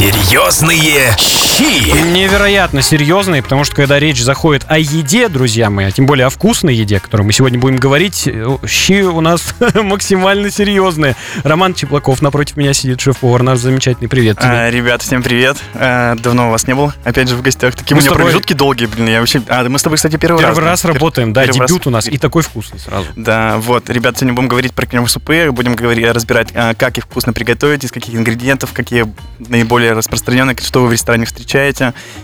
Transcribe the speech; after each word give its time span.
Серьезные 0.00 1.14
щи. 1.60 1.90
Невероятно 2.12 2.82
серьезные, 2.82 3.42
потому 3.42 3.64
что 3.64 3.74
когда 3.76 3.98
речь 3.98 4.22
заходит 4.22 4.64
о 4.68 4.78
еде, 4.78 5.28
друзья 5.28 5.70
мои, 5.70 5.86
а 5.86 5.90
тем 5.90 6.06
более 6.06 6.26
о 6.26 6.30
вкусной 6.30 6.74
еде, 6.74 6.96
о 6.96 7.00
которой 7.00 7.22
мы 7.22 7.32
сегодня 7.32 7.58
будем 7.58 7.76
говорить, 7.76 8.26
э, 8.26 8.56
щи 8.66 9.02
у 9.02 9.20
нас 9.20 9.54
максимально 9.74 10.50
серьезные. 10.50 11.16
Роман 11.44 11.74
Чеплаков 11.74 12.22
напротив 12.22 12.56
меня 12.56 12.72
сидит, 12.72 13.00
шеф-повар 13.00 13.42
наш 13.42 13.58
замечательный. 13.58 14.08
Привет 14.08 14.38
тебе. 14.38 14.48
А, 14.50 14.70
ребят, 14.70 15.02
всем 15.02 15.22
привет. 15.22 15.56
А, 15.74 16.14
давно 16.16 16.48
у 16.48 16.50
вас 16.50 16.66
не 16.66 16.74
было. 16.74 16.94
Опять 17.04 17.28
же 17.28 17.36
в 17.36 17.42
гостях. 17.42 17.74
Такие 17.74 17.94
Мы 17.94 18.00
у 18.00 18.02
меня 18.02 18.10
тобой- 18.10 18.24
промежутки 18.24 18.52
долгие, 18.54 18.86
блин. 18.86 19.08
Я 19.08 19.20
вообще... 19.20 19.42
А, 19.48 19.62
да 19.62 19.68
мы 19.68 19.78
с 19.78 19.82
тобой, 19.82 19.96
кстати, 19.96 20.16
первый, 20.16 20.40
Первый 20.40 20.60
раз. 20.64 20.84
раз 20.84 20.84
работаем, 20.86 21.32
да, 21.32 21.44
первый 21.44 21.60
раз. 21.60 21.70
дебют 21.70 21.86
у 21.86 21.90
нас 21.90 22.08
и 22.08 22.16
такой 22.18 22.42
вкусный 22.42 22.78
сразу. 22.78 23.06
Да, 23.16 23.58
вот, 23.58 23.88
ребят, 23.90 24.16
сегодня 24.16 24.34
будем 24.34 24.48
говорить 24.48 24.72
про 24.74 24.86
крем-супы, 24.86 25.50
будем 25.52 25.74
говорить, 25.74 26.06
разбирать, 26.06 26.48
а, 26.54 26.74
как 26.74 26.98
их 26.98 27.04
вкусно 27.04 27.32
приготовить, 27.32 27.84
из 27.84 27.92
каких 27.92 28.14
ингредиентов, 28.14 28.72
какие 28.72 29.06
наиболее 29.38 29.92
распространенные, 29.92 30.56
что 30.62 30.82
вы 30.82 30.88
в 30.88 30.92
ресторане 30.92 31.26
встречаете, 31.26 31.49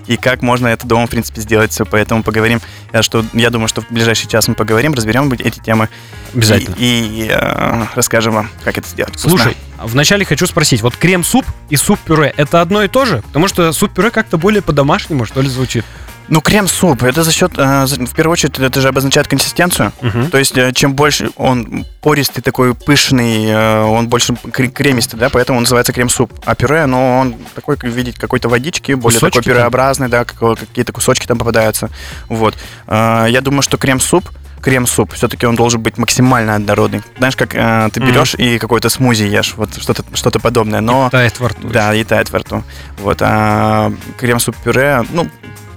и 0.06 0.16
как 0.16 0.42
можно 0.42 0.68
это 0.68 0.86
дома, 0.86 1.06
в 1.06 1.10
принципе, 1.10 1.40
сделать 1.40 1.72
все. 1.72 1.84
Поэтому 1.84 2.22
поговорим, 2.22 2.60
э, 2.92 3.02
что 3.02 3.24
я 3.32 3.50
думаю, 3.50 3.68
что 3.68 3.82
в 3.82 3.90
ближайший 3.90 4.28
час 4.28 4.48
мы 4.48 4.54
поговорим, 4.54 4.94
разберем 4.94 5.32
эти 5.32 5.58
темы. 5.58 5.88
Обязательно. 6.34 6.74
И, 6.78 7.26
и, 7.26 7.28
э, 7.30 7.84
расскажем 7.94 8.34
вам, 8.34 8.50
как 8.64 8.78
это 8.78 8.88
сделать. 8.88 9.12
вкусно. 9.12 9.30
Слушай, 9.30 9.56
вначале 9.78 10.24
хочу 10.24 10.46
спросить, 10.46 10.82
вот 10.82 10.96
крем-суп 10.96 11.44
и 11.70 11.76
суп-пюре 11.76 12.32
это 12.36 12.60
одно 12.60 12.82
и 12.82 12.88
то 12.88 13.04
же? 13.04 13.22
Потому 13.22 13.48
что 13.48 13.72
суп-пюре 13.72 14.10
как-то 14.10 14.38
более 14.38 14.62
по-домашнему, 14.62 15.24
что 15.24 15.40
ли, 15.40 15.48
звучит. 15.48 15.84
Ну, 16.28 16.40
крем-суп, 16.40 17.04
это 17.04 17.22
за 17.22 17.30
счет, 17.30 17.52
э, 17.56 17.84
в 17.86 18.14
первую 18.14 18.32
очередь, 18.32 18.58
это 18.58 18.80
же 18.80 18.88
обозначает 18.88 19.28
консистенцию. 19.28 19.92
Мгм. 20.00 20.28
То 20.30 20.38
есть, 20.38 20.58
э, 20.58 20.72
чем 20.72 20.94
больше 20.94 21.30
он 21.36 21.86
пористый, 22.00 22.42
такой 22.42 22.74
пышный, 22.74 23.44
э, 23.46 23.82
он 23.82 24.08
больше 24.08 24.32
кре- 24.32 24.68
кремистый, 24.68 25.20
да, 25.20 25.28
поэтому 25.30 25.58
он 25.58 25.62
называется 25.64 25.92
крем-суп. 25.92 26.32
А 26.44 26.54
пюре, 26.56 26.86
ну, 26.86 27.18
он 27.18 27.36
такой, 27.54 27.76
как 27.76 27.90
видеть, 27.90 28.18
какой-то 28.18 28.48
водички, 28.48 28.92
более 28.94 29.20
Кусочки 29.20 29.38
такой 29.38 29.52
пюреобразный, 29.52 30.08
да, 30.08 30.24
как- 30.24 30.58
какие-то 30.58 30.92
кусочки 30.92 31.26
там 31.26 31.38
попадаются. 31.38 31.90
Вот. 32.28 32.56
Э, 32.88 33.26
Я 33.28 33.40
думаю, 33.40 33.62
что 33.62 33.76
крем-суп, 33.76 34.28
крем-суп, 34.60 35.12
все-таки 35.12 35.46
он 35.46 35.54
должен 35.54 35.80
быть 35.80 35.96
максимально 35.96 36.56
однородный. 36.56 37.02
Знаешь, 37.18 37.36
как 37.36 37.54
э, 37.54 37.88
ты 37.92 38.00
берешь 38.00 38.34
и 38.34 38.58
какой-то 38.58 38.88
смузи 38.88 39.22
ешь, 39.24 39.54
вот 39.56 39.80
что-то 39.80 40.02
что 40.14 40.30
подобное, 40.40 40.80
но... 40.80 41.08
Тает 41.10 41.38
во 41.38 41.50
рту. 41.50 41.68
Да, 41.68 41.94
и 41.94 42.02
тает 42.02 42.30
во 42.32 42.40
рту. 42.40 42.64
Вот. 42.98 43.18
А 43.20 43.92
крем-суп-пюре, 44.18 45.04
ну, 45.10 45.28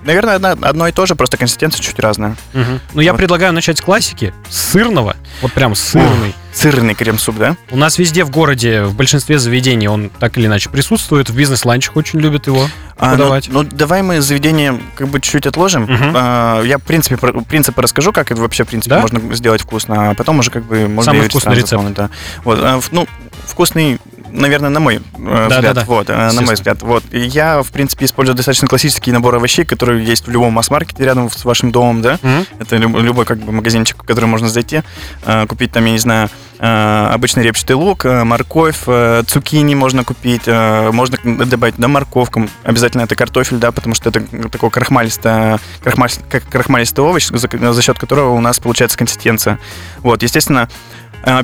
наверное, 0.04 0.36
одно, 0.36 0.50
одно 0.62 0.88
и 0.88 0.92
то 0.92 1.06
же, 1.06 1.16
просто 1.16 1.38
консистенция 1.38 1.82
чуть 1.82 2.00
разная. 2.00 2.36
Мгм. 2.54 2.80
Ну, 2.94 3.02
я 3.02 3.12
Вот. 3.14 3.18
предлагаю 3.18 3.54
начать 3.54 3.78
с 3.78 3.82
классики, 3.82 4.34
с 4.50 4.72
сырного, 4.72 5.16
вот 5.42 5.52
прям 5.54 5.76
сырный. 5.76 6.34
Сырный 6.52 6.96
крем-суп, 6.96 7.38
да? 7.38 7.56
У 7.70 7.78
нас 7.78 8.00
везде 8.00 8.24
в 8.24 8.32
городе, 8.32 8.82
в 8.84 8.96
большинстве 8.96 9.38
заведений 9.38 9.88
он 9.88 10.10
так 10.10 10.38
или 10.38 10.48
иначе 10.48 10.70
присутствует. 10.70 11.30
В 11.30 11.36
бизнес-ланчах 11.36 11.96
очень 11.96 12.20
любят 12.20 12.48
его 12.48 12.68
А, 12.98 13.12
ну, 13.12 13.18
подавать. 13.18 13.50
ну, 13.52 13.64
давай 13.64 14.02
мы 14.02 14.20
заведение 14.20 14.80
как 14.96 15.08
бы 15.10 15.22
чуть-чуть 15.22 15.46
отложим. 15.46 15.84
Мгм. 15.84 16.14
А, 16.16 16.62
я, 16.64 16.80
в 16.80 16.82
принципе, 16.82 17.18
про, 17.18 17.34
принципы 17.42 17.82
расскажу, 17.84 18.12
как 18.12 18.32
это 18.32 18.42
вообще, 18.42 18.64
в 18.64 18.68
принципе, 18.68 18.96
Да? 18.96 19.02
можно 19.02 19.36
сделать 19.36 19.62
вкусно, 19.62 20.10
а 20.10 20.14
потом 20.16 20.40
уже 20.40 20.50
как 20.50 20.64
бы 20.66 20.88
можно 20.88 21.14
Самый 21.14 21.30
вкусный 21.30 21.56
рецепт. 21.56 21.84
да. 21.94 22.10
Вот, 22.44 22.60
а, 22.62 22.82
ну, 22.92 23.08
вкусный, 23.46 24.00
наверное, 24.32 24.70
на 24.70 24.80
мой 24.80 24.96
э, 24.96 25.00
взгляд. 25.00 25.50
Да-да-да. 25.50 25.84
Вот, 25.86 26.10
э, 26.10 26.32
на 26.32 26.42
мой 26.42 26.54
взгляд. 26.56 26.82
Вот. 26.82 27.04
И 27.12 27.20
я, 27.20 27.62
в 27.62 27.72
принципе, 27.72 28.06
использую 28.06 28.36
достаточно 28.36 28.68
классический 28.68 29.12
набор 29.12 29.36
овощей, 29.36 29.66
которые 29.66 30.04
есть 30.06 30.28
в 30.28 30.32
любом 30.32 30.54
масс-маркете 30.54 31.04
рядом 31.04 31.30
с 31.30 31.46
вашим 31.46 31.72
домом, 31.72 32.02
да. 32.02 32.20
Мгм. 32.22 32.46
Это 32.60 32.78
люб- 32.78 32.98
любой 33.02 33.26
как 33.26 33.40
бы 33.40 33.52
магазинчик, 33.52 34.04
в 34.04 34.06
который 34.06 34.26
можно 34.26 34.50
зайти, 34.50 34.82
э, 35.26 35.46
купить 35.48 35.72
там, 35.72 35.86
я 35.86 35.92
не 35.92 36.00
знаю, 36.00 36.30
обычный 36.62 37.44
репчатый 37.44 37.78
лук, 37.78 38.04
морковь, 38.04 38.80
цукини 39.28 39.76
можно 39.76 40.04
купить, 40.04 40.46
можно 40.46 41.18
добавить 41.46 41.76
да, 41.78 41.88
морковку. 41.88 42.50
Обязательно 42.66 43.04
это 43.04 43.16
картофель, 43.16 43.60
да, 43.60 43.72
потому 43.72 43.96
что 43.96 44.10
это 44.10 44.22
такой 44.50 44.70
крахмалистый, 44.70 45.58
крахмаль- 45.82 46.20
крахмалистый 46.52 47.02
овощ, 47.06 47.28
за, 47.30 47.74
за 47.74 47.82
счет 47.82 47.98
которого 47.98 48.34
у 48.34 48.42
нас 48.42 48.60
получается 48.60 48.98
консистенция. 48.98 49.58
Вот, 50.00 50.22
естественно, 50.22 50.68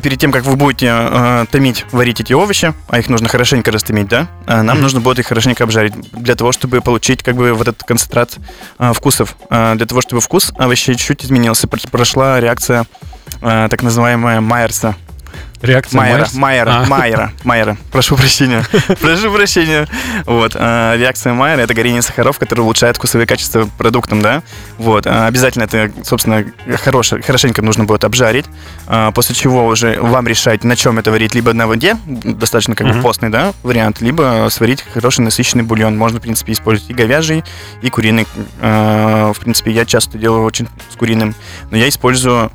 перед 0.01 0.19
тем, 0.19 0.31
как 0.31 0.43
вы 0.43 0.55
будете 0.55 0.87
э, 0.89 1.45
томить, 1.51 1.85
варить 1.91 2.19
эти 2.21 2.33
овощи, 2.33 2.73
а 2.87 2.99
их 2.99 3.09
нужно 3.09 3.27
хорошенько 3.29 3.71
растомить, 3.71 4.07
да, 4.07 4.27
э, 4.47 4.61
нам 4.61 4.77
Мгм. 4.77 4.81
нужно 4.83 5.01
будет 5.01 5.19
их 5.19 5.27
хорошенько 5.27 5.63
обжарить 5.63 5.93
для 6.11 6.35
того, 6.35 6.51
чтобы 6.51 6.81
получить 6.81 7.23
как 7.23 7.35
бы 7.35 7.53
вот 7.53 7.67
этот 7.67 7.83
концентрат 7.83 8.37
э, 8.79 8.93
вкусов. 8.93 9.35
Э, 9.49 9.75
для 9.75 9.85
того, 9.85 10.01
чтобы 10.01 10.21
вкус 10.21 10.51
овощей 10.57 10.95
чуть-чуть 10.95 11.25
изменился, 11.25 11.67
пр- 11.67 11.79
прошла 11.91 12.39
реакция 12.39 12.85
так 13.41 13.83
называемая 13.83 14.39
Майерса. 14.39 14.95
Реакция 15.65 15.97
Майера? 15.97 16.27
Майера, 16.33 16.69
А. 16.71 16.85
Майера, 16.85 17.31
Майера. 17.43 17.77
Прошу 17.91 18.15
прощения. 18.15 18.63
Прошу 19.01 19.31
прощения. 19.33 19.87
Вот. 20.25 20.55
э, 20.55 20.95
Реакция 20.97 21.33
Майера— 21.33 21.61
это 21.61 21.73
горение 21.73 22.01
сахаров, 22.01 22.39
который 22.39 22.61
улучшает 22.61 22.97
вкусовые 22.97 23.27
качества 23.27 23.67
продуктам, 23.77 24.21
да? 24.21 24.43
Вот. 24.77 25.05
э, 25.05 25.25
Обязательно 25.27 25.63
это, 25.63 25.91
собственно, 26.03 26.45
хорошо, 26.83 27.17
хорошенько 27.25 27.61
нужно 27.61 27.83
будет 27.85 28.03
обжарить, 28.03 28.45
э, 28.87 29.11
после 29.13 29.35
чего 29.35 29.65
уже 29.65 29.99
вам 29.99 30.27
решать, 30.27 30.63
на 30.63 30.75
чем 30.75 30.99
это 30.99 31.11
варить. 31.11 31.35
Либо 31.35 31.53
на 31.53 31.67
воде, 31.67 31.97
достаточно 32.05 32.75
как 32.75 32.87
бы 32.87 33.01
постный, 33.01 33.29
да, 33.29 33.53
вариант, 33.63 34.01
либо 34.01 34.47
сварить 34.51 34.83
хороший 34.93 35.21
насыщенный 35.21 35.63
бульон. 35.63 35.97
Можно, 35.97 36.19
в 36.19 36.21
принципе, 36.21 36.53
использовать 36.53 36.89
и 36.89 36.93
говяжий, 36.93 37.43
и 37.81 37.89
куриный. 37.89 38.27
В 38.61 39.35
принципе, 39.39 39.71
я 39.71 39.85
часто 39.85 40.17
делаю 40.17 40.43
очень 40.43 40.67
с 40.91 40.95
куриным. 40.95 41.35
Но 41.71 41.77
я 41.77 41.89
использую 41.89 42.51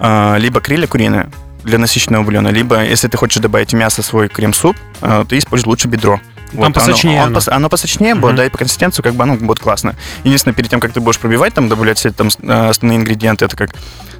либо 0.00 0.60
крылья 0.60 0.86
куриные, 0.86 1.30
для 1.66 1.78
насыщенного 1.78 2.22
бульона, 2.22 2.48
либо 2.48 2.82
если 2.82 3.08
ты 3.08 3.16
хочешь 3.16 3.42
добавить 3.42 3.72
в 3.72 3.76
мясо 3.76 4.02
свой 4.02 4.28
крем-суп, 4.28 4.76
э, 5.02 5.24
ты 5.28 5.38
используй 5.38 5.68
лучше 5.68 5.88
бедро. 5.88 6.20
Там 6.56 6.72
посочнее 6.72 7.18
оно, 7.22 7.36
он 7.38 7.42
оно. 7.44 7.56
оно 7.56 7.68
посочнее 7.68 8.14
Мгм. 8.14 8.20
будет, 8.22 8.36
да, 8.36 8.46
и 8.46 8.48
по 8.48 8.56
консистенции 8.58 9.02
как 9.02 9.14
бы 9.14 9.24
оно 9.24 9.34
будет 9.34 9.58
классно. 9.58 9.96
Единственное, 10.22 10.54
перед 10.54 10.70
тем, 10.70 10.78
как 10.78 10.92
ты 10.92 11.00
будешь 11.00 11.18
пробивать, 11.18 11.54
там 11.54 11.68
добавлять 11.68 11.98
все 11.98 12.12
там 12.12 12.28
э, 12.40 12.68
основные 12.68 12.98
ингредиенты, 13.00 13.44
это 13.44 13.56
как, 13.56 13.70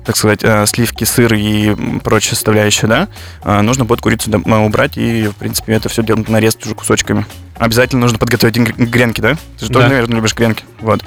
так 0.05 0.17
сказать, 0.17 0.41
э, 0.43 0.67
сливки, 0.67 1.05
сыр 1.05 1.33
и 1.35 1.75
прочие 2.01 2.35
составляющие, 2.35 2.89
да, 2.89 3.63
нужно 3.63 3.85
будет 3.85 4.01
курицу 4.01 4.31
убрать 4.45 4.97
и, 4.99 5.29
в 5.29 5.37
принципе, 5.37 5.75
это 5.75 5.89
все 5.89 6.03
делать, 6.03 6.29
нарезать 6.29 6.67
уже 6.67 6.75
кусочками. 6.75 7.25
Обязательно 7.59 8.03
нужно 8.03 8.19
подготовить 8.19 8.57
гренки, 8.59 9.21
да? 9.21 9.37
Ты 9.59 9.67
же 9.67 9.73
тоже, 9.73 9.85
Да. 9.87 9.89
наверное, 9.95 10.17
любишь 10.17 10.35
гренки. 10.35 10.65
Вот. 10.81 11.03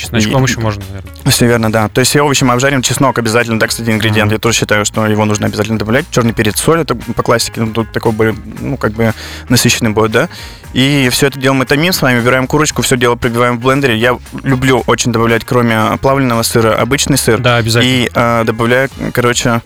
Чесночком 0.00 0.44
И- 0.44 0.48
еще 0.48 0.60
можно, 0.60 0.82
наверное. 0.88 1.12
Все 1.30 1.46
верно, 1.46 1.70
да. 1.70 1.88
То 1.88 2.00
есть 2.00 2.10
все 2.10 2.22
овощи 2.22 2.42
мы 2.44 2.54
обжарим, 2.54 2.80
чеснок 2.80 3.18
обязательно, 3.18 3.58
да, 3.58 3.66
кстати, 3.66 3.90
ингредиент. 3.90 4.26
Мгм. 4.26 4.34
Я 4.34 4.38
тоже 4.38 4.58
считаю, 4.58 4.84
что 4.84 5.06
его 5.06 5.24
нужно 5.26 5.46
обязательно 5.46 5.78
добавлять. 5.78 6.06
Черный 6.10 6.32
перец, 6.32 6.58
соль, 6.58 6.80
это 6.80 6.94
по 6.94 7.22
классике, 7.22 7.60
ну, 7.60 7.72
тут 7.72 7.92
такой 7.92 8.12
более, 8.12 8.34
ну, 8.60 8.76
как 8.76 8.92
бы 8.92 9.12
насыщенный 9.48 9.90
будет, 9.90 10.12
да. 10.12 10.28
И 10.72 11.08
все 11.12 11.26
это 11.26 11.38
дело 11.38 11.54
мы 11.54 11.66
томим 11.66 11.92
с 11.92 12.00
вами, 12.00 12.20
убираем 12.20 12.46
курочку, 12.46 12.80
все 12.82 12.96
дело 12.96 13.16
пробиваем 13.16 13.58
в 13.58 13.60
блендере. 13.60 13.96
Я 13.96 14.18
люблю 14.42 14.82
очень 14.86 15.12
добавлять, 15.12 15.44
кроме 15.44 15.98
плавленного 15.98 16.42
сыра, 16.42 16.74
обычный 16.76 17.18
сыр. 17.18 17.38
Да, 17.38 17.56
обязательно. 17.56 17.90
И 18.04 18.10
э, 18.12 18.44
добавляю, 18.44 18.88
короче, 19.12 19.60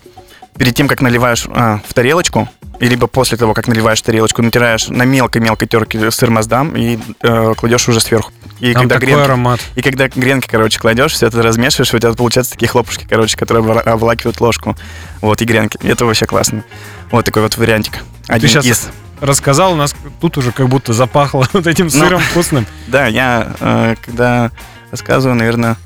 перед 0.58 0.74
тем, 0.74 0.88
как 0.88 1.00
наливаешь 1.00 1.46
а, 1.48 1.80
в 1.86 1.94
тарелочку, 1.94 2.48
и 2.80 2.86
либо 2.88 3.06
после 3.06 3.36
того, 3.38 3.54
как 3.54 3.68
наливаешь 3.68 4.00
тарелочку, 4.02 4.42
натираешь 4.42 4.88
на 4.88 5.04
мелкой-мелкой 5.04 5.68
терке 5.68 6.10
сыр 6.10 6.30
маздам 6.30 6.76
и 6.76 6.98
э, 7.22 7.54
кладешь 7.56 7.88
уже 7.88 8.00
сверху. 8.00 8.32
И 8.60 8.72
Там 8.72 8.82
когда 8.82 8.94
такой 8.96 9.08
гренки- 9.08 9.24
аромат. 9.24 9.60
и 9.74 9.82
когда 9.82 10.08
гренки, 10.08 10.46
короче, 10.48 10.78
кладешь, 10.78 11.12
все 11.12 11.26
это 11.26 11.42
размешиваешь, 11.42 11.92
у 11.94 11.98
тебя 11.98 12.12
получаются 12.12 12.52
такие 12.52 12.68
хлопушки, 12.68 13.06
короче, 13.08 13.36
которые 13.36 13.64
обволакивают 13.80 14.40
ложку. 14.40 14.76
Вот, 15.20 15.40
и 15.42 15.44
гренки. 15.44 15.78
И 15.82 15.88
это 15.88 16.04
вообще 16.06 16.26
классно. 16.26 16.64
Вот 17.10 17.24
такой 17.24 17.42
вот 17.42 17.56
вариантик. 17.56 17.98
Один 18.28 18.48
щас- 18.48 18.64
из. 18.64 18.88
Рассказал, 19.20 19.72
у 19.72 19.76
нас 19.76 19.94
тут 20.20 20.36
уже 20.38 20.52
как 20.52 20.68
будто 20.68 20.92
запахло 20.92 21.46
вот 21.52 21.66
этим 21.66 21.86
Ну. 21.86 21.90
сыром 21.90 22.20
вкусным. 22.20 22.66
Да, 22.88 23.06
я, 23.06 23.52
э, 23.60 23.94
когда 24.04 24.50
рассказываю, 24.90 25.36
наверное, 25.36 25.76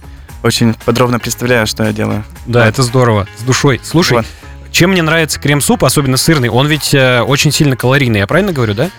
очень 0.43 0.75
подробно 0.85 1.19
представляю, 1.19 1.67
что 1.67 1.85
я 1.85 1.93
делаю. 1.93 2.25
Да, 2.47 2.61
Вот. 2.61 2.69
это 2.69 2.83
здорово. 2.83 3.27
С 3.39 3.43
душой. 3.43 3.81
Слушай, 3.83 4.19
Вот. 4.19 4.27
Чем 4.71 4.91
мне 4.91 5.03
нравится 5.03 5.41
крем-суп, 5.41 5.85
особенно 5.85 6.17
сырный, 6.17 6.49
он 6.49 6.67
ведь 6.67 6.95
э, 6.95 7.23
очень 7.23 7.53
сильно 7.53 7.77
калорийный, 7.77 8.21
я 8.21 8.27
правильно 8.27 8.53
говорю, 8.53 8.75
да? 8.75 8.91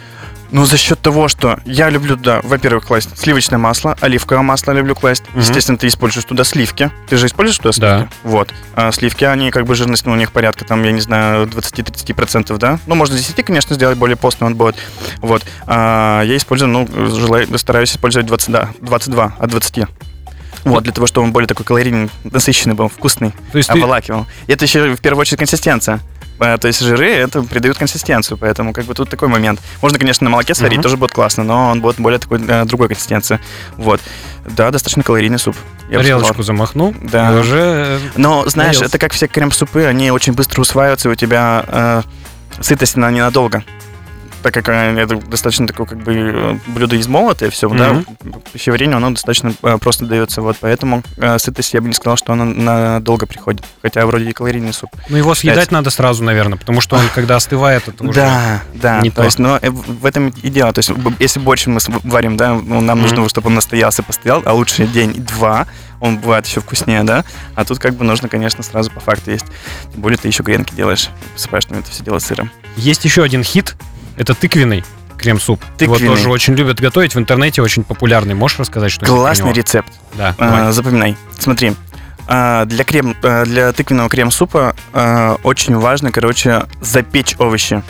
Ну, 0.52 0.66
за 0.66 0.78
счет 0.78 1.00
того, 1.00 1.28
что 1.28 1.60
я 1.66 1.90
люблю, 1.90 2.16
да, 2.16 2.40
во-первых, 2.44 2.86
класть 2.86 3.18
сливочное 3.18 3.60
масло, 3.60 3.96
оливковое 4.02 4.42
масло 4.42 4.72
люблю 4.72 4.96
класть. 4.96 5.24
Мгм. 5.30 5.42
Естественно, 5.42 5.78
ты 5.78 5.88
используешь 5.88 6.26
туда 6.26 6.44
сливки. 6.44 6.90
Ты 7.08 7.18
же 7.18 7.28
используешь 7.28 7.58
туда 7.58 7.72
сливки? 7.72 7.82
Да. 7.82 8.10
Вот. 8.24 8.54
А 8.74 8.92
сливки, 8.92 9.26
они 9.26 9.52
как 9.52 9.66
бы 9.66 9.76
жирность 9.76 10.06
ну, 10.06 10.14
у 10.14 10.16
них 10.16 10.32
порядка, 10.32 10.66
там, 10.66 10.84
я 10.84 10.92
не 10.92 11.02
знаю, 11.02 11.46
20-30%, 11.46 12.58
да? 12.58 12.80
Ну, 12.88 12.96
можно 12.96 13.16
10, 13.16 13.46
конечно, 13.46 13.76
сделать 13.76 13.98
более 13.98 14.18
постный 14.18 14.48
он 14.48 14.56
будет. 14.56 14.76
Вот. 15.18 15.44
А, 15.68 16.24
я 16.24 16.36
использую, 16.36 16.70
ну, 16.70 16.88
желаю, 17.16 17.48
стараюсь 17.60 17.92
использовать 17.92 18.28
20, 18.28 18.50
да, 18.50 18.70
22 18.82 19.34
от 19.38 19.50
20. 19.50 19.88
Вот, 20.66 20.84
для 20.84 20.94
того, 20.94 21.08
чтобы 21.08 21.26
он 21.28 21.32
более 21.34 21.48
такой 21.48 21.66
калорийный, 21.66 22.10
насыщенный 22.24 22.76
был, 22.76 22.90
вкусный, 22.90 23.32
То 23.52 23.58
есть 23.58 23.70
ты, 23.70 23.78
обволакивал. 23.78 24.26
И 24.48 24.52
это 24.54 24.66
еще 24.66 24.94
в 24.96 25.00
первую 25.02 25.22
очередь 25.22 25.40
консистенция. 25.40 26.00
А, 26.42 26.58
То 26.58 26.68
есть 26.68 26.80
жиры 26.80 27.10
это 27.12 27.42
придают 27.44 27.78
консистенцию, 27.78 28.38
поэтому 28.38 28.72
как 28.72 28.86
бы 28.86 28.94
тут 28.94 29.10
такой 29.10 29.28
момент. 29.28 29.60
Можно, 29.82 30.00
конечно, 30.00 30.24
на 30.24 30.30
молоке 30.30 30.56
сварить, 30.56 30.78
Мгм. 30.78 30.84
тоже 30.84 30.96
будет 30.98 31.12
классно, 31.12 31.44
но 31.44 31.70
он 31.70 31.82
будет 31.82 32.00
более 32.00 32.18
такой 32.20 32.40
э, 32.48 32.64
другой 32.66 32.88
консистенции. 32.88 33.40
Вот. 33.76 34.00
Да, 34.46 34.72
достаточно 34.72 35.04
калорийный 35.04 35.38
суп. 35.40 35.56
я 35.90 35.98
тарелочку 36.00 36.42
замахнул, 36.44 36.96
Да. 37.02 37.34
и 37.36 37.40
уже... 37.40 37.58
э, 37.58 38.00
Но, 38.16 38.48
знаешь, 38.48 38.76
Наелся. 38.78 38.86
это 38.86 38.98
как 39.00 39.12
все 39.12 39.28
крем-супы, 39.28 39.84
они 39.84 40.12
очень 40.12 40.32
быстро 40.34 40.62
усваиваются, 40.62 41.10
и 41.10 41.12
у 41.12 41.16
тебя 41.16 41.66
э, 41.68 42.02
сытость 42.62 42.96
она 42.96 43.12
ненадолго. 43.12 43.64
Так 44.42 44.54
как 44.54 44.70
э, 44.70 44.96
это 44.98 45.16
достаточно 45.18 45.68
такое 45.68 45.86
как 45.86 46.00
бы 46.00 46.14
э, 46.14 46.58
блюдо 46.68 46.96
из 46.96 47.08
молота 47.08 47.50
все, 47.50 47.70
да, 47.70 48.04
пищеварению 48.54 48.98
оно 48.98 49.12
достаточно 49.12 49.54
э, 49.64 49.78
просто 49.78 50.06
дается, 50.06 50.42
вот, 50.42 50.58
поэтому 50.60 51.04
сытость 51.38 51.74
я 51.74 51.82
бы 51.82 51.88
не 51.88 51.94
сказал, 51.94 52.18
что 52.18 52.34
она 52.34 52.46
надолго 52.46 53.26
приходит, 53.26 53.64
хотя 53.82 54.06
вроде 54.06 54.30
и 54.30 54.34
калорийный 54.34 54.74
суп. 54.74 54.90
Ну 55.10 55.18
его 55.18 55.36
съедать 55.36 55.64
Кстати. 55.64 55.74
надо 55.74 55.90
сразу, 55.90 56.24
наверное, 56.24 56.58
потому 56.58 56.82
что 56.82 56.98
он, 56.98 57.04
когда 57.14 57.36
остывает, 57.36 57.88
это 57.88 58.04
уже 58.04 58.14
Да, 58.14 58.64
да, 58.74 59.02
не 59.02 59.10
то. 59.10 59.18
то 59.18 59.24
есть, 59.26 59.40
но 59.40 59.60
в 59.62 60.06
этом 60.06 60.30
и 60.30 60.50
дело, 60.50 60.74
то 60.74 60.80
есть, 60.80 60.92
если 61.20 61.40
больше 61.40 61.70
мы 61.70 61.80
варим, 62.04 62.38
да, 62.38 62.54
ну, 62.54 62.82
нам 62.82 63.00
mm-hmm. 63.00 63.02
нужно, 63.02 63.30
чтобы 63.30 63.48
он 63.48 63.56
настоялся, 63.56 64.04
постоял, 64.04 64.42
а 64.46 64.54
лучше 64.54 64.88
день-два, 64.88 65.68
он 66.00 66.18
бывает 66.18 66.46
еще 66.46 66.62
вкуснее, 66.62 67.04
да? 67.04 67.26
А 67.56 67.66
тут 67.66 67.80
как 67.80 67.96
бы 67.96 68.06
нужно, 68.06 68.30
конечно, 68.30 68.64
сразу 68.64 68.90
по 68.92 69.00
факту 69.00 69.32
есть. 69.32 69.46
Тем 69.92 70.02
более 70.02 70.18
ты 70.18 70.28
еще 70.28 70.44
гренки 70.44 70.74
делаешь, 70.74 71.10
посыпаешь 71.34 71.66
там 71.66 71.80
это 71.80 71.92
все 71.92 72.04
дело 72.04 72.20
сыром. 72.20 72.50
Есть 72.78 73.04
еще 73.04 73.24
один 73.24 73.44
хит, 73.44 73.76
это 74.20 74.36
тыквенный 74.36 74.84
крем-суп. 75.18 75.62
Тыквенный. 75.78 76.04
Его 76.04 76.16
тоже 76.16 76.30
очень 76.30 76.54
любят 76.54 76.80
готовить. 76.80 77.16
В 77.16 77.20
интернете 77.20 77.62
очень 77.62 77.84
популярный. 77.84 78.36
Можешь 78.36 78.60
рассказать, 78.60 78.92
что 78.92 79.06
Классный 79.06 79.54
рецепт. 79.54 79.92
Да. 80.14 80.36
А, 80.38 80.72
запоминай. 80.72 81.18
Смотри. 81.38 81.74
А, 82.28 82.66
для, 82.66 82.84
крем, 82.84 83.16
а, 83.24 83.44
для 83.46 83.72
тыквенного 83.72 84.10
крем-супа 84.10 84.76
а, 84.94 85.38
очень 85.44 85.76
важно, 85.76 86.12
короче, 86.12 86.68
запечь 86.80 87.36
овощи 87.40 87.82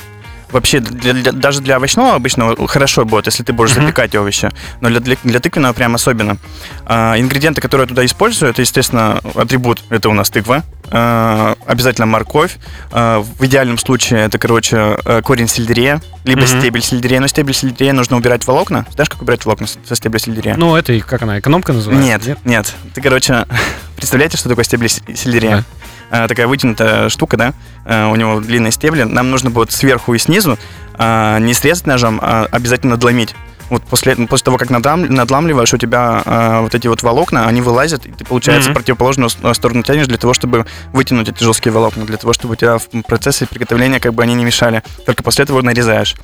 вообще 0.51 0.79
для, 0.79 1.13
для, 1.13 1.31
даже 1.31 1.61
для 1.61 1.77
овощного 1.77 2.15
обычного 2.15 2.67
хорошо 2.67 3.05
будет, 3.05 3.27
если 3.27 3.43
ты 3.43 3.53
будешь 3.53 3.71
mm-hmm. 3.71 3.81
запекать 3.81 4.15
овощи, 4.15 4.49
но 4.81 4.89
для, 4.89 4.99
для, 4.99 5.17
для 5.23 5.39
тыквенного 5.39 5.73
прям 5.73 5.95
особенно. 5.95 6.37
А, 6.85 7.19
ингредиенты, 7.19 7.61
которые 7.61 7.85
я 7.85 7.89
туда 7.89 8.05
использую, 8.05 8.51
это, 8.51 8.61
естественно, 8.61 9.19
атрибут, 9.35 9.83
это 9.89 10.09
у 10.09 10.13
нас 10.13 10.29
тыква, 10.29 10.63
а, 10.91 11.55
обязательно 11.65 12.07
морковь, 12.07 12.57
а, 12.91 13.19
в 13.19 13.45
идеальном 13.45 13.77
случае 13.77 14.21
это, 14.25 14.39
короче, 14.39 14.97
э, 15.05 15.21
корень 15.21 15.47
сельдерея, 15.47 16.01
либо 16.23 16.41
mm-hmm. 16.41 16.59
стебель 16.59 16.81
сельдерея, 16.81 17.19
но 17.19 17.27
стебель 17.27 17.53
сельдерея 17.53 17.93
нужно 17.93 18.17
убирать 18.17 18.45
волокна. 18.47 18.85
Знаешь, 18.93 19.09
как 19.09 19.21
убирать 19.21 19.45
волокна 19.45 19.67
со 19.67 19.95
стебля 19.95 20.19
сельдерея? 20.19 20.55
Ну, 20.57 20.75
это, 20.75 20.97
как 21.01 21.21
она, 21.21 21.39
экономка 21.39 21.73
называется? 21.73 22.05
Нет, 22.05 22.25
нет, 22.25 22.39
нет. 22.45 22.73
Ты, 22.93 23.01
короче, 23.01 23.45
представляете, 23.95 24.37
что 24.37 24.49
такое 24.49 24.65
стебель 24.65 24.89
сельдерея? 24.89 25.57
Yeah. 25.57 25.63
Э, 26.11 26.27
такая 26.27 26.47
вытянутая 26.47 27.09
штука, 27.09 27.37
да, 27.37 27.53
э, 27.85 28.05
у 28.07 28.15
него 28.15 28.39
длинные 28.39 28.71
стебли. 28.71 29.03
Нам 29.03 29.29
нужно 29.29 29.49
будет 29.51 29.71
сверху 29.71 30.13
и 30.13 30.17
снизу 30.17 30.57
э, 30.97 31.37
не 31.39 31.53
срезать 31.53 31.85
ножом, 31.85 32.19
а 32.21 32.47
обязательно 32.51 32.91
надломить. 32.91 33.35
Вот 33.69 33.83
после, 33.83 34.15
после 34.15 34.45
того, 34.45 34.57
как 34.57 34.69
надлам, 34.69 35.05
надламливаешь, 35.05 35.73
у 35.73 35.77
тебя 35.77 36.23
э, 36.25 36.59
вот 36.61 36.73
эти 36.75 36.87
вот 36.87 37.03
волокна, 37.03 37.47
они 37.47 37.61
вылазят, 37.61 38.05
и 38.05 38.11
ты, 38.11 38.25
получается, 38.25 38.71
mm-hmm. 38.71 38.73
противоположную 38.73 39.29
сторону 39.29 39.83
тянешь 39.83 40.07
для 40.07 40.17
того, 40.17 40.33
чтобы 40.33 40.65
вытянуть 40.93 41.29
эти 41.29 41.43
жесткие 41.43 41.73
волокна, 41.73 42.05
для 42.05 42.17
того, 42.17 42.33
чтобы 42.33 42.53
у 42.53 42.55
тебя 42.55 42.77
в 42.77 42.87
процессе 43.03 43.45
приготовления 43.45 43.99
как 43.99 44.13
бы 44.13 44.23
они 44.23 44.33
не 44.33 44.43
мешали. 44.43 44.83
Только 45.05 45.23
после 45.23 45.43
этого 45.43 45.61
нарезаешь. 45.61 46.15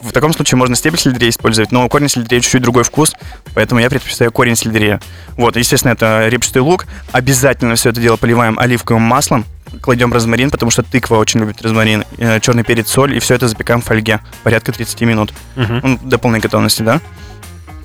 В 0.00 0.12
таком 0.12 0.32
случае 0.32 0.58
можно 0.58 0.76
стебель 0.76 0.98
сельдерея 0.98 1.30
использовать, 1.30 1.72
но 1.72 1.84
у 1.84 1.88
корня 1.88 2.08
сельдерея 2.08 2.40
чуть-чуть 2.40 2.62
другой 2.62 2.84
вкус, 2.84 3.14
поэтому 3.54 3.80
я 3.80 3.90
предпочитаю 3.90 4.32
корень 4.32 4.56
сельдерея. 4.56 5.00
Вот, 5.36 5.56
естественно, 5.56 5.92
это 5.92 6.28
репчатый 6.28 6.62
лук. 6.62 6.86
Обязательно 7.12 7.74
все 7.74 7.90
это 7.90 8.00
дело 8.00 8.16
поливаем 8.16 8.58
оливковым 8.58 9.02
маслом, 9.02 9.44
кладем 9.80 10.12
розмарин, 10.12 10.50
потому 10.50 10.70
что 10.70 10.82
тыква 10.82 11.16
очень 11.16 11.40
любит 11.40 11.62
розмарин, 11.62 12.04
э, 12.18 12.40
черный 12.40 12.64
перец, 12.64 12.88
соль, 12.90 13.16
и 13.16 13.20
все 13.20 13.34
это 13.34 13.48
запекаем 13.48 13.80
в 13.80 13.84
фольге 13.84 14.20
порядка 14.42 14.72
30 14.72 15.00
минут. 15.02 15.32
Ну, 15.56 15.98
до 16.02 16.18
полной 16.18 16.40
готовности, 16.40 16.82
да? 16.82 17.00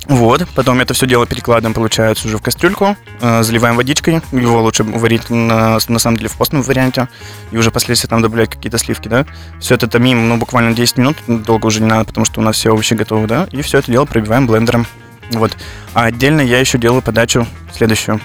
Вот, 0.08 0.48
потом 0.54 0.80
это 0.82 0.94
все 0.94 1.08
дело 1.08 1.26
перекладываем, 1.26 1.74
получается, 1.74 2.28
уже 2.28 2.38
в 2.38 2.42
кастрюльку, 2.42 2.96
э, 3.22 3.44
заливаем 3.44 3.76
водичкой, 3.76 4.22
его 4.32 4.62
лучше 4.62 4.84
варить 4.84 5.32
на, 5.32 5.80
на 5.88 6.00
самом 6.00 6.18
деле 6.18 6.30
в 6.30 6.34
постном 6.34 6.62
варианте, 6.62 7.08
и 7.52 7.58
уже 7.58 7.72
впоследствии 7.72 8.08
там 8.08 8.22
добавлять 8.22 8.52
какие-то 8.52 8.78
сливки, 8.78 9.08
да. 9.08 9.26
Все 9.60 9.74
это 9.74 9.88
томим, 9.88 10.30
ну, 10.30 10.38
буквально 10.38 10.76
10 10.76 10.98
минут, 10.98 11.18
долго 11.28 11.66
уже 11.66 11.82
не 11.82 11.88
надо, 11.88 12.06
потому 12.06 12.24
что 12.26 12.40
у 12.40 12.44
нас 12.44 12.56
все 12.56 12.70
овощи 12.72 12.94
готовы, 12.94 13.26
да, 13.26 13.48
и 13.52 13.64
все 13.64 13.80
это 13.80 13.92
дело 13.92 14.06
пробиваем 14.06 14.46
блендером. 14.46 14.86
Вот. 15.32 15.58
А 15.96 16.06
отдельно 16.06 16.42
я 16.42 16.60
еще 16.60 16.78
делаю 16.78 17.02
подачу 17.02 17.48
следующую. 17.74 18.22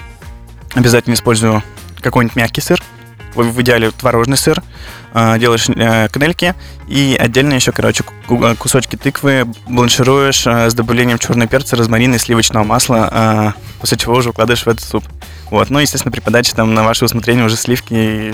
Обязательно 0.75 1.15
использую 1.15 1.63
какой-нибудь 1.99 2.35
мягкий 2.35 2.61
сыр, 2.61 2.81
в 3.35 3.61
идеале 3.61 3.91
творожный 3.91 4.37
сыр, 4.37 4.61
а, 5.13 5.37
делаешь 5.37 5.67
э, 5.67 6.07
канельки 6.07 6.55
и 6.87 7.17
отдельно 7.19 7.53
еще, 7.53 7.73
короче, 7.73 8.03
э, 8.29 8.55
кусочки 8.55 8.95
тыквы 8.95 9.45
бланшируешь 9.67 10.47
э, 10.47 10.69
с 10.69 10.73
добавлением 10.73 11.17
черного 11.17 11.49
перца, 11.49 11.75
розмарина 11.75 12.15
и 12.15 12.17
сливочного 12.17 12.63
масла, 12.63 13.53
после 13.79 13.97
чего 13.97 14.15
уже 14.15 14.29
укладываешь 14.29 14.63
в 14.63 14.67
этот 14.67 14.83
суп. 14.83 15.03
Вот. 15.49 15.69
Ну, 15.69 15.79
естественно, 15.79 16.11
при 16.13 16.21
подаче 16.21 16.53
там 16.55 16.73
на 16.73 16.83
ваше 16.83 17.03
усмотрение 17.05 17.43
уже 17.43 17.57
сливки 17.57 17.93
и, 17.93 18.33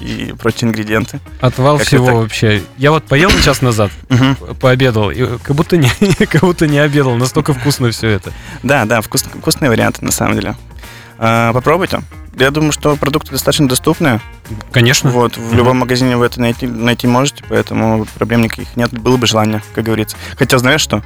и 0.00 0.32
прочие 0.32 0.70
ингредиенты. 0.70 1.20
Отвал 1.42 1.76
как 1.76 1.86
всего 1.86 2.22
вообще. 2.22 2.62
Я 2.78 2.90
вот 2.90 3.04
поел 3.04 3.30
час 3.42 3.60
назад, 3.60 3.90
пообедал, 4.60 5.10
и 5.10 5.38
как 5.38 5.54
будто 5.54 5.76
не, 5.76 5.90
как 6.26 6.40
будто 6.40 6.66
не 6.66 6.78
обедал, 6.78 7.16
настолько 7.16 7.52
вкусно 7.52 7.90
все 7.90 8.08
это. 8.08 8.32
Да, 8.62 8.86
да, 8.86 9.02
вкус, 9.02 9.24
вкусные 9.24 9.68
варианты 9.68 10.02
на 10.02 10.12
самом 10.12 10.36
деле. 10.36 10.56
А, 11.18 11.52
попробуйте. 11.52 12.00
Я 12.38 12.50
думаю, 12.50 12.72
что 12.72 12.96
продукты 12.96 13.32
достаточно 13.32 13.68
доступны. 13.68 14.20
Конечно. 14.72 15.10
Вот, 15.10 15.36
в 15.36 15.38
mm-hmm. 15.38 15.56
любом 15.56 15.78
магазине 15.78 16.16
вы 16.16 16.26
это 16.26 16.40
найти, 16.40 16.66
найти 16.66 17.06
можете, 17.06 17.44
поэтому 17.48 18.06
проблем 18.14 18.42
никаких 18.42 18.76
нет. 18.76 18.90
Было 18.92 19.16
бы 19.16 19.26
желание, 19.26 19.62
как 19.74 19.84
говорится. 19.84 20.16
Хотя, 20.36 20.58
знаешь 20.58 20.80
что? 20.80 21.02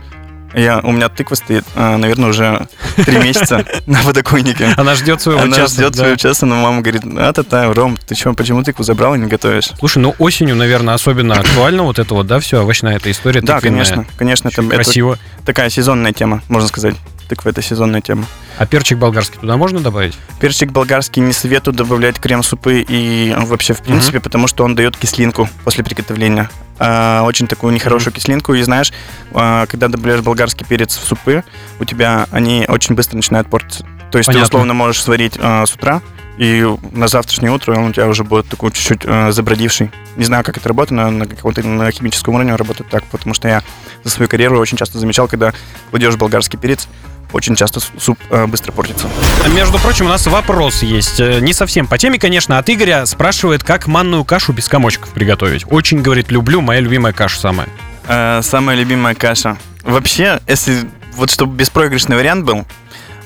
Я, 0.54 0.80
у 0.82 0.92
меня 0.92 1.10
тыква 1.10 1.34
стоит, 1.34 1.64
а, 1.74 1.98
наверное, 1.98 2.30
уже 2.30 2.68
три 3.04 3.18
месяца 3.22 3.66
на 3.86 4.02
подоконнике. 4.02 4.72
Она 4.78 4.94
ждет 4.94 5.20
своего 5.20 5.42
Она 5.42 5.50
часа. 5.50 5.60
Она 5.60 5.68
ждет 5.68 5.92
да. 5.92 5.98
своего 5.98 6.16
часа, 6.16 6.46
но 6.46 6.56
мама 6.56 6.80
говорит, 6.80 7.02
а 7.04 7.32
та 7.34 7.42
та 7.42 7.72
Ром, 7.72 7.98
ты 7.98 8.14
что, 8.14 8.32
почему 8.32 8.62
тыкву 8.62 8.82
забрал 8.82 9.14
и 9.14 9.18
не 9.18 9.26
готовишь? 9.26 9.70
Слушай, 9.78 9.98
ну 9.98 10.14
осенью, 10.18 10.56
наверное, 10.56 10.94
особенно 10.94 11.34
актуально 11.34 11.82
вот 11.82 11.98
это 11.98 12.14
вот, 12.14 12.26
да, 12.26 12.40
все, 12.40 12.62
овощная 12.62 12.96
эта 12.96 13.10
история. 13.10 13.42
Да, 13.42 13.60
конечно, 13.60 14.06
конечно. 14.16 14.48
Это, 14.48 14.62
красиво. 14.62 15.18
Это 15.36 15.46
такая 15.46 15.68
сезонная 15.68 16.12
тема, 16.12 16.42
можно 16.48 16.68
сказать 16.68 16.94
тыква 17.28 17.50
это 17.50 17.62
сезонная 17.62 18.00
тема. 18.00 18.24
А 18.58 18.66
перчик 18.66 18.98
болгарский 18.98 19.38
туда 19.38 19.56
можно 19.56 19.80
добавить? 19.80 20.16
Перчик 20.40 20.72
болгарский 20.72 21.22
не 21.22 21.32
советую 21.32 21.74
добавлять 21.74 22.18
крем-супы 22.18 22.84
и 22.88 23.34
вообще 23.36 23.74
в 23.74 23.82
принципе, 23.82 24.18
угу. 24.18 24.24
потому 24.24 24.46
что 24.48 24.64
он 24.64 24.74
дает 24.74 24.96
кислинку 24.96 25.48
после 25.64 25.84
приготовления. 25.84 26.50
А, 26.78 27.22
очень 27.24 27.46
такую 27.46 27.72
нехорошую 27.72 28.12
кислинку. 28.12 28.54
И 28.54 28.62
знаешь, 28.62 28.92
а, 29.32 29.66
когда 29.66 29.88
добавляешь 29.88 30.22
болгарский 30.22 30.66
перец 30.66 30.96
в 30.96 31.04
супы, 31.04 31.44
у 31.78 31.84
тебя 31.84 32.26
они 32.30 32.64
очень 32.68 32.94
быстро 32.94 33.16
начинают 33.16 33.48
портиться. 33.48 33.86
То 34.10 34.18
есть 34.18 34.26
Понятно. 34.26 34.48
ты 34.48 34.48
условно 34.48 34.74
можешь 34.74 35.02
сварить 35.02 35.38
а, 35.40 35.66
с 35.66 35.74
утра, 35.74 36.02
и 36.38 36.64
на 36.92 37.08
завтрашнее 37.08 37.50
утро 37.50 37.74
он 37.74 37.86
у 37.86 37.92
тебя 37.92 38.06
уже 38.06 38.22
будет 38.22 38.46
такой 38.46 38.70
чуть-чуть 38.70 39.00
э, 39.04 39.32
забродивший. 39.32 39.90
Не 40.16 40.24
знаю, 40.24 40.44
как 40.44 40.56
это 40.56 40.68
работает, 40.68 40.92
но 40.92 41.10
на 41.10 41.26
каком-то 41.26 41.66
на 41.66 41.90
химическом 41.90 42.36
уровне 42.36 42.54
работает 42.54 42.88
так, 42.88 43.02
потому 43.04 43.34
что 43.34 43.48
я 43.48 43.64
за 44.04 44.10
свою 44.10 44.28
карьеру 44.28 44.56
очень 44.60 44.78
часто 44.78 45.00
замечал, 45.00 45.26
когда 45.26 45.52
кладешь 45.90 46.14
болгарский 46.14 46.56
перец, 46.56 46.86
очень 47.32 47.56
часто 47.56 47.80
суп 47.80 48.18
э, 48.30 48.46
быстро 48.46 48.72
портится. 48.72 49.08
Между 49.54 49.78
прочим, 49.78 50.06
у 50.06 50.08
нас 50.08 50.26
вопрос 50.26 50.82
есть. 50.82 51.20
Э, 51.20 51.40
не 51.40 51.52
совсем 51.52 51.86
по 51.86 51.98
теме, 51.98 52.18
конечно, 52.18 52.58
от 52.58 52.68
Игоря. 52.70 53.04
Спрашивает, 53.06 53.62
как 53.62 53.86
манную 53.86 54.24
кашу 54.24 54.52
без 54.52 54.68
комочков 54.68 55.10
приготовить. 55.10 55.64
Очень, 55.70 56.00
говорит, 56.00 56.30
люблю, 56.30 56.60
моя 56.60 56.80
любимая 56.80 57.12
каша 57.12 57.38
самая. 57.38 57.68
Э, 58.06 58.40
самая 58.42 58.76
любимая 58.76 59.14
каша. 59.14 59.58
Вообще, 59.82 60.40
если 60.46 60.88
вот 61.14 61.30
чтобы 61.30 61.56
беспроигрышный 61.56 62.16
вариант 62.16 62.44
был, 62.44 62.66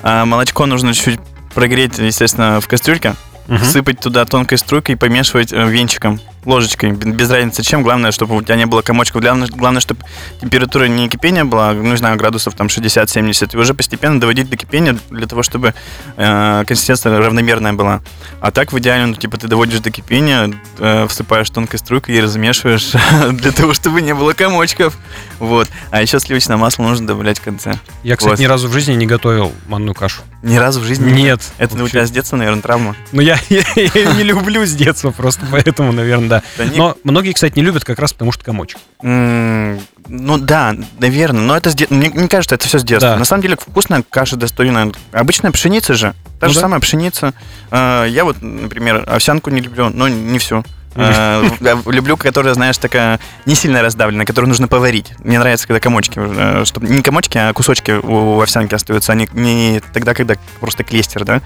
молочко 0.02 0.64
нужно 0.66 0.94
чуть-чуть 0.94 1.21
прогреть, 1.54 1.99
естественно, 1.99 2.61
в 2.61 2.66
кастрюльке, 2.66 3.14
угу. 3.49 3.59
сыпать 3.59 4.00
туда 4.00 4.25
тонкой 4.25 4.59
струйкой 4.59 4.94
и 4.94 4.99
помешивать 4.99 5.52
венчиком 5.52 6.21
ложечкой, 6.44 6.92
без 6.92 7.30
разницы 7.30 7.62
чем. 7.62 7.82
Главное, 7.82 8.12
чтобы 8.12 8.37
у 8.37 8.42
тебя 8.42 8.56
не 8.56 8.66
было 8.66 8.82
комочков. 8.82 9.22
Главное, 9.22 9.49
главное 9.49 9.80
чтобы 9.80 10.00
температура 10.40 10.84
не 10.84 11.08
кипения 11.08 11.44
была, 11.44 11.72
ну, 11.72 11.90
не 11.90 11.96
знаю, 11.96 12.16
градусов 12.16 12.54
там 12.54 12.66
60-70. 12.66 13.50
И 13.52 13.56
уже 13.56 13.75
постепенно 13.75 14.20
доводить 14.20 14.50
до 14.50 14.56
кипения 14.56 14.99
для 15.11 15.26
того, 15.26 15.42
чтобы 15.42 15.75
э, 16.16 16.64
консистенция 16.66 17.18
равномерная 17.18 17.72
была. 17.72 18.00
А 18.40 18.50
так 18.50 18.72
в 18.72 18.78
идеале, 18.78 19.06
ну, 19.06 19.14
типа, 19.14 19.37
ты 19.37 19.49
доводишь 19.49 19.80
до 19.80 19.90
кипения, 19.90 20.52
э, 20.78 21.06
всыпаешь 21.08 21.50
тонкой 21.50 21.78
струйкой 21.78 22.16
и 22.16 22.20
размешиваешь 22.20 22.92
для 23.32 23.52
того, 23.52 23.75
чтобы 23.75 24.02
не 24.02 24.14
было 24.14 24.32
комочков. 24.32 24.96
Вот. 25.38 25.68
А 25.90 26.02
еще 26.02 26.18
сливочное 26.20 26.56
масло 26.56 26.82
нужно 26.82 27.06
добавлять 27.06 27.38
в 27.38 27.42
конце. 27.42 27.78
Я, 28.02 28.16
кстати, 28.16 28.32
вот. 28.32 28.40
ни 28.40 28.46
разу 28.46 28.68
в 28.68 28.72
жизни 28.72 28.94
не 28.94 29.06
готовил 29.06 29.52
манную 29.66 29.94
кашу. 29.94 30.22
Ни 30.42 30.56
разу 30.56 30.80
в 30.80 30.84
жизни? 30.84 31.11
Нет. 31.11 31.40
Это 31.58 31.75
вообще. 31.75 31.84
у 31.84 31.88
тебя 31.88 32.06
с 32.06 32.11
детства, 32.11 32.37
наверное, 32.37 32.62
травма? 32.62 32.96
Ну, 33.12 33.20
я, 33.20 33.38
я, 33.49 33.62
я 33.76 34.12
не 34.14 34.25
люблю 34.25 34.66
с 34.66 34.72
детства 34.72 35.11
просто, 35.11 35.46
поэтому, 35.50 35.92
наверное, 35.92 36.28
да. 36.32 36.42
да 36.56 36.64
не... 36.64 36.76
Но 36.76 36.96
многие, 37.04 37.32
кстати, 37.32 37.56
не 37.56 37.62
любят 37.62 37.84
как 37.84 37.98
раз 37.98 38.12
потому, 38.12 38.32
что 38.32 38.44
комочек. 38.44 38.78
Mm, 39.02 39.80
ну 40.08 40.38
да, 40.38 40.74
наверное. 40.98 41.42
Но 41.42 41.56
это 41.56 41.70
с 41.70 41.74
де... 41.74 41.86
мне, 41.90 42.10
мне 42.10 42.28
кажется, 42.28 42.54
это 42.54 42.66
все 42.66 42.78
с 42.78 42.84
детства. 42.84 43.10
Да. 43.10 43.18
На 43.18 43.24
самом 43.24 43.42
деле 43.42 43.56
вкусная 43.56 44.04
каша 44.08 44.36
достойная. 44.36 44.92
Обычная 45.12 45.50
пшеница 45.50 45.94
же. 45.94 46.14
Та 46.40 46.46
ну, 46.46 46.52
же 46.52 46.54
да? 46.56 46.60
самая 46.62 46.80
пшеница. 46.80 47.34
А, 47.70 48.04
я 48.06 48.24
вот, 48.24 48.40
например, 48.40 49.04
овсянку 49.06 49.50
не 49.50 49.60
люблю, 49.60 49.90
но 49.90 50.08
не 50.08 50.38
всю. 50.38 50.64
Э, 50.94 51.49
люблю, 51.87 52.16
которая, 52.16 52.54
знаешь, 52.54 52.78
такая 52.78 53.20
не 53.46 53.54
сильно 53.54 53.82
раздавленная, 53.82 54.26
которую 54.26 54.49
нужно 54.49 54.68
поварить. 54.68 55.12
Мне 55.18 55.38
нравится, 55.38 55.66
когда 55.66 55.80
комочки, 55.80 56.20
э, 56.22 56.64
чтобы 56.64 56.88
не 56.88 57.02
комочки, 57.02 57.38
а 57.38 57.52
кусочки 57.52 57.92
у 57.92 58.40
овсянки 58.40 58.75
остаются, 58.75 59.12
они 59.12 59.28
не 59.32 59.80
тогда, 59.92 60.14
когда 60.14 60.34
просто 60.61 60.84
клестер, 60.84 61.25
да. 61.25 61.40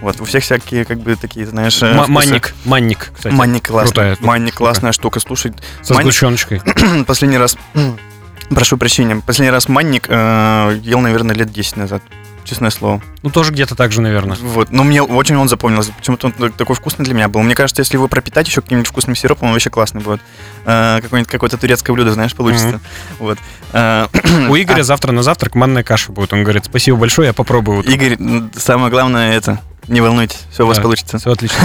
Вот, 0.00 0.20
у 0.20 0.24
всех 0.24 0.44
всякие, 0.44 0.84
как 0.84 0.98
бы, 1.00 1.16
такие, 1.16 1.46
знаешь... 1.46 1.82
Э, 1.82 2.04
манник, 2.08 2.54
манник, 2.64 3.10
кстати. 3.14 3.34
Манник 3.34 3.68
классная. 3.68 4.16
Манник 4.20 4.54
классная 4.54 4.92
штука, 4.92 5.20
слушай. 5.20 5.52
Со 5.82 5.94
сгущеночкой. 5.94 6.62
Последний 7.06 7.38
раз 7.38 7.56
Прошу 8.50 8.78
прощения. 8.78 9.20
Последний 9.24 9.50
раз 9.50 9.68
манник 9.68 10.06
э, 10.08 10.78
ел, 10.82 11.00
наверное, 11.00 11.34
лет 11.34 11.52
10 11.52 11.76
назад. 11.76 12.02
Честное 12.48 12.70
слово. 12.70 13.02
Ну, 13.22 13.28
тоже 13.28 13.52
где-то 13.52 13.74
так 13.74 13.92
же, 13.92 14.00
наверное. 14.00 14.38
Вот. 14.40 14.70
Но 14.70 14.82
мне 14.82 15.02
очень 15.02 15.36
он 15.36 15.50
запомнился. 15.50 15.92
Почему-то 15.92 16.28
он 16.28 16.52
такой 16.52 16.74
вкусный 16.76 17.04
для 17.04 17.12
меня 17.12 17.28
был. 17.28 17.42
Мне 17.42 17.54
кажется, 17.54 17.82
если 17.82 17.96
его 17.96 18.08
пропитать 18.08 18.48
еще 18.48 18.62
каким-нибудь 18.62 18.88
вкусным 18.88 19.14
сиропом, 19.14 19.48
он 19.48 19.52
вообще 19.52 19.68
классный 19.68 20.00
будет. 20.00 20.22
Э, 20.64 21.00
какое-нибудь 21.02 21.30
какое-то 21.30 21.58
турецкое 21.58 21.94
блюдо, 21.94 22.12
знаешь, 22.12 22.34
получится. 22.34 22.68
Мгм. 22.68 22.80
Вот. 23.18 23.38
Э, 23.74 24.06
У 24.48 24.56
Игоря 24.60 24.82
завтра 24.82 25.12
на 25.12 25.22
завтрак 25.22 25.56
манная 25.56 25.82
каша 25.82 26.10
будет. 26.10 26.32
Он 26.32 26.42
говорит, 26.42 26.64
спасибо 26.64 26.96
большое, 26.96 27.26
я 27.28 27.32
попробую. 27.34 27.80
утром». 27.80 27.92
Игорь, 27.92 28.16
самое 28.56 28.90
главное 28.90 29.34
это. 29.34 29.60
Не 29.88 30.00
волнуйтесь, 30.00 30.40
все 30.52 30.64
у 30.64 30.66
вас 30.66 30.78
получится. 30.78 31.18
Все 31.18 31.32
отлично. 31.32 31.58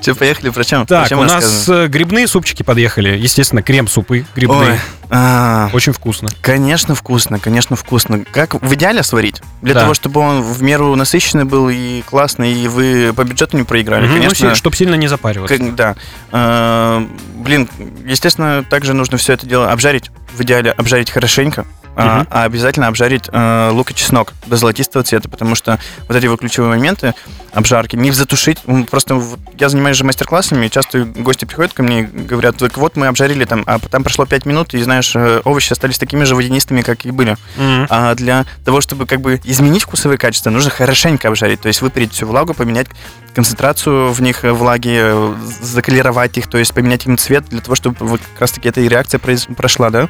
Че, 0.00 0.14
поехали, 0.16 0.50
про 0.50 0.64
чем? 0.64 0.86
Так, 0.86 1.10
у 1.12 1.22
нас 1.22 1.68
э, 1.68 1.86
грибные 1.86 2.26
супчики 2.26 2.62
подъехали. 2.62 3.16
Естественно, 3.16 3.62
крем-супы 3.62 4.26
грибные. 4.34 4.80
а, 5.08 5.70
Очень 5.72 5.92
вкусно. 5.92 6.28
конечно 6.40 6.94
вкусно, 6.94 7.38
конечно 7.38 7.76
вкусно. 7.76 8.24
Как 8.32 8.54
в 8.54 8.74
идеале 8.74 9.02
сварить? 9.02 9.40
Для 9.62 9.74
того, 9.74 9.94
чтобы 9.94 10.20
он 10.20 10.42
в 10.42 10.62
меру 10.62 10.94
насыщенный 10.96 11.44
был 11.44 11.68
и 11.68 12.02
классный, 12.02 12.52
и 12.52 12.66
вы 12.68 13.12
по 13.14 13.22
бюджету 13.24 13.56
не 13.56 13.62
проиграли, 13.62 14.06
ну, 14.06 14.14
конечно. 14.14 14.54
чтобы 14.54 14.76
сильно 14.76 14.94
не 14.96 15.06
запариваться. 15.08 15.56
Да. 15.58 15.94
Э, 16.32 17.06
блин, 17.36 17.68
естественно, 18.04 18.64
также 18.68 18.94
нужно 18.94 19.16
все 19.16 19.34
это 19.34 19.46
дело 19.46 19.70
обжарить. 19.70 20.10
В 20.34 20.42
идеале 20.42 20.72
обжарить 20.72 21.10
хорошенько. 21.10 21.66
А, 21.96 22.26
а 22.30 22.44
обязательно 22.44 22.88
обжарить 22.88 23.28
э, 23.32 23.70
лук 23.72 23.90
и 23.90 23.94
чеснок 23.94 24.32
до 24.46 24.56
золотистого 24.56 25.02
цвета, 25.02 25.28
потому 25.28 25.54
что 25.54 25.78
вот 26.08 26.16
эти 26.16 26.26
вот 26.26 26.40
ключевые 26.40 26.70
моменты 26.70 27.14
обжарки, 27.52 27.96
не 27.96 28.10
затушить. 28.12 28.58
Просто 28.90 29.22
я 29.58 29.68
занимаюсь 29.70 29.96
же 29.96 30.04
мастер-классами, 30.04 30.66
и 30.66 30.70
часто 30.70 31.04
гости 31.04 31.46
приходят 31.46 31.72
ко 31.72 31.82
мне 31.82 32.00
и 32.00 32.02
говорят, 32.02 32.56
так 32.58 32.76
вот 32.76 32.96
мы 32.96 33.06
обжарили 33.06 33.44
там, 33.44 33.62
а 33.66 33.78
там 33.78 34.02
прошло 34.02 34.26
5 34.26 34.44
минут, 34.44 34.74
и 34.74 34.82
знаешь, 34.82 35.16
э, 35.16 35.40
овощи 35.44 35.72
остались 35.72 35.98
такими 35.98 36.24
же 36.24 36.34
водянистыми, 36.34 36.82
как 36.82 37.06
и 37.06 37.10
были. 37.10 37.36
Мгм. 37.56 37.86
А 37.88 38.14
для 38.14 38.44
того, 38.64 38.82
чтобы 38.82 39.06
как 39.06 39.22
бы 39.22 39.40
изменить 39.44 39.84
вкусовые 39.84 40.18
качества, 40.18 40.50
нужно 40.50 40.70
хорошенько 40.70 41.28
обжарить. 41.28 41.62
То 41.62 41.68
есть 41.68 41.80
выпарить 41.80 42.12
всю 42.12 42.26
влагу, 42.26 42.52
поменять 42.52 42.88
концентрацию 43.34 44.12
в 44.12 44.20
них 44.22 44.44
э, 44.44 44.52
влаги, 44.52 44.98
э, 44.98 45.34
заколеровать 45.60 46.36
их, 46.38 46.46
то 46.48 46.58
есть 46.58 46.72
поменять 46.74 47.06
им 47.06 47.16
цвет 47.16 47.44
для 47.48 47.60
того, 47.60 47.74
чтобы 47.74 47.96
как 48.18 48.40
раз-таки 48.40 48.68
эта 48.68 48.80
реакция 48.80 49.18
произ- 49.18 49.54
прошла, 49.54 49.90
да? 49.90 50.08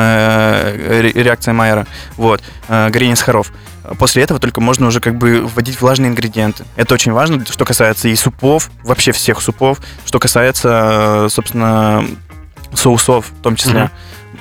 Э, 0.00 1.00
ре- 1.02 1.22
реакция 1.22 1.52
Майера. 1.54 1.86
Вот. 2.16 2.42
Э, 2.68 2.88
Горение 2.90 3.16
сахаров. 3.16 3.52
После 3.98 4.22
этого 4.22 4.38
только 4.40 4.60
можно 4.60 4.86
уже 4.86 5.00
как 5.00 5.16
бы 5.16 5.42
вводить 5.42 5.80
влажные 5.80 6.10
ингредиенты. 6.10 6.64
Это 6.76 6.94
очень 6.94 7.12
важно, 7.12 7.44
что 7.46 7.64
касается 7.64 8.08
и 8.08 8.14
супов, 8.16 8.70
вообще 8.84 9.12
всех 9.12 9.40
супов, 9.40 9.78
что 10.06 10.18
касается, 10.18 11.24
э, 11.26 11.28
собственно, 11.30 12.04
соусов 12.74 13.26
в 13.38 13.42
том 13.42 13.56
числе. 13.56 13.90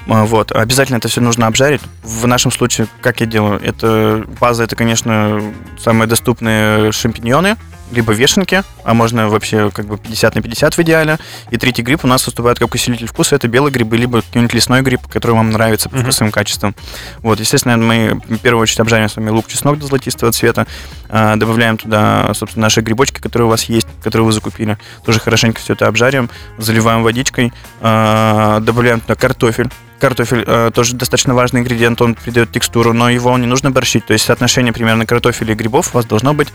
А, 0.08 0.25
Вот. 0.25 0.51
Обязательно 0.51 0.98
это 0.98 1.08
все 1.08 1.22
нужно 1.22 1.46
обжарить. 1.48 1.82
В 2.04 2.25
нашем 2.25 2.51
случае, 2.51 2.88
как 3.01 3.20
я 3.22 3.25
делаю, 3.25 3.60
это 3.63 4.24
база, 4.39 4.63
это, 4.63 4.75
конечно, 4.75 5.42
самые 5.80 6.08
доступные 6.08 6.92
шампиньоны, 6.92 7.58
либо 7.91 8.13
вешенки, 8.13 8.63
а 8.84 8.93
можно 8.93 9.29
вообще 9.29 9.72
как 9.72 9.86
бы 9.88 9.98
50 9.98 10.36
на 10.36 10.41
50 10.41 10.75
в 10.75 10.79
идеале. 10.79 11.17
И 11.51 11.58
третий 11.58 11.81
гриб 11.81 12.03
у 12.03 12.08
нас 12.08 12.25
выступает 12.25 12.60
как 12.60 12.74
усилитель 12.74 13.08
вкуса. 13.08 13.36
Это 13.36 13.48
белые 13.48 13.72
грибы, 13.72 13.98
либо 13.98 14.22
какой-нибудь 14.22 14.53
лесной 14.53 14.81
гриб, 14.81 15.01
который 15.08 15.31
вам 15.34 15.51
нравится 15.51 15.89
по 15.89 15.96
Мгм. 15.96 16.03
вкусовым 16.05 16.31
качествам. 16.31 16.75
Вот, 17.22 17.39
естественно, 17.39 17.77
мы 17.77 18.22
в 18.27 18.38
первую 18.39 18.62
очередь 18.63 18.79
обжариваем 18.79 19.10
с 19.10 19.15
вами 19.15 19.29
лук, 19.29 19.48
чеснок 19.48 19.79
до 19.79 19.88
золотистого 19.88 20.31
цвета. 20.31 20.67
А, 21.10 21.36
Добавляем 21.36 21.77
туда, 21.77 22.31
собственно, 22.34 22.65
наши 22.65 22.81
грибочки, 22.81 23.19
которые 23.19 23.48
у 23.48 23.50
вас 23.50 23.63
есть, 23.65 23.88
которые 24.03 24.25
вы 24.25 24.31
закупили. 24.31 24.77
Тоже 25.05 25.19
хорошенько 25.19 25.60
все 25.60 25.74
это 25.74 25.88
обжариваем. 25.88 26.29
Заливаем 26.58 27.03
водичкой. 27.03 27.53
А, 27.81 28.60
Добавляем 28.60 29.00
туда 29.01 29.15
картофель. 29.15 29.69
Картофель 30.00 30.44
э, 30.48 30.72
тоже 30.74 30.96
достаточно 30.96 31.34
важный 31.34 31.60
ингредиент, 31.62 32.01
он 32.01 32.15
придает 32.15 32.51
текстуру, 32.51 32.94
но 32.94 33.10
его 33.10 33.38
не 33.38 33.48
нужно 33.48 33.70
борщить. 33.72 34.06
То 34.06 34.13
есть 34.13 34.25
соотношение 34.25 34.72
примерно 34.74 35.06
картофеля 35.06 35.51
и 35.53 35.56
грибов 35.56 35.89
у 35.94 35.98
вас 35.98 36.06
должно 36.06 36.34
быть 36.34 36.48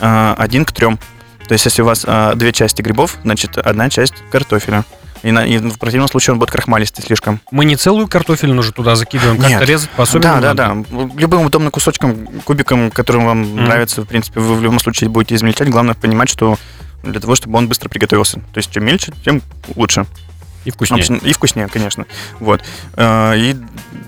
э, 0.00 0.34
один 0.38 0.64
к 0.64 0.72
трем. 0.72 0.98
То 1.48 1.54
есть 1.54 1.64
если 1.64 1.82
у 1.82 1.84
вас 1.84 2.04
э, 2.06 2.32
две 2.36 2.52
части 2.52 2.80
грибов, 2.82 3.18
значит 3.24 3.58
одна 3.58 3.90
часть 3.90 4.14
картофеля. 4.30 4.84
И, 5.24 5.30
на- 5.30 5.46
и 5.46 5.58
в 5.58 5.78
противном 5.78 6.08
случае 6.08 6.32
он 6.32 6.40
будет 6.40 6.50
крахмалистый 6.50 7.04
слишком. 7.04 7.40
Мы 7.52 7.64
не 7.64 7.76
целую 7.76 8.08
картофелину 8.08 8.58
уже 8.58 8.72
туда 8.72 8.96
закидываем, 8.96 9.36
как-то 9.38 9.50
Нет. 9.60 9.68
резать 9.68 9.88
по-особенному. 9.90 10.40
Да, 10.42 10.54
да, 10.54 10.74
надо. 10.74 10.86
да. 10.90 11.08
Любым 11.20 11.46
удобным 11.46 11.70
кусочком, 11.70 12.26
кубиком, 12.44 12.90
которым 12.90 13.26
вам 13.26 13.40
Мгм. 13.42 13.64
нравится, 13.64 14.02
в 14.02 14.06
принципе, 14.06 14.40
вы 14.40 14.56
в 14.56 14.62
любом 14.62 14.80
случае 14.80 15.10
будете 15.10 15.36
измельчать. 15.36 15.68
Главное 15.68 15.94
понимать, 15.94 16.28
что 16.28 16.58
для 17.04 17.20
того, 17.20 17.36
чтобы 17.36 17.56
он 17.58 17.68
быстро 17.68 17.88
приготовился. 17.88 18.38
То 18.52 18.58
есть 18.58 18.72
чем 18.72 18.84
мельче, 18.84 19.12
тем 19.24 19.42
лучше. 19.76 20.06
И 20.64 20.70
вкуснее. 20.70 21.02
И 21.22 21.32
вкуснее, 21.32 21.68
конечно. 21.68 22.06
Вот. 22.40 22.62
Э, 22.96 23.34
И 23.36 23.56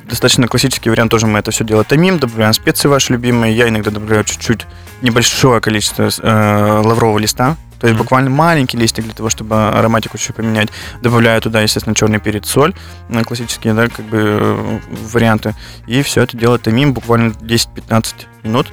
достаточно 0.09 0.47
классический 0.49 0.91
вариант 0.91 1.11
тоже 1.11 1.27
мы 1.27 1.39
это 1.39 1.51
все 1.51 1.65
дело 1.65 1.83
томим, 1.85 2.19
добавляем 2.19 2.53
специи 2.53 2.89
ваши 2.89 3.13
любимые. 3.13 3.55
Я 3.57 3.69
иногда 3.69 3.91
добавляю 3.91 4.25
чуть-чуть 4.25 4.67
небольшое 5.03 5.61
количество 5.61 6.09
э, 6.23 6.81
лаврового 6.85 7.19
листа. 7.19 7.57
То 7.81 7.89
есть 7.89 7.97
Мгм. 7.97 8.03
буквально 8.05 8.31
маленький 8.31 8.79
листик 8.79 9.05
для 9.05 9.13
того, 9.15 9.29
чтобы 9.29 9.69
ароматику 9.69 10.17
еще 10.17 10.33
поменять. 10.33 10.69
Добавляю 11.03 11.41
туда, 11.43 11.61
естественно, 11.61 11.95
черный 11.95 12.19
перец, 12.21 12.49
соль. 12.49 12.73
э, 13.11 13.23
Классические, 13.25 13.75
да, 13.75 13.89
как 13.89 14.05
бы 14.07 14.19
э, 14.21 14.79
варианты. 15.13 15.55
И 15.87 16.03
все 16.03 16.23
это 16.23 16.37
дело 16.37 16.59
томим 16.59 16.93
буквально 16.95 17.33
10-15 17.33 18.15
минут. 18.43 18.69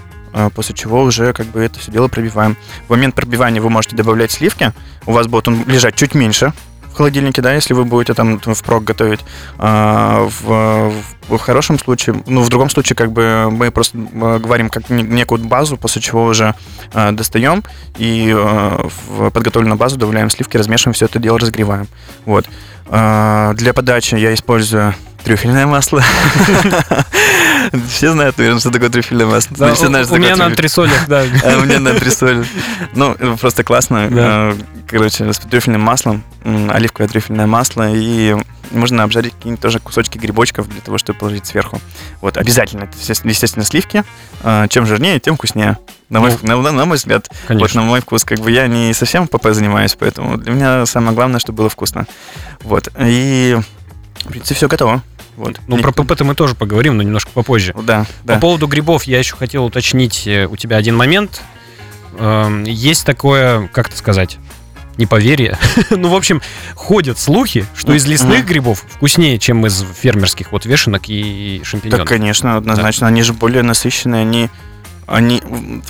После 0.56 0.74
чего 0.74 1.02
уже 1.02 1.34
как 1.34 1.48
бы 1.48 1.60
это 1.60 1.78
все 1.78 1.92
дело 1.92 2.08
пробиваем. 2.08 2.56
В 2.88 2.92
момент 2.92 3.16
пробивания 3.16 3.62
вы 3.62 3.70
можете 3.70 3.98
добавлять 3.98 4.32
сливки. 4.32 4.72
У 5.06 5.12
вас 5.12 5.28
будет 5.28 5.50
он 5.50 5.66
лежать 5.68 5.96
чуть 5.96 6.16
меньше, 6.16 6.54
в 6.94 6.98
холодильнике, 6.98 7.42
да, 7.42 7.54
если 7.54 7.74
вы 7.74 7.86
будете 7.86 8.14
там 8.14 8.40
впрок 8.40 8.84
готовить. 8.84 9.22
А, 9.58 10.28
в, 10.42 10.94
в 11.28 11.38
хорошем 11.38 11.80
случае, 11.80 12.22
ну, 12.28 12.42
в 12.42 12.50
другом 12.50 12.70
случае, 12.70 12.96
как 12.96 13.12
бы 13.12 13.50
мы 13.50 13.72
просто 13.72 13.98
э, 13.98 14.40
говорим 14.40 14.70
как 14.70 14.90
не- 14.90 15.04
некую 15.04 15.44
базу, 15.46 15.78
после 15.78 16.02
чего 16.02 16.26
уже 16.26 16.56
э, 16.94 17.12
достаем 17.12 17.64
и 17.98 18.34
э, 18.36 18.88
в 19.08 19.30
подготовленную 19.30 19.78
базу 19.78 19.98
добавляем 19.98 20.30
сливки, 20.30 20.58
размешиваем 20.58 20.94
все 20.94 21.06
это 21.06 21.20
дело, 21.20 21.40
разогреваем. 21.40 21.88
Вот. 22.26 22.46
А, 22.88 23.54
для 23.54 23.74
подачи 23.74 24.16
я 24.16 24.34
использую 24.34 24.94
трюфельное 25.24 25.68
масло. 25.68 26.04
Все 27.90 28.12
знают, 28.12 28.38
наверное, 28.38 28.60
что 28.60 28.72
такое 28.72 28.90
трюфельное 28.90 29.26
масло. 29.26 29.56
Да, 29.58 29.68
Ну, 29.70 29.76
все 29.76 29.88
знают, 29.88 30.12
у 30.12 30.14
у 30.16 30.18
меня 30.18 30.36
на 30.36 30.46
антресолях, 30.48 31.08
да. 31.08 31.24
А 31.44 31.58
у 31.58 31.66
меня 31.66 31.80
на 31.80 31.92
антресоль. 31.92 32.46
Ну, 32.94 33.12
это 33.14 33.38
просто 33.38 33.64
классно. 33.64 34.10
Да. 34.10 34.52
Э, 34.52 34.56
Короче, 34.88 35.32
с 35.32 35.40
трюфельным 35.40 35.82
маслом, 35.82 36.24
оливковое 36.44 37.08
трюфельное 37.08 37.48
масло, 37.48 37.90
и 37.90 38.36
можно 38.72 39.04
обжарить 39.04 39.34
какие-нибудь 39.34 39.62
тоже 39.62 39.80
кусочки 39.80 40.18
грибочков 40.18 40.68
для 40.68 40.82
того, 40.82 40.98
чтобы 40.98 41.18
положить 41.20 41.46
сверху. 41.46 41.80
Вот, 42.20 42.38
обязательно, 42.38 42.84
это, 42.84 42.98
естественно, 42.98 43.64
сливки. 43.64 44.04
Э, 44.44 44.68
Чем 44.70 44.86
жирнее, 44.86 45.20
тем 45.20 45.36
вкуснее. 45.36 45.78
На 46.10 46.20
мой, 46.20 46.38
Ну, 46.42 46.62
на, 46.62 46.72
на 46.74 46.86
мой 46.86 46.98
взгляд, 46.98 47.28
вот 47.30 47.48
Конечно. 47.48 47.82
на 47.82 47.88
мой 47.88 48.02
вкус, 48.02 48.26
как 48.26 48.40
бы 48.40 48.52
я 48.52 48.68
не 48.68 48.94
совсем 48.94 49.30
ПП 49.30 49.48
занимаюсь, 49.52 49.96
поэтому 49.98 50.36
для 50.38 50.52
меня 50.52 50.86
самое 50.86 51.16
главное, 51.16 51.40
чтобы 51.40 51.58
было 51.60 51.70
вкусно. 51.70 52.06
Вот, 52.64 52.90
и 53.00 53.58
в 54.26 54.28
принципе 54.28 54.56
все 54.56 54.68
готово. 54.68 55.02
Вот. 55.42 55.60
Ну, 55.66 55.80
про 55.80 55.92
ПП-то 55.92 56.24
мы 56.24 56.36
тоже 56.36 56.54
поговорим, 56.54 56.98
но 56.98 57.04
немножко 57.04 57.32
попозже. 57.34 57.74
Да, 57.82 58.06
да. 58.24 58.36
По 58.36 58.42
поводу 58.42 58.68
грибов 58.68 59.06
я 59.06 59.18
еще 59.18 59.36
хотел 59.36 59.66
уточнить 59.66 60.28
э, 60.28 60.46
у 60.46 60.56
тебя 60.56 60.78
один 60.78 60.96
момент. 60.96 61.42
Эм, 62.20 62.64
Есть 62.64 63.08
такое, 63.08 63.68
как 63.70 63.88
это 63.88 63.98
сказать, 63.98 64.38
неповерие. 64.98 65.58
ну, 65.90 66.10
в 66.10 66.16
общем, 66.16 66.44
ходят 66.76 67.18
слухи, 67.18 67.66
что 67.76 67.94
из 67.94 68.06
лесных 68.06 68.46
грибов 68.46 68.86
вкуснее, 68.88 69.40
чем 69.40 69.66
из 69.66 69.84
фермерских 70.00 70.52
вот 70.52 70.66
вешенок 70.68 71.04
и 71.08 71.62
шампиньонов. 71.64 72.08
конечно, 72.08 72.58
однозначно. 72.58 73.08
Они 73.08 73.24
же 73.24 73.34
более 73.34 73.64
насыщенные, 73.64 74.22
они... 74.22 74.50
Они, 75.08 75.42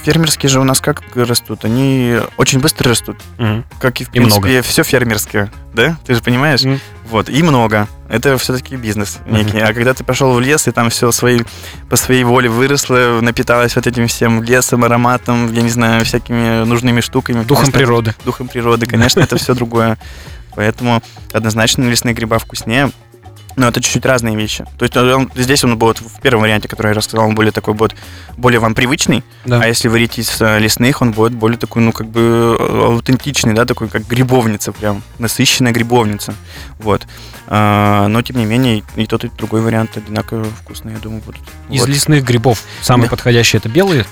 фермерские 0.03 0.49
же 0.49 0.59
у 0.59 0.63
нас 0.63 0.79
как 0.81 1.03
растут? 1.15 1.63
Они 1.65 2.17
очень 2.37 2.59
быстро 2.59 2.89
растут, 2.89 3.17
Мгм. 3.37 3.65
как 3.79 4.01
и 4.01 4.05
в 4.05 4.09
И 4.09 4.11
принципе 4.13 4.47
много. 4.49 4.61
все 4.63 4.83
фермерское, 4.83 5.51
да? 5.73 5.97
Ты 6.05 6.15
же 6.15 6.21
понимаешь? 6.21 6.63
Мгм. 6.63 6.79
Вот, 7.09 7.29
и 7.29 7.43
много. 7.43 7.87
Это 8.09 8.37
все-таки 8.37 8.77
бизнес 8.77 9.19
некий. 9.25 9.59
А 9.59 9.73
когда 9.73 9.93
ты 9.93 10.03
пошел 10.03 10.33
в 10.33 10.39
лес, 10.39 10.67
и 10.67 10.71
там 10.71 10.89
все 10.89 11.11
свои, 11.11 11.41
по 11.89 11.97
своей 11.97 12.23
воле 12.23 12.49
выросло, 12.49 13.19
напиталось 13.21 13.75
вот 13.75 13.85
этим 13.85 14.07
всем 14.07 14.41
лесом, 14.43 14.83
ароматом, 14.85 15.51
я 15.53 15.61
не 15.61 15.69
знаю, 15.69 16.03
всякими 16.05 16.63
нужными 16.63 17.01
штуками. 17.01 17.43
Духом 17.43 17.65
конечно, 17.65 17.77
природы. 17.79 18.15
Духом 18.25 18.47
природы, 18.47 18.85
конечно, 18.85 19.19
это 19.19 19.37
все 19.37 19.53
другое. 19.53 19.97
Поэтому 20.55 21.01
однозначно 21.33 21.83
лесные 21.89 22.13
гриба 22.15 22.39
вкуснее. 22.39 22.91
Но 23.55 23.67
это 23.67 23.81
чуть-чуть 23.81 24.05
разные 24.05 24.35
вещи. 24.35 24.65
То 24.77 24.83
есть 24.85 24.95
он- 24.95 25.29
здесь 25.35 25.63
он 25.63 25.77
будет 25.77 25.99
в 25.99 26.21
первом 26.21 26.41
варианте, 26.43 26.67
который 26.67 26.87
я 26.89 26.93
рассказал, 26.93 27.27
он 27.27 27.35
более 27.35 27.51
такой 27.51 27.73
будет 27.73 27.95
более 28.37 28.59
вам 28.59 28.73
привычный. 28.75 29.23
Да. 29.45 29.61
А 29.61 29.67
если 29.67 29.87
варить 29.87 30.17
из 30.19 30.41
э, 30.41 30.59
лесных, 30.59 31.01
он 31.01 31.11
будет 31.11 31.33
более 31.33 31.57
такой, 31.57 31.81
ну, 31.81 31.91
как 31.91 32.07
бы 32.07 32.55
э, 32.57 32.83
аутентичный, 32.85 33.53
да, 33.53 33.65
такой, 33.65 33.89
как 33.89 34.07
грибовница 34.07 34.71
прям, 34.71 35.03
насыщенная 35.19 35.71
грибовница. 35.73 36.33
Вот. 36.79 37.05
А, 37.47 38.07
но, 38.07 38.21
тем 38.21 38.37
не 38.37 38.45
менее, 38.45 38.83
и 38.95 39.05
тот, 39.05 39.25
и 39.25 39.29
другой 39.37 39.61
вариант 39.61 39.97
одинаково 39.97 40.45
вкусные, 40.45 40.95
я 40.95 40.99
думаю, 41.01 41.21
будут. 41.21 41.41
Из 41.69 41.81
Вот. 41.81 41.89
лесных 41.89 42.23
грибов 42.23 42.61
самый 42.81 43.03
Да. 43.05 43.09
подходящий 43.11 43.57
это 43.57 43.67
белые 43.69 44.05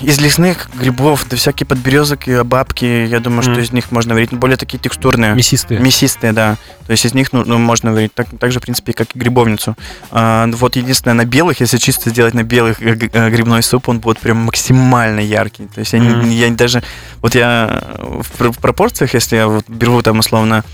Из 0.00 0.18
лесных 0.18 0.70
грибов, 0.74 1.26
да 1.28 1.36
всякие 1.36 1.66
подберезок 1.66 2.26
и 2.26 2.42
бабки, 2.42 2.84
я 3.06 3.20
думаю, 3.20 3.42
что 3.42 3.52
Мгм. 3.52 3.60
из 3.60 3.70
них 3.72 3.90
можно 3.92 4.14
варить 4.14 4.32
более 4.32 4.56
такие 4.56 4.78
текстурные. 4.78 5.34
Мясистые. 5.34 5.78
Мясистые, 5.78 6.32
да. 6.32 6.56
То 6.86 6.92
есть 6.92 7.04
из 7.04 7.12
них 7.12 7.32
ну, 7.32 7.44
ну, 7.44 7.58
можно 7.58 7.92
варить 7.92 8.14
так, 8.14 8.28
так 8.40 8.50
же, 8.50 8.60
в 8.60 8.62
принципе, 8.62 8.94
как 8.94 9.14
и 9.14 9.18
грибовницу. 9.18 9.76
А, 10.10 10.48
вот 10.52 10.76
единственное, 10.76 11.14
на 11.14 11.24
белых, 11.26 11.60
если 11.60 11.76
чисто 11.76 12.08
сделать 12.10 12.32
на 12.34 12.42
белых 12.44 12.80
э, 12.80 12.96
э, 13.12 13.30
грибной 13.30 13.62
суп, 13.62 13.90
он 13.90 14.00
будет 14.00 14.18
прям 14.20 14.38
максимально 14.38 15.20
яркий. 15.20 15.66
То 15.66 15.80
есть 15.80 15.92
я, 15.92 16.00
Мгм. 16.00 16.30
я 16.30 16.48
даже... 16.50 16.82
Вот 17.20 17.34
я 17.34 17.82
в, 17.98 18.30
пр- 18.38 18.52
в 18.52 18.58
пропорциях, 18.58 19.12
если 19.14 19.36
я 19.36 19.48
вот 19.48 19.68
беру 19.68 20.00
там 20.02 20.18
условно 20.20 20.64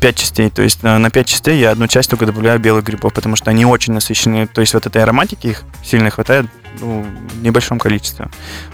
5 0.00 0.16
частей, 0.16 0.48
то 0.48 0.62
есть 0.62 0.78
э, 0.82 0.96
на 0.96 1.10
5 1.10 1.26
частей 1.26 1.60
я 1.60 1.70
одну 1.72 1.86
часть 1.86 2.08
только 2.08 2.24
добавляю 2.24 2.58
белых 2.58 2.82
грибов, 2.84 3.12
потому 3.12 3.36
что 3.36 3.50
они 3.50 3.66
очень 3.66 3.92
насыщенные. 3.92 4.46
То 4.46 4.62
есть 4.62 4.72
вот 4.72 4.86
этой 4.86 5.02
ароматики 5.02 5.48
их 5.48 5.64
сильно 5.84 6.08
хватает 6.08 6.46
ну, 6.80 7.04
в 7.30 7.42
небольшом 7.42 7.78
количестве. 7.78 8.28